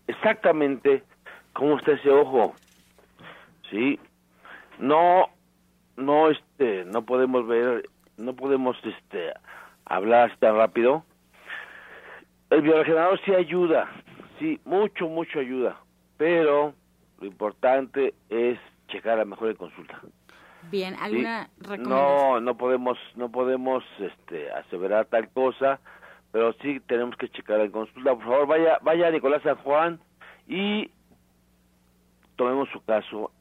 exactamente 0.08 1.04
cómo 1.52 1.78
está 1.78 1.92
ese 1.92 2.10
ojo 2.10 2.56
sí. 3.74 4.00
No 4.80 5.30
no 5.98 6.30
este 6.30 6.86
no 6.86 7.06
podemos 7.06 7.48
ver 7.48 7.90
no 8.18 8.36
podemos 8.36 8.78
este 8.84 9.34
hablar 9.86 10.36
tan 10.40 10.56
rápido. 10.56 11.04
El 12.50 12.62
bioregenerador 12.62 13.20
sí 13.26 13.34
ayuda 13.34 13.90
sí 14.40 14.60
mucho 14.66 15.08
mucho 15.08 15.40
ayuda 15.40 15.78
pero 16.18 16.74
lo 17.20 17.28
importante 17.28 18.14
es 18.30 18.60
checar 18.88 19.20
a 19.20 19.26
mejor 19.26 19.50
en 19.50 19.56
consulta. 19.56 20.00
Bien 20.72 20.96
alguna 21.00 21.50
no 21.80 22.40
no 22.40 22.56
podemos 22.56 22.98
no 23.16 23.32
podemos 23.32 23.84
este 24.00 24.52
aseverar 24.52 25.06
tal 25.06 25.30
cosa 25.30 25.80
pero 26.32 26.54
sí 26.62 26.80
tenemos 26.88 27.16
que 27.18 27.30
checar 27.30 27.60
en 27.60 27.72
consulta. 27.72 28.16
Por 28.16 28.24
favor 28.24 28.48
vaya 28.48 28.78
vaya 28.82 29.08
a 29.08 29.12
Nicolás 29.12 29.42
San 29.44 29.56
Juan 29.58 30.00
y 30.48 30.92
tomemos 32.36 32.70
su 32.72 32.82
caso 32.84 33.32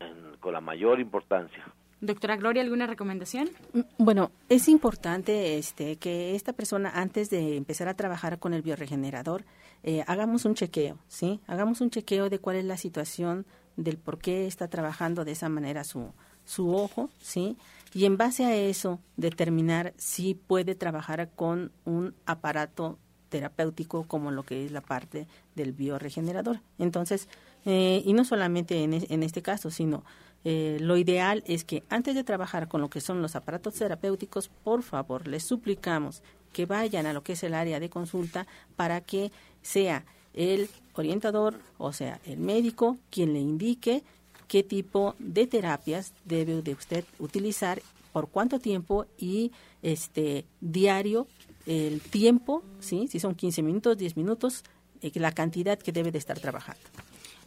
con 0.41 0.53
la 0.53 0.61
mayor 0.61 1.01
importancia. 1.01 1.65
Doctora 2.01 2.37
Gloria, 2.37 2.63
¿alguna 2.63 2.89
recomendación? 2.89 3.49
Mm, 3.73 3.81
bueno, 3.99 4.33
es 4.49 4.69
importante 4.69 5.57
este, 5.57 5.97
que 5.97 6.35
esta 6.35 6.53
persona, 6.53 6.91
antes 6.95 7.31
de 7.31 7.57
empezar 7.57 7.87
a 7.87 7.95
trabajar 7.95 8.41
con 8.41 8.55
el 8.55 8.63
bioregenerador, 8.63 9.45
eh, 9.85 10.03
hagamos 10.09 10.45
un 10.45 10.55
chequeo, 10.55 10.99
¿sí? 11.07 11.41
Hagamos 11.47 11.81
un 11.81 11.91
chequeo 11.91 12.29
de 12.29 12.41
cuál 12.41 12.57
es 12.57 12.65
la 12.65 12.77
situación, 12.77 13.47
del 13.77 13.99
por 13.99 14.19
qué 14.19 14.47
está 14.47 14.69
trabajando 14.69 15.25
de 15.25 15.33
esa 15.33 15.49
manera 15.49 15.85
su, 15.85 16.13
su 16.45 16.75
ojo, 16.75 17.09
¿sí? 17.21 17.57
Y 17.95 18.05
en 18.05 18.17
base 18.17 18.47
a 18.47 18.57
eso, 18.57 18.99
determinar 19.17 19.93
si 19.97 20.35
puede 20.35 20.75
trabajar 20.75 21.31
con 21.37 21.71
un 21.85 22.15
aparato 22.27 22.99
terapéutico 23.29 24.05
como 24.09 24.31
lo 24.31 24.43
que 24.43 24.65
es 24.65 24.73
la 24.73 24.83
parte 24.83 25.27
del 25.55 25.73
bioregenerador. 25.73 26.61
Entonces, 26.79 27.29
eh, 27.65 28.03
y 28.05 28.13
no 28.13 28.25
solamente 28.25 28.83
en, 28.83 29.23
este 29.23 29.43
caso, 29.43 29.71
sino 29.71 30.05
eh, 30.45 30.79
lo 30.81 30.97
ideal 30.97 31.45
es 31.47 31.65
que 31.65 31.85
antes 31.89 32.15
de 32.15 32.25
trabajar 32.25 32.69
con 32.69 32.81
lo 32.81 32.91
que 32.91 33.01
son 33.01 33.23
los 33.23 33.37
aparatos 33.37 33.75
terapéuticos, 33.75 34.49
por 34.49 34.83
favor, 34.83 35.29
les 35.29 35.45
suplicamos 35.45 36.23
que 36.53 36.67
vayan 36.67 37.07
a 37.07 37.13
lo 37.13 37.23
que 37.23 37.35
es 37.35 37.43
el 37.43 37.55
área 37.55 37.81
de 37.81 37.89
consulta 37.89 38.47
para 38.77 39.01
que 39.01 39.31
sea 39.63 40.05
el 40.35 40.69
orientador, 40.95 41.61
o 41.79 41.93
sea, 41.93 42.21
el 42.27 42.39
médico, 42.39 42.99
quien 43.11 43.33
le 43.33 43.41
indique 43.41 44.03
qué 44.49 44.63
tipo 44.63 45.15
de 45.19 45.47
terapias 45.47 46.13
debe 46.25 46.63
de 46.63 46.73
usted 46.73 47.05
utilizar, 47.19 47.81
por 48.13 48.29
cuánto 48.29 48.59
tiempo 48.59 49.07
y 49.17 49.53
este 49.81 50.45
diario 50.61 51.27
el 51.67 52.01
tiempo, 52.01 52.63
¿sí? 52.81 53.09
si 53.09 53.21
son 53.21 53.35
15 53.35 53.63
minutos, 53.63 53.97
10 53.97 54.17
minutos, 54.17 54.65
eh, 55.01 55.13
la 55.15 55.33
cantidad 55.33 55.79
que 55.79 55.93
debe 55.93 56.11
de 56.11 56.19
estar 56.19 56.39
trabajando. 56.39 56.83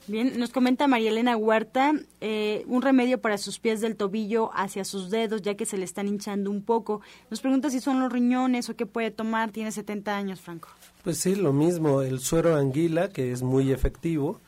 Bien, 0.07 0.37
nos 0.39 0.51
comenta 0.51 0.87
María 0.87 1.09
Elena 1.09 1.35
Huerta, 1.35 1.93
eh, 2.21 2.63
un 2.67 2.83
remedio 2.83 3.19
para 3.19 3.39
sus 3.39 3.57
pies 3.57 3.81
del 3.81 3.95
tobillo 3.95 4.51
hacia 4.53 4.85
sus 4.85 5.09
dedos, 5.09 5.41
ya 5.41 5.55
que 5.55 5.65
se 5.65 5.77
le 5.79 5.85
están 5.85 6.07
hinchando 6.07 6.51
un 6.51 6.61
poco. 6.61 7.01
Nos 7.31 7.41
pregunta 7.41 7.71
si 7.71 7.79
son 7.79 7.99
los 7.99 8.13
riñones 8.13 8.69
o 8.69 8.75
qué 8.75 8.85
puede 8.85 9.09
tomar. 9.09 9.51
Tiene 9.51 9.71
70 9.71 10.15
años, 10.15 10.41
Franco. 10.41 10.69
Pues 11.03 11.17
sí, 11.17 11.33
lo 11.33 11.53
mismo, 11.53 12.03
el 12.03 12.19
suero 12.19 12.55
anguila, 12.55 13.09
que 13.09 13.31
es 13.31 13.41
muy 13.41 13.71
efectivo. 13.71 14.39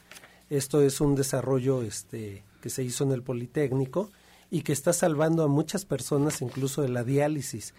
Esto 0.52 0.82
es 0.82 1.02
un 1.02 1.16
desarrollo 1.16 1.82
este, 1.82 2.44
que 2.62 2.70
se 2.70 2.84
hizo 2.84 3.04
en 3.04 3.12
el 3.12 3.24
Politécnico 3.24 4.12
y 4.52 4.62
que 4.62 4.74
está 4.74 4.94
salvando 4.94 5.44
a 5.44 5.48
muchas 5.48 5.86
personas, 5.86 6.44
incluso 6.44 6.84
de 6.84 6.90
la 6.90 7.04
diálisis. 7.04 7.74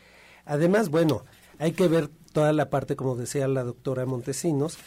Además, 0.45 0.89
bueno, 0.89 1.25
hay 1.59 1.73
que 1.73 1.87
ver 1.87 2.11
toda 2.33 2.53
la 2.53 2.71
parte, 2.71 2.97
como 2.97 3.15
decía 3.15 3.47
la 3.47 3.63
doctora 3.63 4.05
Montesinos, 4.05 4.79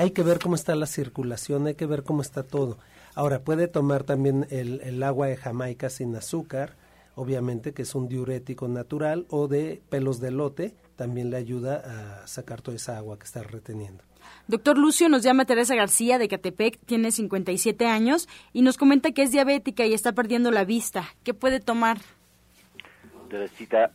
hay 0.00 0.12
que 0.12 0.22
ver 0.22 0.38
cómo 0.38 0.54
está 0.54 0.74
la 0.74 0.86
circulación, 0.86 1.66
hay 1.66 1.74
que 1.74 1.84
ver 1.84 2.04
cómo 2.04 2.22
está 2.22 2.42
todo. 2.42 2.78
Ahora, 3.14 3.40
puede 3.40 3.68
tomar 3.68 4.02
también 4.02 4.46
el, 4.48 4.80
el 4.80 5.02
agua 5.02 5.26
de 5.26 5.36
Jamaica 5.36 5.90
sin 5.90 6.16
azúcar, 6.16 6.74
obviamente 7.16 7.74
que 7.74 7.82
es 7.82 7.94
un 7.94 8.08
diurético 8.08 8.66
natural, 8.66 9.26
o 9.28 9.46
de 9.46 9.82
pelos 9.90 10.18
de 10.18 10.30
lote, 10.30 10.74
también 10.96 11.28
le 11.28 11.36
ayuda 11.36 12.22
a 12.22 12.26
sacar 12.26 12.62
toda 12.62 12.78
esa 12.78 12.96
agua 12.96 13.18
que 13.18 13.26
está 13.26 13.42
reteniendo. 13.42 14.02
Doctor 14.48 14.78
Lucio, 14.78 15.10
nos 15.10 15.22
llama 15.22 15.44
Teresa 15.44 15.74
García 15.74 16.18
de 16.18 16.28
Catepec, 16.28 16.78
tiene 16.86 17.12
57 17.12 17.86
años 17.86 18.26
y 18.54 18.62
nos 18.62 18.78
comenta 18.78 19.12
que 19.12 19.22
es 19.22 19.32
diabética 19.32 19.84
y 19.84 19.92
está 19.92 20.12
perdiendo 20.12 20.50
la 20.50 20.64
vista. 20.64 21.04
¿Qué 21.24 21.34
puede 21.34 21.60
tomar? 21.60 21.98
Teresita, 23.28 23.92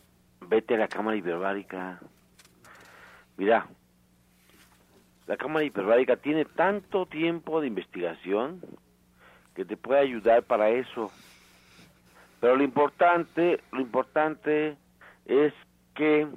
vete 0.48 0.74
a 0.74 0.78
la 0.78 0.86
cámara 0.86 1.16
hiperbárica. 1.16 2.00
Mira, 3.36 3.68
la 5.26 5.36
cámara 5.36 5.64
hiperbárica 5.64 6.16
tiene 6.16 6.44
tanto 6.44 7.06
tiempo 7.06 7.60
de 7.60 7.66
investigación 7.66 8.60
que 9.54 9.64
te 9.64 9.76
puede 9.76 10.00
ayudar 10.00 10.44
para 10.44 10.70
eso. 10.70 11.10
Pero 12.40 12.56
lo 12.56 12.62
importante, 12.62 13.60
lo 13.72 13.80
importante 13.80 14.76
es 15.24 15.52
que 15.94 16.28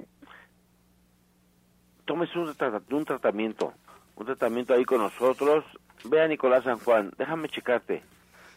tomes 2.04 2.34
un, 2.34 2.48
un 2.90 3.04
tratamiento, 3.04 3.74
un 4.16 4.26
tratamiento 4.26 4.74
ahí 4.74 4.84
con 4.84 4.98
nosotros. 4.98 5.64
Ve 6.04 6.22
a 6.22 6.28
Nicolás 6.28 6.64
San 6.64 6.78
Juan, 6.78 7.12
déjame 7.18 7.48
checarte, 7.50 8.02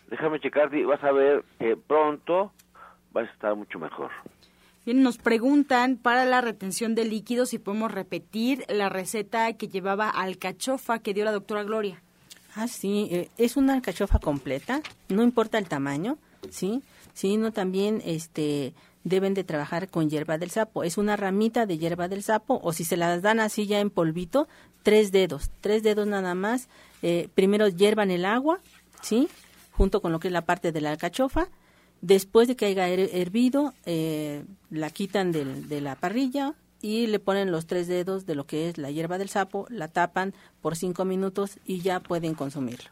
déjame 0.08 0.40
checarte 0.40 0.80
y 0.80 0.86
vas 0.86 1.04
a 1.04 1.12
ver 1.12 1.44
que 1.60 1.76
pronto 1.76 2.54
vas 3.12 3.28
a 3.28 3.32
estar 3.34 3.56
mucho 3.56 3.78
mejor. 3.80 4.10
Bien, 4.86 5.02
nos 5.02 5.18
preguntan 5.18 5.96
para 5.96 6.26
la 6.26 6.42
retención 6.42 6.94
de 6.94 7.06
líquidos 7.06 7.50
si 7.50 7.58
podemos 7.58 7.92
repetir 7.92 8.66
la 8.68 8.90
receta 8.90 9.54
que 9.54 9.70
llevaba 9.70 10.10
alcachofa 10.10 11.00
que 11.00 11.14
dio 11.14 11.24
la 11.24 11.32
doctora 11.32 11.64
Gloria. 11.64 12.02
Ah, 12.56 12.68
sí, 12.68 13.08
eh, 13.10 13.30
es 13.38 13.56
una 13.56 13.74
alcachofa 13.74 14.20
completa, 14.20 14.82
no 15.08 15.24
importa 15.24 15.58
el 15.58 15.70
tamaño, 15.70 16.18
¿sí? 16.50 16.84
Sino 17.14 17.54
también 17.54 18.02
este 18.06 18.74
deben 19.06 19.34
de 19.34 19.46
trabajar 19.46 19.88
con 19.90 20.10
hierba 20.10 20.38
del 20.38 20.52
sapo. 20.52 20.84
Es 20.84 20.98
una 20.98 21.16
ramita 21.16 21.66
de 21.66 21.78
hierba 21.78 22.10
del 22.10 22.24
sapo 22.24 22.60
o 22.62 22.74
si 22.74 22.84
se 22.84 22.98
las 22.98 23.22
dan 23.22 23.40
así 23.40 23.68
ya 23.68 23.80
en 23.80 23.90
polvito, 23.90 24.50
tres 24.82 25.12
dedos, 25.14 25.50
tres 25.62 25.82
dedos 25.84 26.08
nada 26.08 26.36
más. 26.36 26.68
Eh, 27.02 27.30
primero 27.36 27.70
hiervan 27.70 28.12
el 28.12 28.26
agua, 28.26 28.60
¿sí? 29.02 29.30
Junto 29.72 30.02
con 30.02 30.12
lo 30.12 30.20
que 30.20 30.28
es 30.28 30.34
la 30.34 30.46
parte 30.46 30.74
de 30.74 30.82
la 30.82 30.92
alcachofa 30.92 31.48
Después 32.04 32.50
de 32.50 32.58
que 32.58 32.66
haya 32.66 32.90
hervido, 32.90 33.74
eh, 33.86 34.44
la 34.70 34.90
quitan 34.90 35.32
de 35.32 35.80
la 35.80 35.96
parrilla 35.96 36.54
y 36.82 37.08
le 37.08 37.18
ponen 37.20 37.50
los 37.50 37.66
tres 37.66 37.88
dedos 37.88 38.26
de 38.26 38.36
lo 38.36 38.46
que 38.46 38.68
es 38.68 38.78
la 38.78 38.92
hierba 38.92 39.18
del 39.18 39.30
sapo, 39.30 39.68
la 39.70 39.88
tapan 39.88 40.34
por 40.62 40.76
cinco 40.76 41.06
minutos 41.06 41.60
y 41.66 41.80
ya 41.80 42.02
pueden 42.02 42.34
consumirlo. 42.34 42.90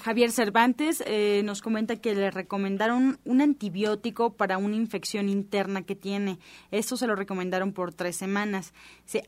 Javier 0.00 0.32
Cervantes 0.32 1.00
eh, 1.06 1.42
nos 1.44 1.62
comenta 1.62 1.94
que 1.94 2.16
le 2.16 2.32
recomendaron 2.32 3.20
un 3.24 3.40
antibiótico 3.40 4.32
para 4.32 4.58
una 4.58 4.74
infección 4.74 5.28
interna 5.28 5.82
que 5.82 5.94
tiene. 5.94 6.40
Esto 6.72 6.96
se 6.96 7.06
lo 7.06 7.14
recomendaron 7.14 7.72
por 7.72 7.94
tres 7.94 8.16
semanas. 8.16 8.74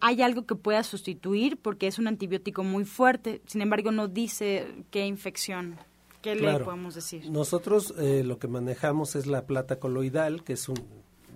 ¿Hay 0.01 0.20
algo 0.20 0.47
que 0.47 0.57
pueda 0.57 0.83
sustituir? 0.83 1.59
Porque 1.59 1.87
es 1.87 2.01
un 2.01 2.09
antibiótico 2.09 2.64
muy 2.64 2.85
fuerte. 2.85 3.41
Sin 3.47 3.61
embargo, 3.61 3.93
no 3.93 4.09
dice 4.09 4.66
qué 4.91 5.07
infección. 5.07 5.77
¿Qué 6.25 6.35
le 6.35 6.59
podemos 6.61 6.95
decir? 6.95 7.31
Nosotros 7.31 7.93
eh, 7.99 8.22
lo 8.25 8.39
que 8.39 8.49
manejamos 8.49 9.14
es 9.14 9.27
la 9.27 9.45
plata 9.45 9.79
coloidal, 9.79 10.43
que 10.43 10.55
es 10.55 10.70
un, 10.70 10.77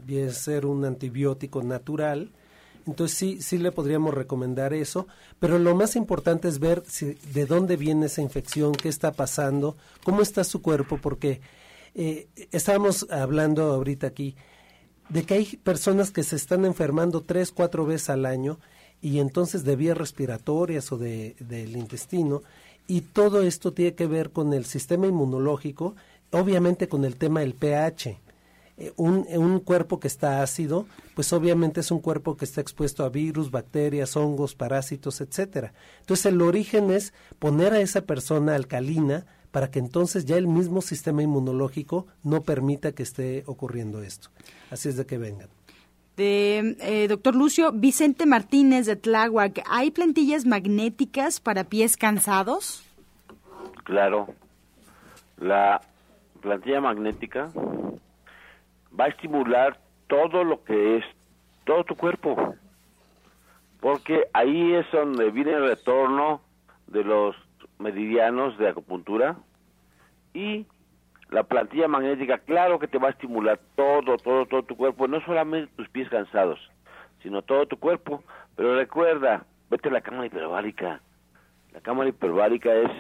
viene 0.06 0.30
a 0.30 0.32
ser 0.32 0.64
un 0.64 0.86
antibiótico 0.86 1.62
natural. 1.62 2.32
Entonces 2.86 3.18
sí, 3.18 3.42
sí 3.42 3.58
le 3.58 3.70
podríamos 3.70 4.14
recomendar 4.14 4.72
eso, 4.72 5.06
pero 5.38 5.58
lo 5.58 5.74
más 5.74 5.94
importante 5.94 6.48
es 6.48 6.58
ver 6.58 6.84
si, 6.86 7.18
de 7.34 7.44
dónde 7.44 7.76
viene 7.76 8.06
esa 8.06 8.22
infección, 8.22 8.72
qué 8.72 8.88
está 8.88 9.12
pasando, 9.12 9.76
cómo 10.04 10.22
está 10.22 10.42
su 10.42 10.62
cuerpo, 10.62 10.96
porque 10.96 11.42
eh, 11.94 12.28
estábamos 12.50 13.06
hablando 13.10 13.64
ahorita 13.64 14.06
aquí 14.06 14.36
de 15.10 15.24
que 15.24 15.34
hay 15.34 15.56
personas 15.58 16.10
que 16.10 16.22
se 16.22 16.36
están 16.36 16.64
enfermando 16.64 17.20
tres, 17.20 17.52
cuatro 17.52 17.84
veces 17.84 18.08
al 18.08 18.24
año 18.24 18.58
y 19.02 19.18
entonces 19.18 19.64
de 19.64 19.76
vías 19.76 19.98
respiratorias 19.98 20.90
o 20.92 20.96
de, 20.96 21.36
del 21.40 21.76
intestino 21.76 22.42
y 22.88 23.02
todo 23.02 23.42
esto 23.42 23.72
tiene 23.72 23.94
que 23.94 24.06
ver 24.06 24.30
con 24.30 24.52
el 24.54 24.64
sistema 24.64 25.06
inmunológico, 25.06 25.94
obviamente 26.32 26.88
con 26.88 27.04
el 27.04 27.16
tema 27.16 27.40
del 27.40 27.54
pH. 27.54 28.18
Eh, 28.78 28.92
un, 28.96 29.26
un, 29.28 29.60
cuerpo 29.60 30.00
que 30.00 30.08
está 30.08 30.42
ácido, 30.42 30.86
pues 31.14 31.32
obviamente 31.32 31.80
es 31.80 31.90
un 31.90 32.00
cuerpo 32.00 32.36
que 32.36 32.46
está 32.46 32.60
expuesto 32.60 33.04
a 33.04 33.10
virus, 33.10 33.50
bacterias, 33.50 34.16
hongos, 34.16 34.54
parásitos, 34.54 35.20
etcétera. 35.20 35.74
Entonces 36.00 36.26
el 36.26 36.40
origen 36.40 36.90
es 36.90 37.12
poner 37.38 37.74
a 37.74 37.80
esa 37.80 38.02
persona 38.02 38.54
alcalina 38.54 39.26
para 39.50 39.70
que 39.70 39.80
entonces 39.80 40.24
ya 40.24 40.36
el 40.36 40.46
mismo 40.46 40.80
sistema 40.80 41.22
inmunológico 41.22 42.06
no 42.22 42.42
permita 42.42 42.92
que 42.92 43.02
esté 43.02 43.42
ocurriendo 43.46 44.02
esto. 44.02 44.30
Así 44.70 44.88
es 44.88 44.96
de 44.96 45.04
que 45.04 45.18
vengan. 45.18 45.48
De, 46.18 46.74
eh, 46.80 47.06
doctor 47.06 47.36
Lucio, 47.36 47.70
Vicente 47.70 48.26
Martínez 48.26 48.86
de 48.86 48.96
Tláhuac, 48.96 49.62
¿hay 49.70 49.92
plantillas 49.92 50.46
magnéticas 50.46 51.38
para 51.38 51.62
pies 51.62 51.96
cansados? 51.96 52.84
Claro. 53.84 54.26
La 55.36 55.80
plantilla 56.40 56.80
magnética 56.80 57.50
va 58.98 59.04
a 59.04 59.08
estimular 59.10 59.78
todo 60.08 60.42
lo 60.42 60.64
que 60.64 60.96
es 60.96 61.04
todo 61.64 61.84
tu 61.84 61.94
cuerpo. 61.94 62.56
Porque 63.78 64.24
ahí 64.32 64.74
es 64.74 64.86
donde 64.90 65.30
viene 65.30 65.52
el 65.52 65.68
retorno 65.68 66.40
de 66.88 67.04
los 67.04 67.36
meridianos 67.78 68.58
de 68.58 68.68
acupuntura 68.68 69.36
y 70.34 70.66
la 71.30 71.42
plantilla 71.42 71.88
magnética, 71.88 72.38
claro 72.38 72.78
que 72.78 72.88
te 72.88 72.98
va 72.98 73.08
a 73.08 73.12
estimular 73.12 73.58
todo, 73.76 74.16
todo, 74.16 74.46
todo 74.46 74.62
tu 74.62 74.76
cuerpo, 74.76 75.08
no 75.08 75.20
solamente 75.20 75.72
tus 75.76 75.88
pies 75.88 76.08
cansados, 76.08 76.58
sino 77.22 77.42
todo 77.42 77.66
tu 77.66 77.78
cuerpo. 77.78 78.22
Pero 78.56 78.76
recuerda, 78.76 79.44
vete 79.70 79.88
a 79.88 79.92
la 79.92 80.00
cámara 80.00 80.26
hiperbárica. 80.26 81.00
La 81.72 81.80
cámara 81.80 82.08
hiperbárica 82.08 82.74
es 82.74 82.90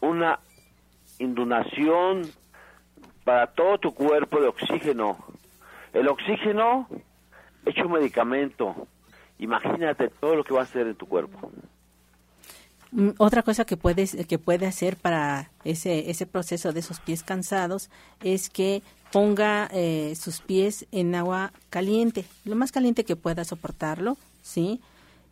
una 0.00 0.38
indunación 1.18 2.22
para 3.24 3.48
todo 3.48 3.78
tu 3.78 3.94
cuerpo 3.94 4.40
de 4.40 4.48
oxígeno. 4.48 5.18
El 5.92 6.08
oxígeno 6.08 6.86
hecho 7.66 7.86
un 7.86 7.92
medicamento. 7.92 8.86
Imagínate 9.38 10.08
todo 10.08 10.36
lo 10.36 10.44
que 10.44 10.54
va 10.54 10.60
a 10.60 10.64
hacer 10.64 10.86
en 10.86 10.94
tu 10.94 11.06
cuerpo. 11.06 11.50
Mm, 12.92 13.10
otra 13.18 13.42
cosa 13.42 13.64
que 13.64 13.76
puede, 13.76 14.06
que 14.26 14.38
puede 14.38 14.66
hacer 14.66 14.96
para 14.96 15.50
ese, 15.64 16.10
ese 16.10 16.26
proceso 16.26 16.72
de 16.72 16.80
esos 16.80 17.00
pies 17.00 17.22
cansados 17.22 17.88
es 18.22 18.50
que 18.50 18.82
ponga 19.12 19.68
eh, 19.72 20.14
sus 20.16 20.40
pies 20.40 20.86
en 20.92 21.14
agua 21.14 21.52
caliente, 21.68 22.24
lo 22.44 22.56
más 22.56 22.72
caliente 22.72 23.04
que 23.04 23.16
pueda 23.16 23.44
soportarlo, 23.44 24.16
¿sí? 24.42 24.80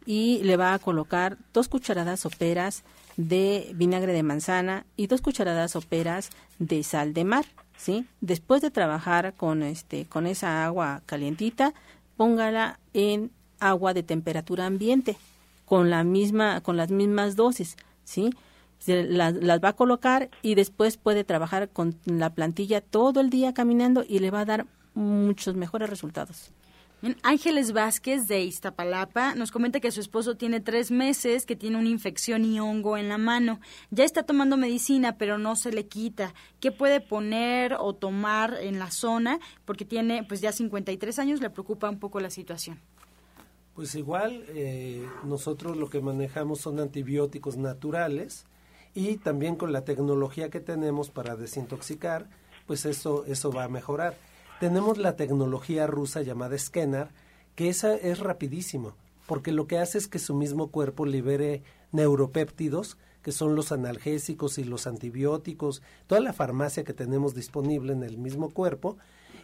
Y 0.07 0.41
le 0.43 0.57
va 0.57 0.75
a 0.75 0.79
colocar 0.79 1.37
dos 1.53 1.69
cucharadas 1.69 2.21
soperas 2.21 2.83
de 3.17 3.71
vinagre 3.75 4.13
de 4.13 4.23
manzana 4.23 4.87
y 4.97 5.07
dos 5.07 5.21
cucharadas 5.21 5.73
soperas 5.73 6.31
de 6.59 6.83
sal 6.83 7.13
de 7.15 7.25
mar, 7.25 7.45
¿sí? 7.77 8.07
Después 8.21 8.63
de 8.63 8.71
trabajar 8.71 9.35
con, 9.35 9.63
este, 9.63 10.07
con 10.07 10.27
esa 10.27 10.65
agua 10.65 11.03
calientita, 11.07 11.75
póngala 12.17 12.79
en 12.95 13.31
agua 13.61 13.93
de 13.95 14.03
temperatura 14.03 14.67
ambiente, 14.67 15.17
con 15.69 15.91
la 15.91 16.03
misma 16.03 16.61
con 16.63 16.77
las 16.77 16.91
mismas 16.91 17.37
dosis, 17.37 17.77
¿sí? 18.05 18.31
las, 18.87 19.35
las 19.35 19.61
va 19.61 19.71
a 19.71 19.77
colocar 19.77 20.31
y 20.43 20.55
después 20.55 20.97
puede 20.97 21.25
trabajar 21.25 21.69
con 21.69 21.97
la 22.05 22.31
plantilla 22.31 22.81
todo 22.81 23.21
el 23.21 23.31
día 23.31 23.53
caminando 23.53 24.05
y 24.09 24.21
le 24.21 24.31
va 24.31 24.41
a 24.41 24.45
dar 24.45 24.67
muchos 24.95 25.55
mejores 25.55 25.91
resultados. 25.91 26.53
Ángeles 27.23 27.73
Vázquez 27.73 28.27
de 28.27 28.43
Iztapalapa 28.43 29.37
nos 29.37 29.53
comenta 29.53 29.79
que 29.79 29.93
su 29.93 30.01
esposo 30.01 30.37
tiene 30.37 30.59
tres 30.59 30.91
meses, 30.91 31.47
que 31.47 31.55
tiene 31.55 31.77
una 31.77 31.91
infección 31.91 32.45
y 32.45 32.59
hongo 32.59 32.97
en 32.97 33.09
la 33.09 33.19
mano. 33.19 33.61
Ya 33.91 34.05
está 34.05 34.25
tomando 34.25 34.57
medicina, 34.57 35.17
pero 35.17 35.39
no 35.39 35.55
se 35.55 35.71
le 35.71 35.87
quita. 35.87 36.35
¿Qué 36.59 36.73
puede 36.73 37.01
poner 37.01 37.77
o 37.79 37.95
tomar 37.95 38.57
en 38.61 38.81
la 38.81 38.91
zona? 38.91 39.39
Porque 39.65 39.85
tiene 39.85 40.25
pues 40.25 40.41
ya 40.41 40.51
53 40.51 41.21
años, 41.21 41.41
le 41.41 41.51
preocupa 41.51 41.89
un 41.89 42.01
poco 42.01 42.19
la 42.19 42.31
situación. 42.31 42.81
Pues 43.79 43.95
igual, 43.95 44.45
eh, 44.49 45.07
nosotros 45.23 45.77
lo 45.77 45.89
que 45.89 46.01
manejamos 46.01 46.61
son 46.61 46.81
antibióticos 46.81 47.57
naturales 47.57 48.45
y 48.93 49.19
también 49.19 49.55
con 49.55 49.73
la 49.73 49.85
tecnología 49.85 50.51
que 50.51 50.59
tenemos 50.59 51.11
para 51.11 51.37
desintoxicar, 51.37 52.29
pues 52.67 52.85
eso, 52.87 53.25
eso 53.27 53.53
va 53.53 53.63
a 53.63 53.69
mejorar. 53.69 54.17
Tenemos 54.59 54.99
la 54.99 55.15
tecnología 55.15 55.87
rusa 55.87 56.23
llamada 56.23 56.59
Scanner, 56.59 57.11
que 57.55 57.69
esa 57.69 57.95
es 57.95 58.19
rapidísimo, 58.19 58.97
porque 59.29 59.53
lo 59.53 59.69
que 59.69 59.79
hace 59.79 59.99
es 59.99 60.09
que 60.09 60.19
su 60.19 60.35
mismo 60.35 60.73
cuerpo 60.73 61.07
libere 61.07 61.63
neuropéptidos, 61.93 62.99
que 63.23 63.31
son 63.31 63.55
los 63.55 63.71
analgésicos 63.71 64.59
y 64.59 64.65
los 64.65 64.89
antibióticos, 64.89 65.83
toda 66.09 66.21
la 66.21 66.33
farmacia 66.33 66.83
que 66.83 66.95
tenemos 66.95 67.33
disponible 67.33 67.93
en 67.93 68.03
el 68.03 68.19
mismo 68.19 68.51
cuerpo, 68.51 68.97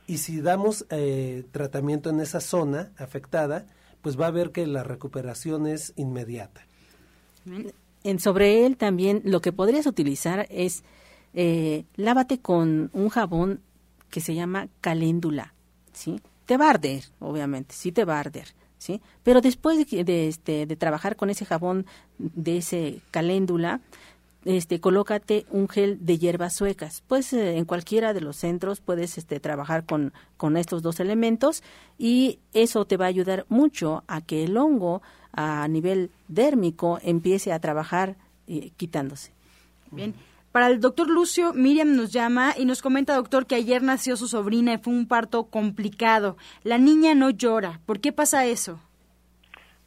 y 0.09 0.19
si 0.19 0.41
damos 0.41 0.87
eh, 0.91 1.45
tratamiento 1.53 2.11
en 2.11 2.19
esa 2.19 2.41
zona 2.41 2.91
afectada, 2.99 3.67
pues 4.05 4.21
va 4.21 4.27
a 4.27 4.31
ver 4.31 4.53
que 4.53 4.67
la 4.67 4.85
recuperación 4.85 5.67
es 5.67 5.95
inmediata. 5.97 6.61
En, 8.05 8.21
sobre 8.21 8.67
él 8.67 8.77
también 8.77 9.23
lo 9.25 9.41
que 9.41 9.51
podrías 9.51 9.87
utilizar 9.87 10.47
es 10.51 10.85
eh, 11.33 11.87
lávate 11.97 12.39
con 12.39 12.91
un 12.93 13.09
jabón 13.09 13.61
que 14.11 14.21
se 14.21 14.35
llama 14.35 14.69
caléndula, 14.83 15.55
¿sí? 15.95 16.21
Te 16.45 16.59
va 16.59 16.67
a 16.67 16.71
arder, 16.71 17.05
obviamente, 17.19 17.75
sí 17.75 17.93
te 17.93 18.05
va 18.05 18.17
a 18.17 18.21
arder, 18.21 18.49
¿sí? 18.77 19.01
Pero 19.23 19.41
después 19.41 19.79
de, 19.79 20.05
de, 20.05 20.29
este, 20.29 20.67
de 20.67 20.77
trabajar 20.77 21.17
con 21.17 21.31
ese 21.31 21.47
jabón 21.47 21.87
de 22.19 22.59
ese 22.59 23.01
caléndula, 23.11 23.81
este, 24.45 24.81
colócate 24.81 25.47
un 25.51 25.69
gel 25.69 26.05
de 26.05 26.19
hierbas 26.19 26.55
suecas. 26.55 27.03
Pues 27.07 27.33
eh, 27.33 27.57
en 27.57 27.65
cualquiera 27.65 28.13
de 28.13 28.21
los 28.21 28.37
centros 28.37 28.81
puedes 28.81 29.19
este, 29.19 29.41
trabajar 29.41 29.85
con, 29.85 30.13
con 30.37 30.57
estos 30.57 30.83
dos 30.83 31.01
elementos 31.01 31.63
y 31.99 32.39
eso 32.53 32.85
te 32.85 32.97
va 32.97 33.07
a 33.07 33.09
ayudar 33.09 33.47
mucho 33.49 34.05
a 34.07 34.21
que 34.21 34.45
el 34.45 34.57
hongo 34.57 35.03
a 35.33 35.67
nivel 35.69 36.11
dérmico 36.29 36.99
empiece 37.03 37.53
a 37.53 37.59
trabajar 37.59 38.17
eh, 38.47 38.71
quitándose. 38.77 39.33
Bien. 39.91 40.15
Para 40.53 40.69
el 40.69 40.81
doctor 40.81 41.11
Lucio, 41.11 41.53
Miriam 41.53 41.97
nos 41.97 42.13
llama 42.13 42.55
y 42.57 42.65
nos 42.65 42.81
comenta, 42.81 43.17
doctor, 43.17 43.47
que 43.47 43.57
ayer 43.57 43.83
nació 43.83 44.17
su 44.17 44.29
sobrina 44.29 44.75
y 44.75 44.79
fue 44.79 44.93
un 44.93 45.09
parto 45.09 45.45
complicado. 45.45 46.37
La 46.63 46.79
niña 46.79 47.15
no 47.17 47.31
llora. 47.31 47.81
¿Por 47.87 47.99
qué 48.01 48.13
pasa 48.13 48.47
eso? 48.47 48.79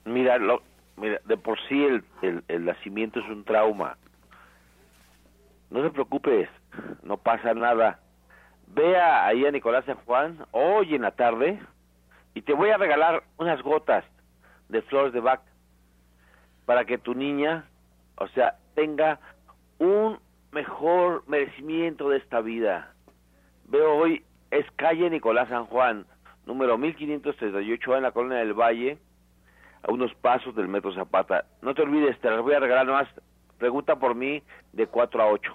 Mira, 0.03 0.37
lo, 0.37 0.61
mira 0.97 1.21
de 1.25 1.37
por 1.37 1.57
sí 1.69 1.81
el, 2.21 2.43
el 2.49 2.65
nacimiento 2.65 3.21
es 3.21 3.29
un 3.29 3.45
trauma 3.45 3.97
no 5.69 5.81
te 5.83 5.89
preocupes, 5.89 6.49
no 7.03 7.17
pasa 7.17 7.53
nada. 7.53 7.99
Vea 8.67 9.25
ahí 9.25 9.45
a 9.45 9.51
Nicolás 9.51 9.85
San 9.85 9.97
Juan 10.05 10.45
hoy 10.51 10.95
en 10.95 11.01
la 11.01 11.11
tarde 11.11 11.59
y 12.33 12.41
te 12.41 12.53
voy 12.53 12.69
a 12.69 12.77
regalar 12.77 13.23
unas 13.37 13.61
gotas 13.61 14.05
de 14.69 14.81
flores 14.83 15.13
de 15.13 15.19
Bach 15.19 15.41
para 16.65 16.85
que 16.85 16.97
tu 16.97 17.15
niña, 17.15 17.65
o 18.17 18.27
sea, 18.29 18.57
tenga 18.75 19.19
un 19.79 20.19
mejor 20.51 21.23
merecimiento 21.27 22.09
de 22.09 22.17
esta 22.17 22.41
vida. 22.41 22.93
Veo 23.65 23.95
hoy, 23.95 24.23
es 24.51 24.69
calle 24.75 25.09
Nicolás 25.09 25.49
San 25.49 25.65
Juan, 25.65 26.05
número 26.45 26.77
1538 26.77 27.97
en 27.97 28.03
la 28.03 28.11
colonia 28.11 28.39
del 28.39 28.53
Valle, 28.53 28.97
a 29.83 29.91
unos 29.91 30.13
pasos 30.15 30.55
del 30.55 30.67
metro 30.67 30.93
Zapata. 30.93 31.45
No 31.61 31.73
te 31.73 31.83
olvides, 31.83 32.19
te 32.19 32.29
las 32.29 32.41
voy 32.41 32.53
a 32.53 32.59
regalar 32.59 32.87
más 32.87 33.07
pregunta 33.57 33.97
por 33.97 34.15
mí 34.15 34.41
de 34.73 34.87
4 34.87 35.21
a 35.21 35.27
8. 35.27 35.53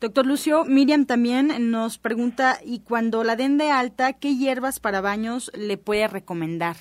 Doctor 0.00 0.26
Lucio, 0.26 0.64
Miriam 0.64 1.06
también 1.06 1.70
nos 1.70 1.98
pregunta, 1.98 2.58
¿y 2.64 2.80
cuando 2.80 3.24
la 3.24 3.36
den 3.36 3.58
de 3.58 3.70
alta, 3.70 4.12
qué 4.12 4.36
hierbas 4.36 4.80
para 4.80 5.00
baños 5.00 5.50
le 5.54 5.76
puede 5.76 6.06
recomendar? 6.08 6.76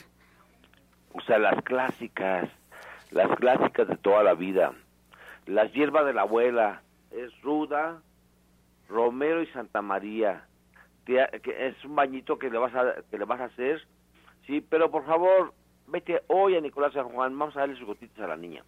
O 1.14 1.22
sea, 1.22 1.40
las 1.40 1.64
clásicas, 1.64 2.50
las 3.12 3.36
clásicas 3.38 3.88
de 3.88 3.98
toda 3.98 4.24
la 4.24 4.36
vida. 4.36 4.74
Las 5.46 5.72
hierbas 5.74 6.06
de 6.06 6.14
la 6.14 6.22
abuela, 6.22 6.84
es 7.12 7.32
ruda, 7.42 8.02
romero 8.88 9.42
y 9.42 9.48
Santa 9.48 9.82
María. 9.82 10.46
es 11.08 11.86
un 11.86 11.96
bañito 11.96 12.38
que 12.38 12.50
le 12.50 12.58
vas 12.58 12.76
a, 12.76 13.02
que 13.10 13.18
le 13.18 13.26
vas 13.26 13.40
a 13.40 13.46
hacer, 13.46 13.82
sí, 14.46 14.62
pero 14.62 14.92
por 14.92 15.06
favor, 15.06 15.54
vete 15.88 16.22
hoy 16.28 16.56
a 16.56 16.62
Nicolás 16.62 16.94
San 16.94 17.10
Juan, 17.10 17.38
vamos 17.38 17.56
a 17.56 17.62
darle 17.62 17.78
sus 17.78 17.88
gotitas 17.88 18.20
a 18.20 18.28
la 18.28 18.38
niña. 18.38 18.64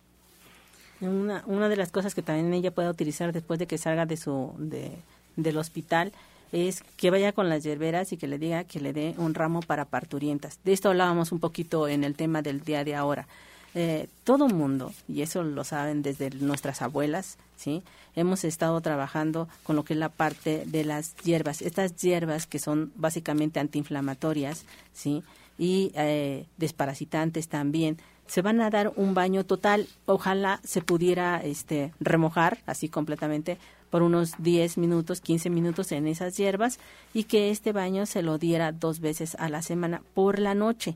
Una, 1.01 1.43
una 1.45 1.69
de 1.69 1.75
las 1.77 1.91
cosas 1.91 2.13
que 2.13 2.21
también 2.21 2.53
ella 2.53 2.71
puede 2.71 2.89
utilizar 2.89 3.31
después 3.31 3.59
de 3.59 3.67
que 3.67 3.77
salga 3.77 4.05
de 4.05 4.17
su 4.17 4.53
de, 4.57 4.91
del 5.35 5.57
hospital 5.57 6.11
es 6.51 6.83
que 6.97 7.11
vaya 7.11 7.31
con 7.31 7.49
las 7.49 7.63
hierberas 7.63 8.11
y 8.11 8.17
que 8.17 8.27
le 8.27 8.37
diga 8.37 8.63
que 8.63 8.79
le 8.79 8.93
dé 8.93 9.13
un 9.17 9.33
ramo 9.33 9.61
para 9.61 9.85
parturientas. 9.85 10.59
De 10.63 10.73
esto 10.73 10.89
hablábamos 10.89 11.31
un 11.31 11.39
poquito 11.39 11.87
en 11.87 12.03
el 12.03 12.15
tema 12.15 12.41
del 12.41 12.61
día 12.61 12.83
de 12.83 12.95
ahora. 12.95 13.27
Eh, 13.75 14.07
todo 14.23 14.47
mundo, 14.47 14.91
y 15.07 15.21
eso 15.21 15.43
lo 15.43 15.63
saben 15.63 16.01
desde 16.01 16.31
nuestras 16.31 16.81
abuelas, 16.81 17.37
¿sí? 17.55 17.83
Hemos 18.15 18.43
estado 18.43 18.81
trabajando 18.81 19.47
con 19.61 19.75
lo 19.75 19.83
que 19.83 19.93
es 19.93 19.99
la 19.99 20.09
parte 20.09 20.63
de 20.65 20.83
las 20.83 21.15
hierbas. 21.17 21.61
Estas 21.61 21.95
hierbas 21.97 22.47
que 22.47 22.57
son 22.57 22.91
básicamente 22.95 23.59
antiinflamatorias, 23.59 24.63
¿sí? 24.93 25.23
Y 25.59 25.91
eh, 25.93 26.45
desparasitantes 26.57 27.47
también. 27.47 27.97
Se 28.29 28.43
van 28.43 28.61
a 28.61 28.69
dar 28.69 28.93
un 28.95 29.15
baño 29.15 29.43
total. 29.43 29.87
Ojalá 30.05 30.61
se 30.63 30.81
pudiera 30.81 31.41
este, 31.43 31.93
remojar 31.99 32.59
así 32.67 32.87
completamente 32.87 33.57
por 33.89 34.03
unos 34.03 34.33
10 34.37 34.77
minutos, 34.77 35.19
15 35.19 35.49
minutos 35.49 35.91
en 35.91 36.05
esas 36.05 36.37
hierbas 36.37 36.79
y 37.11 37.23
que 37.23 37.49
este 37.49 37.71
baño 37.73 38.05
se 38.05 38.21
lo 38.21 38.37
diera 38.37 38.71
dos 38.71 38.99
veces 38.99 39.33
a 39.39 39.49
la 39.49 39.63
semana 39.63 40.03
por 40.13 40.37
la 40.37 40.53
noche 40.53 40.95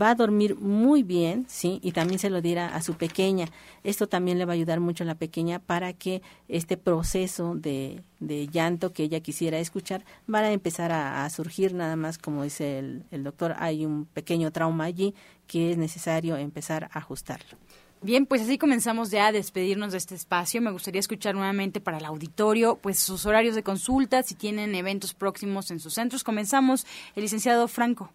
va 0.00 0.10
a 0.10 0.14
dormir 0.14 0.56
muy 0.56 1.02
bien, 1.02 1.46
¿sí? 1.48 1.80
Y 1.82 1.92
también 1.92 2.18
se 2.18 2.30
lo 2.30 2.40
diera 2.40 2.74
a 2.74 2.82
su 2.82 2.94
pequeña. 2.94 3.46
Esto 3.84 4.08
también 4.08 4.38
le 4.38 4.44
va 4.44 4.52
a 4.52 4.54
ayudar 4.54 4.80
mucho 4.80 5.04
a 5.04 5.06
la 5.06 5.14
pequeña 5.14 5.58
para 5.58 5.92
que 5.92 6.22
este 6.48 6.76
proceso 6.76 7.54
de, 7.54 8.02
llanto 8.20 8.92
que 8.92 9.04
ella 9.04 9.20
quisiera 9.20 9.58
escuchar 9.58 10.04
va 10.32 10.40
a 10.40 10.52
empezar 10.52 10.92
a, 10.92 11.28
surgir, 11.30 11.74
nada 11.74 11.96
más 11.96 12.18
como 12.18 12.44
dice 12.44 12.78
el, 12.78 13.04
el 13.10 13.24
doctor, 13.24 13.54
hay 13.58 13.86
un 13.86 14.06
pequeño 14.06 14.50
trauma 14.50 14.84
allí 14.84 15.14
que 15.46 15.72
es 15.72 15.78
necesario 15.78 16.36
empezar 16.36 16.84
a 16.92 16.98
ajustarlo. 16.98 17.58
Bien, 18.02 18.24
pues 18.24 18.40
así 18.40 18.56
comenzamos 18.56 19.10
ya 19.10 19.26
a 19.26 19.32
despedirnos 19.32 19.92
de 19.92 19.98
este 19.98 20.14
espacio. 20.14 20.62
Me 20.62 20.70
gustaría 20.70 21.00
escuchar 21.00 21.34
nuevamente 21.34 21.82
para 21.82 21.98
el 21.98 22.06
auditorio, 22.06 22.76
pues 22.76 22.98
sus 22.98 23.26
horarios 23.26 23.54
de 23.54 23.62
consulta, 23.62 24.22
si 24.22 24.34
tienen 24.34 24.74
eventos 24.74 25.12
próximos 25.12 25.70
en 25.70 25.80
sus 25.80 25.94
centros. 25.94 26.24
Comenzamos, 26.24 26.86
el 27.14 27.24
licenciado 27.24 27.68
Franco. 27.68 28.10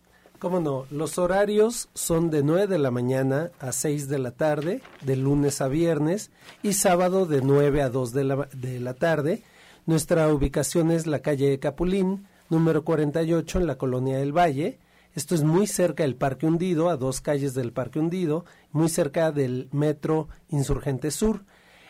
¿Cómo 0.45 0.59
no? 0.59 0.85
Los 0.91 1.17
horarios 1.17 1.89
son 1.95 2.29
de 2.29 2.43
9 2.43 2.67
de 2.67 2.77
la 2.77 2.91
mañana 2.91 3.49
a 3.59 3.71
6 3.71 4.07
de 4.07 4.19
la 4.19 4.29
tarde, 4.29 4.83
de 5.01 5.15
lunes 5.15 5.59
a 5.59 5.67
viernes, 5.67 6.29
y 6.61 6.73
sábado 6.73 7.25
de 7.25 7.41
9 7.41 7.81
a 7.81 7.89
2 7.89 8.13
de 8.13 8.23
la, 8.25 8.47
de 8.53 8.79
la 8.79 8.93
tarde. 8.93 9.41
Nuestra 9.87 10.31
ubicación 10.31 10.91
es 10.91 11.07
la 11.07 11.23
calle 11.23 11.57
Capulín, 11.57 12.27
número 12.51 12.85
48, 12.85 13.59
en 13.59 13.65
la 13.65 13.79
colonia 13.79 14.19
del 14.19 14.37
Valle. 14.37 14.77
Esto 15.15 15.33
es 15.33 15.41
muy 15.41 15.65
cerca 15.65 16.03
del 16.03 16.15
Parque 16.15 16.45
Hundido, 16.45 16.89
a 16.89 16.97
dos 16.97 17.21
calles 17.21 17.55
del 17.55 17.73
Parque 17.73 17.97
Hundido, 17.97 18.45
muy 18.71 18.89
cerca 18.89 19.31
del 19.31 19.67
Metro 19.71 20.27
Insurgente 20.49 21.09
Sur. 21.09 21.43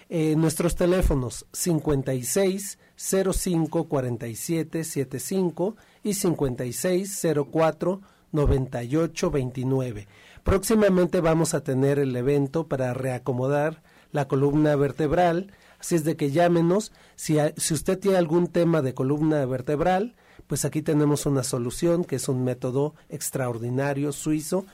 Eh, 0.08 0.38
nuestros 0.38 0.76
teléfonos 0.76 1.46
56 1.52 2.80
05 2.96 3.90
47 3.90 4.84
75 4.86 5.76
y 6.04 6.14
56 6.14 7.28
04 7.52 8.15
9829. 8.32 10.08
Próximamente 10.44 11.22
vamos 11.22 11.54
a 11.54 11.64
tener 11.64 12.00
el 12.00 12.16
evento 12.16 12.68
para 12.68 12.94
reacomodar 12.94 13.82
la 14.12 14.28
columna 14.28 14.76
vertebral, 14.76 15.52
así 15.80 15.96
es 15.96 16.04
de 16.04 16.16
que 16.16 16.32
llámenos. 16.32 16.92
Si, 17.16 17.38
si 17.58 17.74
usted 17.74 18.00
tiene 18.00 18.18
algún 18.18 18.48
tema 18.48 18.82
de 18.82 18.94
columna 18.94 19.46
vertebral, 19.46 20.16
pues 20.48 20.64
aquí 20.66 20.82
tenemos 20.82 21.26
una 21.26 21.44
solución 21.44 22.06
que 22.06 22.18
es 22.18 22.30
un 22.30 22.44
método 22.44 22.94
extraordinario 23.10 24.12
suizo, 24.12 24.66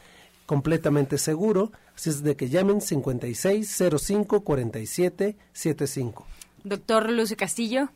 completamente 0.45 1.18
seguro. 1.18 1.72
Así 1.95 2.10
es 2.10 2.24
de 2.24 2.36
que 2.36 2.49
llamen 2.49 2.82
56 2.82 3.84
05 3.97 4.43
47 4.43 5.38
75. 5.54 6.28
Doctor 6.64 7.10
Lucio 7.10 7.38
Castillo. 7.38 7.89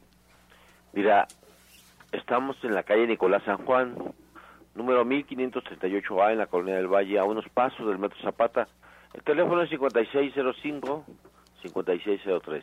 Mira, 0.93 1.28
estamos 2.12 2.56
en 2.64 2.74
la 2.74 2.84
calle 2.84 3.08
Nicolás 3.08 3.43
San 3.45 3.58
Juan, 3.66 3.95
número 4.76 5.03
1538A 5.05 6.34
en 6.34 6.38
la 6.38 6.45
Colonia 6.47 6.76
del 6.76 6.88
Valle, 6.88 7.17
a 7.17 7.23
unos 7.23 7.47
pasos 7.49 7.88
del 7.88 7.97
Metro 7.97 8.21
Zapata. 8.21 8.67
El 9.13 9.23
teléfono 9.23 9.63
es 9.63 9.71
5605-5603. 9.71 12.61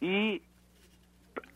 y 0.00 0.42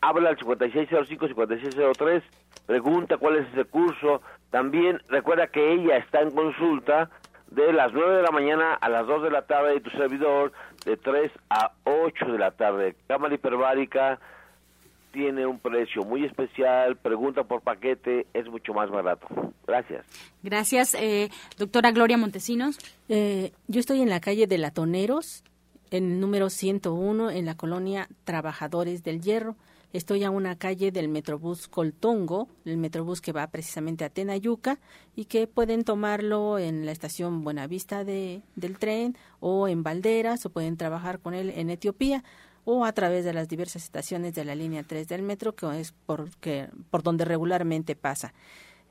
habla 0.01 0.29
al 0.29 0.37
5605-5603, 0.37 2.23
pregunta 2.65 3.17
cuál 3.17 3.37
es 3.37 3.47
ese 3.49 3.65
curso, 3.65 4.21
también 4.49 5.01
recuerda 5.09 5.47
que 5.47 5.73
ella 5.73 5.97
está 5.97 6.21
en 6.21 6.31
consulta 6.31 7.09
de 7.51 7.73
las 7.73 7.93
9 7.93 8.17
de 8.17 8.23
la 8.23 8.31
mañana 8.31 8.73
a 8.75 8.89
las 8.89 9.05
2 9.07 9.23
de 9.23 9.31
la 9.31 9.41
tarde 9.43 9.75
y 9.75 9.81
tu 9.81 9.89
servidor 9.91 10.51
de 10.85 10.97
3 10.97 11.31
a 11.49 11.71
8 11.83 12.25
de 12.25 12.37
la 12.37 12.51
tarde. 12.51 12.95
Cámara 13.07 13.35
hiperbárica 13.35 14.19
tiene 15.11 15.45
un 15.45 15.59
precio 15.59 16.03
muy 16.03 16.25
especial, 16.25 16.97
pregunta 16.97 17.43
por 17.43 17.61
paquete, 17.61 18.27
es 18.33 18.47
mucho 18.47 18.73
más 18.73 18.89
barato. 18.89 19.27
Gracias. 19.67 20.05
Gracias, 20.43 20.95
eh, 20.95 21.29
doctora 21.57 21.91
Gloria 21.91 22.17
Montesinos. 22.17 22.77
Eh, 23.09 23.51
yo 23.67 23.79
estoy 23.79 24.01
en 24.01 24.09
la 24.09 24.19
calle 24.19 24.47
de 24.47 24.57
Latoneros, 24.57 25.43
en 25.91 26.11
el 26.11 26.19
número 26.19 26.49
101, 26.49 27.31
en 27.31 27.45
la 27.45 27.55
colonia 27.55 28.07
Trabajadores 28.23 29.03
del 29.03 29.21
Hierro. 29.21 29.55
Estoy 29.93 30.23
a 30.23 30.29
una 30.29 30.57
calle 30.57 30.91
del 30.91 31.09
Metrobús 31.09 31.67
Coltongo, 31.67 32.47
el 32.63 32.77
Metrobús 32.77 33.19
que 33.19 33.33
va 33.33 33.47
precisamente 33.47 34.05
a 34.05 34.09
Tenayuca 34.09 34.79
y 35.17 35.25
que 35.25 35.47
pueden 35.47 35.83
tomarlo 35.83 36.59
en 36.59 36.85
la 36.85 36.93
estación 36.93 37.43
Buenavista 37.43 38.05
de, 38.05 38.41
del 38.55 38.79
tren 38.79 39.17
o 39.41 39.67
en 39.67 39.83
Valderas 39.83 40.45
o 40.45 40.49
pueden 40.49 40.77
trabajar 40.77 41.19
con 41.19 41.33
él 41.33 41.51
en 41.53 41.69
Etiopía 41.69 42.23
o 42.65 42.85
a 42.85 42.93
través 42.93 43.25
de 43.25 43.33
las 43.33 43.47
diversas 43.47 43.83
estaciones 43.83 44.33
de 44.33 44.45
la 44.45 44.55
línea 44.55 44.83
3 44.83 45.07
del 45.07 45.21
metro, 45.21 45.55
que 45.55 45.79
es 45.79 45.91
por, 45.91 46.29
por 46.89 47.03
donde 47.03 47.25
regularmente 47.25 47.95
pasa. 47.95 48.33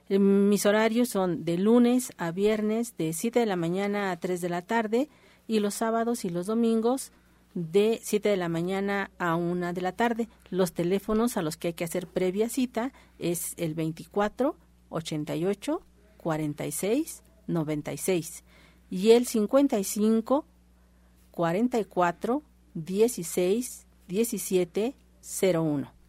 Mis 0.09 0.67
horarios 0.67 1.09
son 1.09 1.45
de 1.45 1.57
lunes 1.57 2.13
a 2.19 2.33
viernes 2.33 2.97
de 2.97 3.13
7 3.13 3.39
de 3.39 3.47
la 3.47 3.57
mañana 3.57 4.11
a 4.11 4.17
3 4.19 4.41
de 4.41 4.49
la 4.49 4.63
tarde 4.63 5.09
y 5.47 5.61
los 5.61 5.75
sábados 5.75 6.25
y 6.25 6.31
los 6.31 6.47
domingos 6.47 7.13
de 7.55 8.01
7 8.03 8.29
de 8.29 8.37
la 8.37 8.49
mañana 8.49 9.11
a 9.19 9.37
1 9.37 9.73
de 9.73 9.81
la 9.81 9.93
tarde. 9.93 10.29
Los 10.51 10.73
teléfonos 10.73 11.37
a 11.37 11.43
los 11.43 11.57
que 11.57 11.69
hay 11.69 11.75
que 11.75 11.85
hacer 11.85 12.09
previa 12.09 12.49
cita 12.49 12.93
es 13.19 13.55
el 13.57 13.75
24 13.75 14.57
88 14.89 15.81
46 16.17 17.23
96 17.47 18.45
y 18.91 19.11
el 19.13 19.27
55 19.27 20.45
44 21.31 22.43
16 22.75 23.87
17 24.09 24.95
01. 25.23 26.00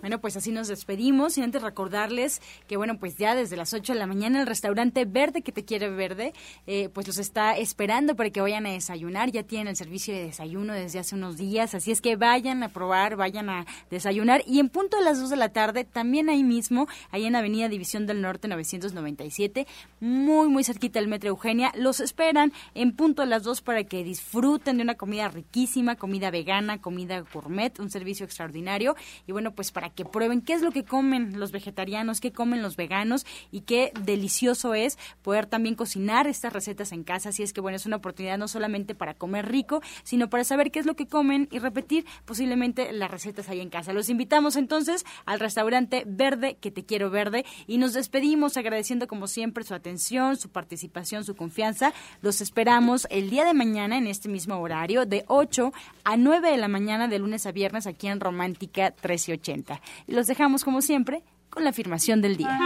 Bueno, 0.00 0.20
pues 0.20 0.36
así 0.36 0.52
nos 0.52 0.68
despedimos 0.68 1.36
y 1.38 1.42
antes 1.42 1.60
recordarles 1.60 2.40
que, 2.68 2.76
bueno, 2.76 2.98
pues 2.98 3.16
ya 3.16 3.34
desde 3.34 3.56
las 3.56 3.74
8 3.74 3.94
de 3.94 3.98
la 3.98 4.06
mañana 4.06 4.40
el 4.40 4.46
restaurante 4.46 5.04
Verde 5.04 5.42
que 5.42 5.50
te 5.50 5.64
quiere 5.64 5.90
verde, 5.90 6.32
eh, 6.66 6.88
pues 6.90 7.06
los 7.06 7.18
está 7.18 7.56
esperando 7.56 8.14
para 8.14 8.30
que 8.30 8.40
vayan 8.40 8.66
a 8.66 8.70
desayunar. 8.70 9.32
Ya 9.32 9.42
tienen 9.42 9.68
el 9.68 9.76
servicio 9.76 10.14
de 10.14 10.24
desayuno 10.24 10.72
desde 10.72 11.00
hace 11.00 11.14
unos 11.14 11.36
días, 11.36 11.74
así 11.74 11.90
es 11.90 12.00
que 12.00 12.16
vayan 12.16 12.62
a 12.62 12.68
probar, 12.68 13.16
vayan 13.16 13.50
a 13.50 13.66
desayunar. 13.90 14.42
Y 14.46 14.60
en 14.60 14.68
punto 14.68 14.96
de 14.98 15.04
las 15.04 15.20
2 15.20 15.30
de 15.30 15.36
la 15.36 15.48
tarde, 15.48 15.84
también 15.84 16.28
ahí 16.28 16.44
mismo, 16.44 16.86
ahí 17.10 17.24
en 17.26 17.34
Avenida 17.34 17.68
División 17.68 18.06
del 18.06 18.20
Norte 18.20 18.46
997, 18.46 19.66
muy, 20.00 20.48
muy 20.48 20.62
cerquita 20.62 21.00
del 21.00 21.08
Metro 21.08 21.30
Eugenia, 21.30 21.72
los 21.74 22.00
esperan 22.00 22.52
en 22.74 22.92
punto 22.92 23.22
de 23.22 23.28
las 23.28 23.42
2 23.42 23.62
para 23.62 23.84
que 23.84 24.04
disfruten 24.04 24.76
de 24.76 24.82
una 24.82 24.94
comida 24.94 25.28
riquísima, 25.28 25.96
comida 25.96 26.30
vegana, 26.30 26.80
comida 26.80 27.20
gourmet, 27.32 27.78
un 27.80 27.90
servicio 27.90 28.24
extraordinario. 28.24 28.94
Y 29.26 29.32
bueno, 29.32 29.52
pues 29.52 29.72
para 29.72 29.87
que 29.90 30.04
prueben 30.04 30.40
qué 30.40 30.54
es 30.54 30.62
lo 30.62 30.70
que 30.70 30.84
comen 30.84 31.38
los 31.38 31.52
vegetarianos, 31.52 32.20
qué 32.20 32.32
comen 32.32 32.62
los 32.62 32.76
veganos 32.76 33.26
y 33.50 33.62
qué 33.62 33.92
delicioso 34.02 34.74
es 34.74 34.98
poder 35.22 35.46
también 35.46 35.74
cocinar 35.74 36.26
estas 36.26 36.52
recetas 36.52 36.92
en 36.92 37.04
casa. 37.04 37.30
Así 37.30 37.42
es 37.42 37.52
que, 37.52 37.60
bueno, 37.60 37.76
es 37.76 37.86
una 37.86 37.96
oportunidad 37.96 38.38
no 38.38 38.48
solamente 38.48 38.94
para 38.94 39.14
comer 39.14 39.48
rico, 39.48 39.82
sino 40.02 40.30
para 40.30 40.44
saber 40.44 40.70
qué 40.70 40.78
es 40.78 40.86
lo 40.86 40.96
que 40.96 41.06
comen 41.06 41.48
y 41.50 41.58
repetir 41.58 42.06
posiblemente 42.24 42.92
las 42.92 43.10
recetas 43.10 43.48
ahí 43.48 43.60
en 43.60 43.70
casa. 43.70 43.92
Los 43.92 44.08
invitamos 44.08 44.56
entonces 44.56 45.04
al 45.26 45.40
restaurante 45.40 46.04
Verde, 46.06 46.56
que 46.60 46.70
te 46.70 46.84
quiero 46.84 47.10
verde, 47.10 47.44
y 47.66 47.78
nos 47.78 47.92
despedimos 47.92 48.56
agradeciendo 48.56 49.06
como 49.06 49.26
siempre 49.26 49.64
su 49.64 49.74
atención, 49.74 50.36
su 50.36 50.48
participación, 50.48 51.24
su 51.24 51.36
confianza. 51.36 51.92
Los 52.22 52.40
esperamos 52.40 53.06
el 53.10 53.30
día 53.30 53.44
de 53.44 53.54
mañana 53.54 53.98
en 53.98 54.06
este 54.06 54.28
mismo 54.28 54.56
horario, 54.58 55.06
de 55.06 55.24
8 55.28 55.72
a 56.04 56.16
9 56.16 56.50
de 56.50 56.56
la 56.56 56.68
mañana, 56.68 57.08
de 57.08 57.18
lunes 57.18 57.46
a 57.46 57.52
viernes, 57.52 57.86
aquí 57.86 58.08
en 58.08 58.20
Romántica 58.20 58.94
1380. 59.02 59.77
Y 60.06 60.14
los 60.14 60.26
dejamos, 60.26 60.64
como 60.64 60.82
siempre, 60.82 61.22
con 61.50 61.64
la 61.64 61.70
afirmación 61.70 62.20
del 62.20 62.36
día. 62.36 62.58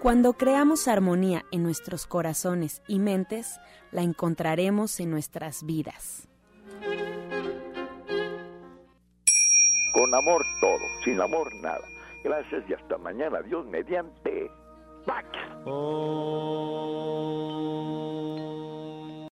Cuando 0.00 0.34
creamos 0.34 0.86
armonía 0.86 1.44
en 1.50 1.62
nuestros 1.62 2.06
corazones 2.06 2.82
y 2.86 2.98
mentes, 2.98 3.58
la 3.90 4.02
encontraremos 4.02 5.00
en 5.00 5.10
nuestras 5.10 5.64
vidas. 5.64 6.28
Con 9.94 10.14
amor 10.14 10.44
todo, 10.60 10.80
sin 11.04 11.20
amor 11.20 11.48
nada. 11.62 11.80
Gracias 12.22 12.64
y 12.68 12.74
hasta 12.74 12.98
mañana. 12.98 13.40
Dios 13.42 13.64
mediante. 13.66 14.50
¡Pax! 15.06 15.26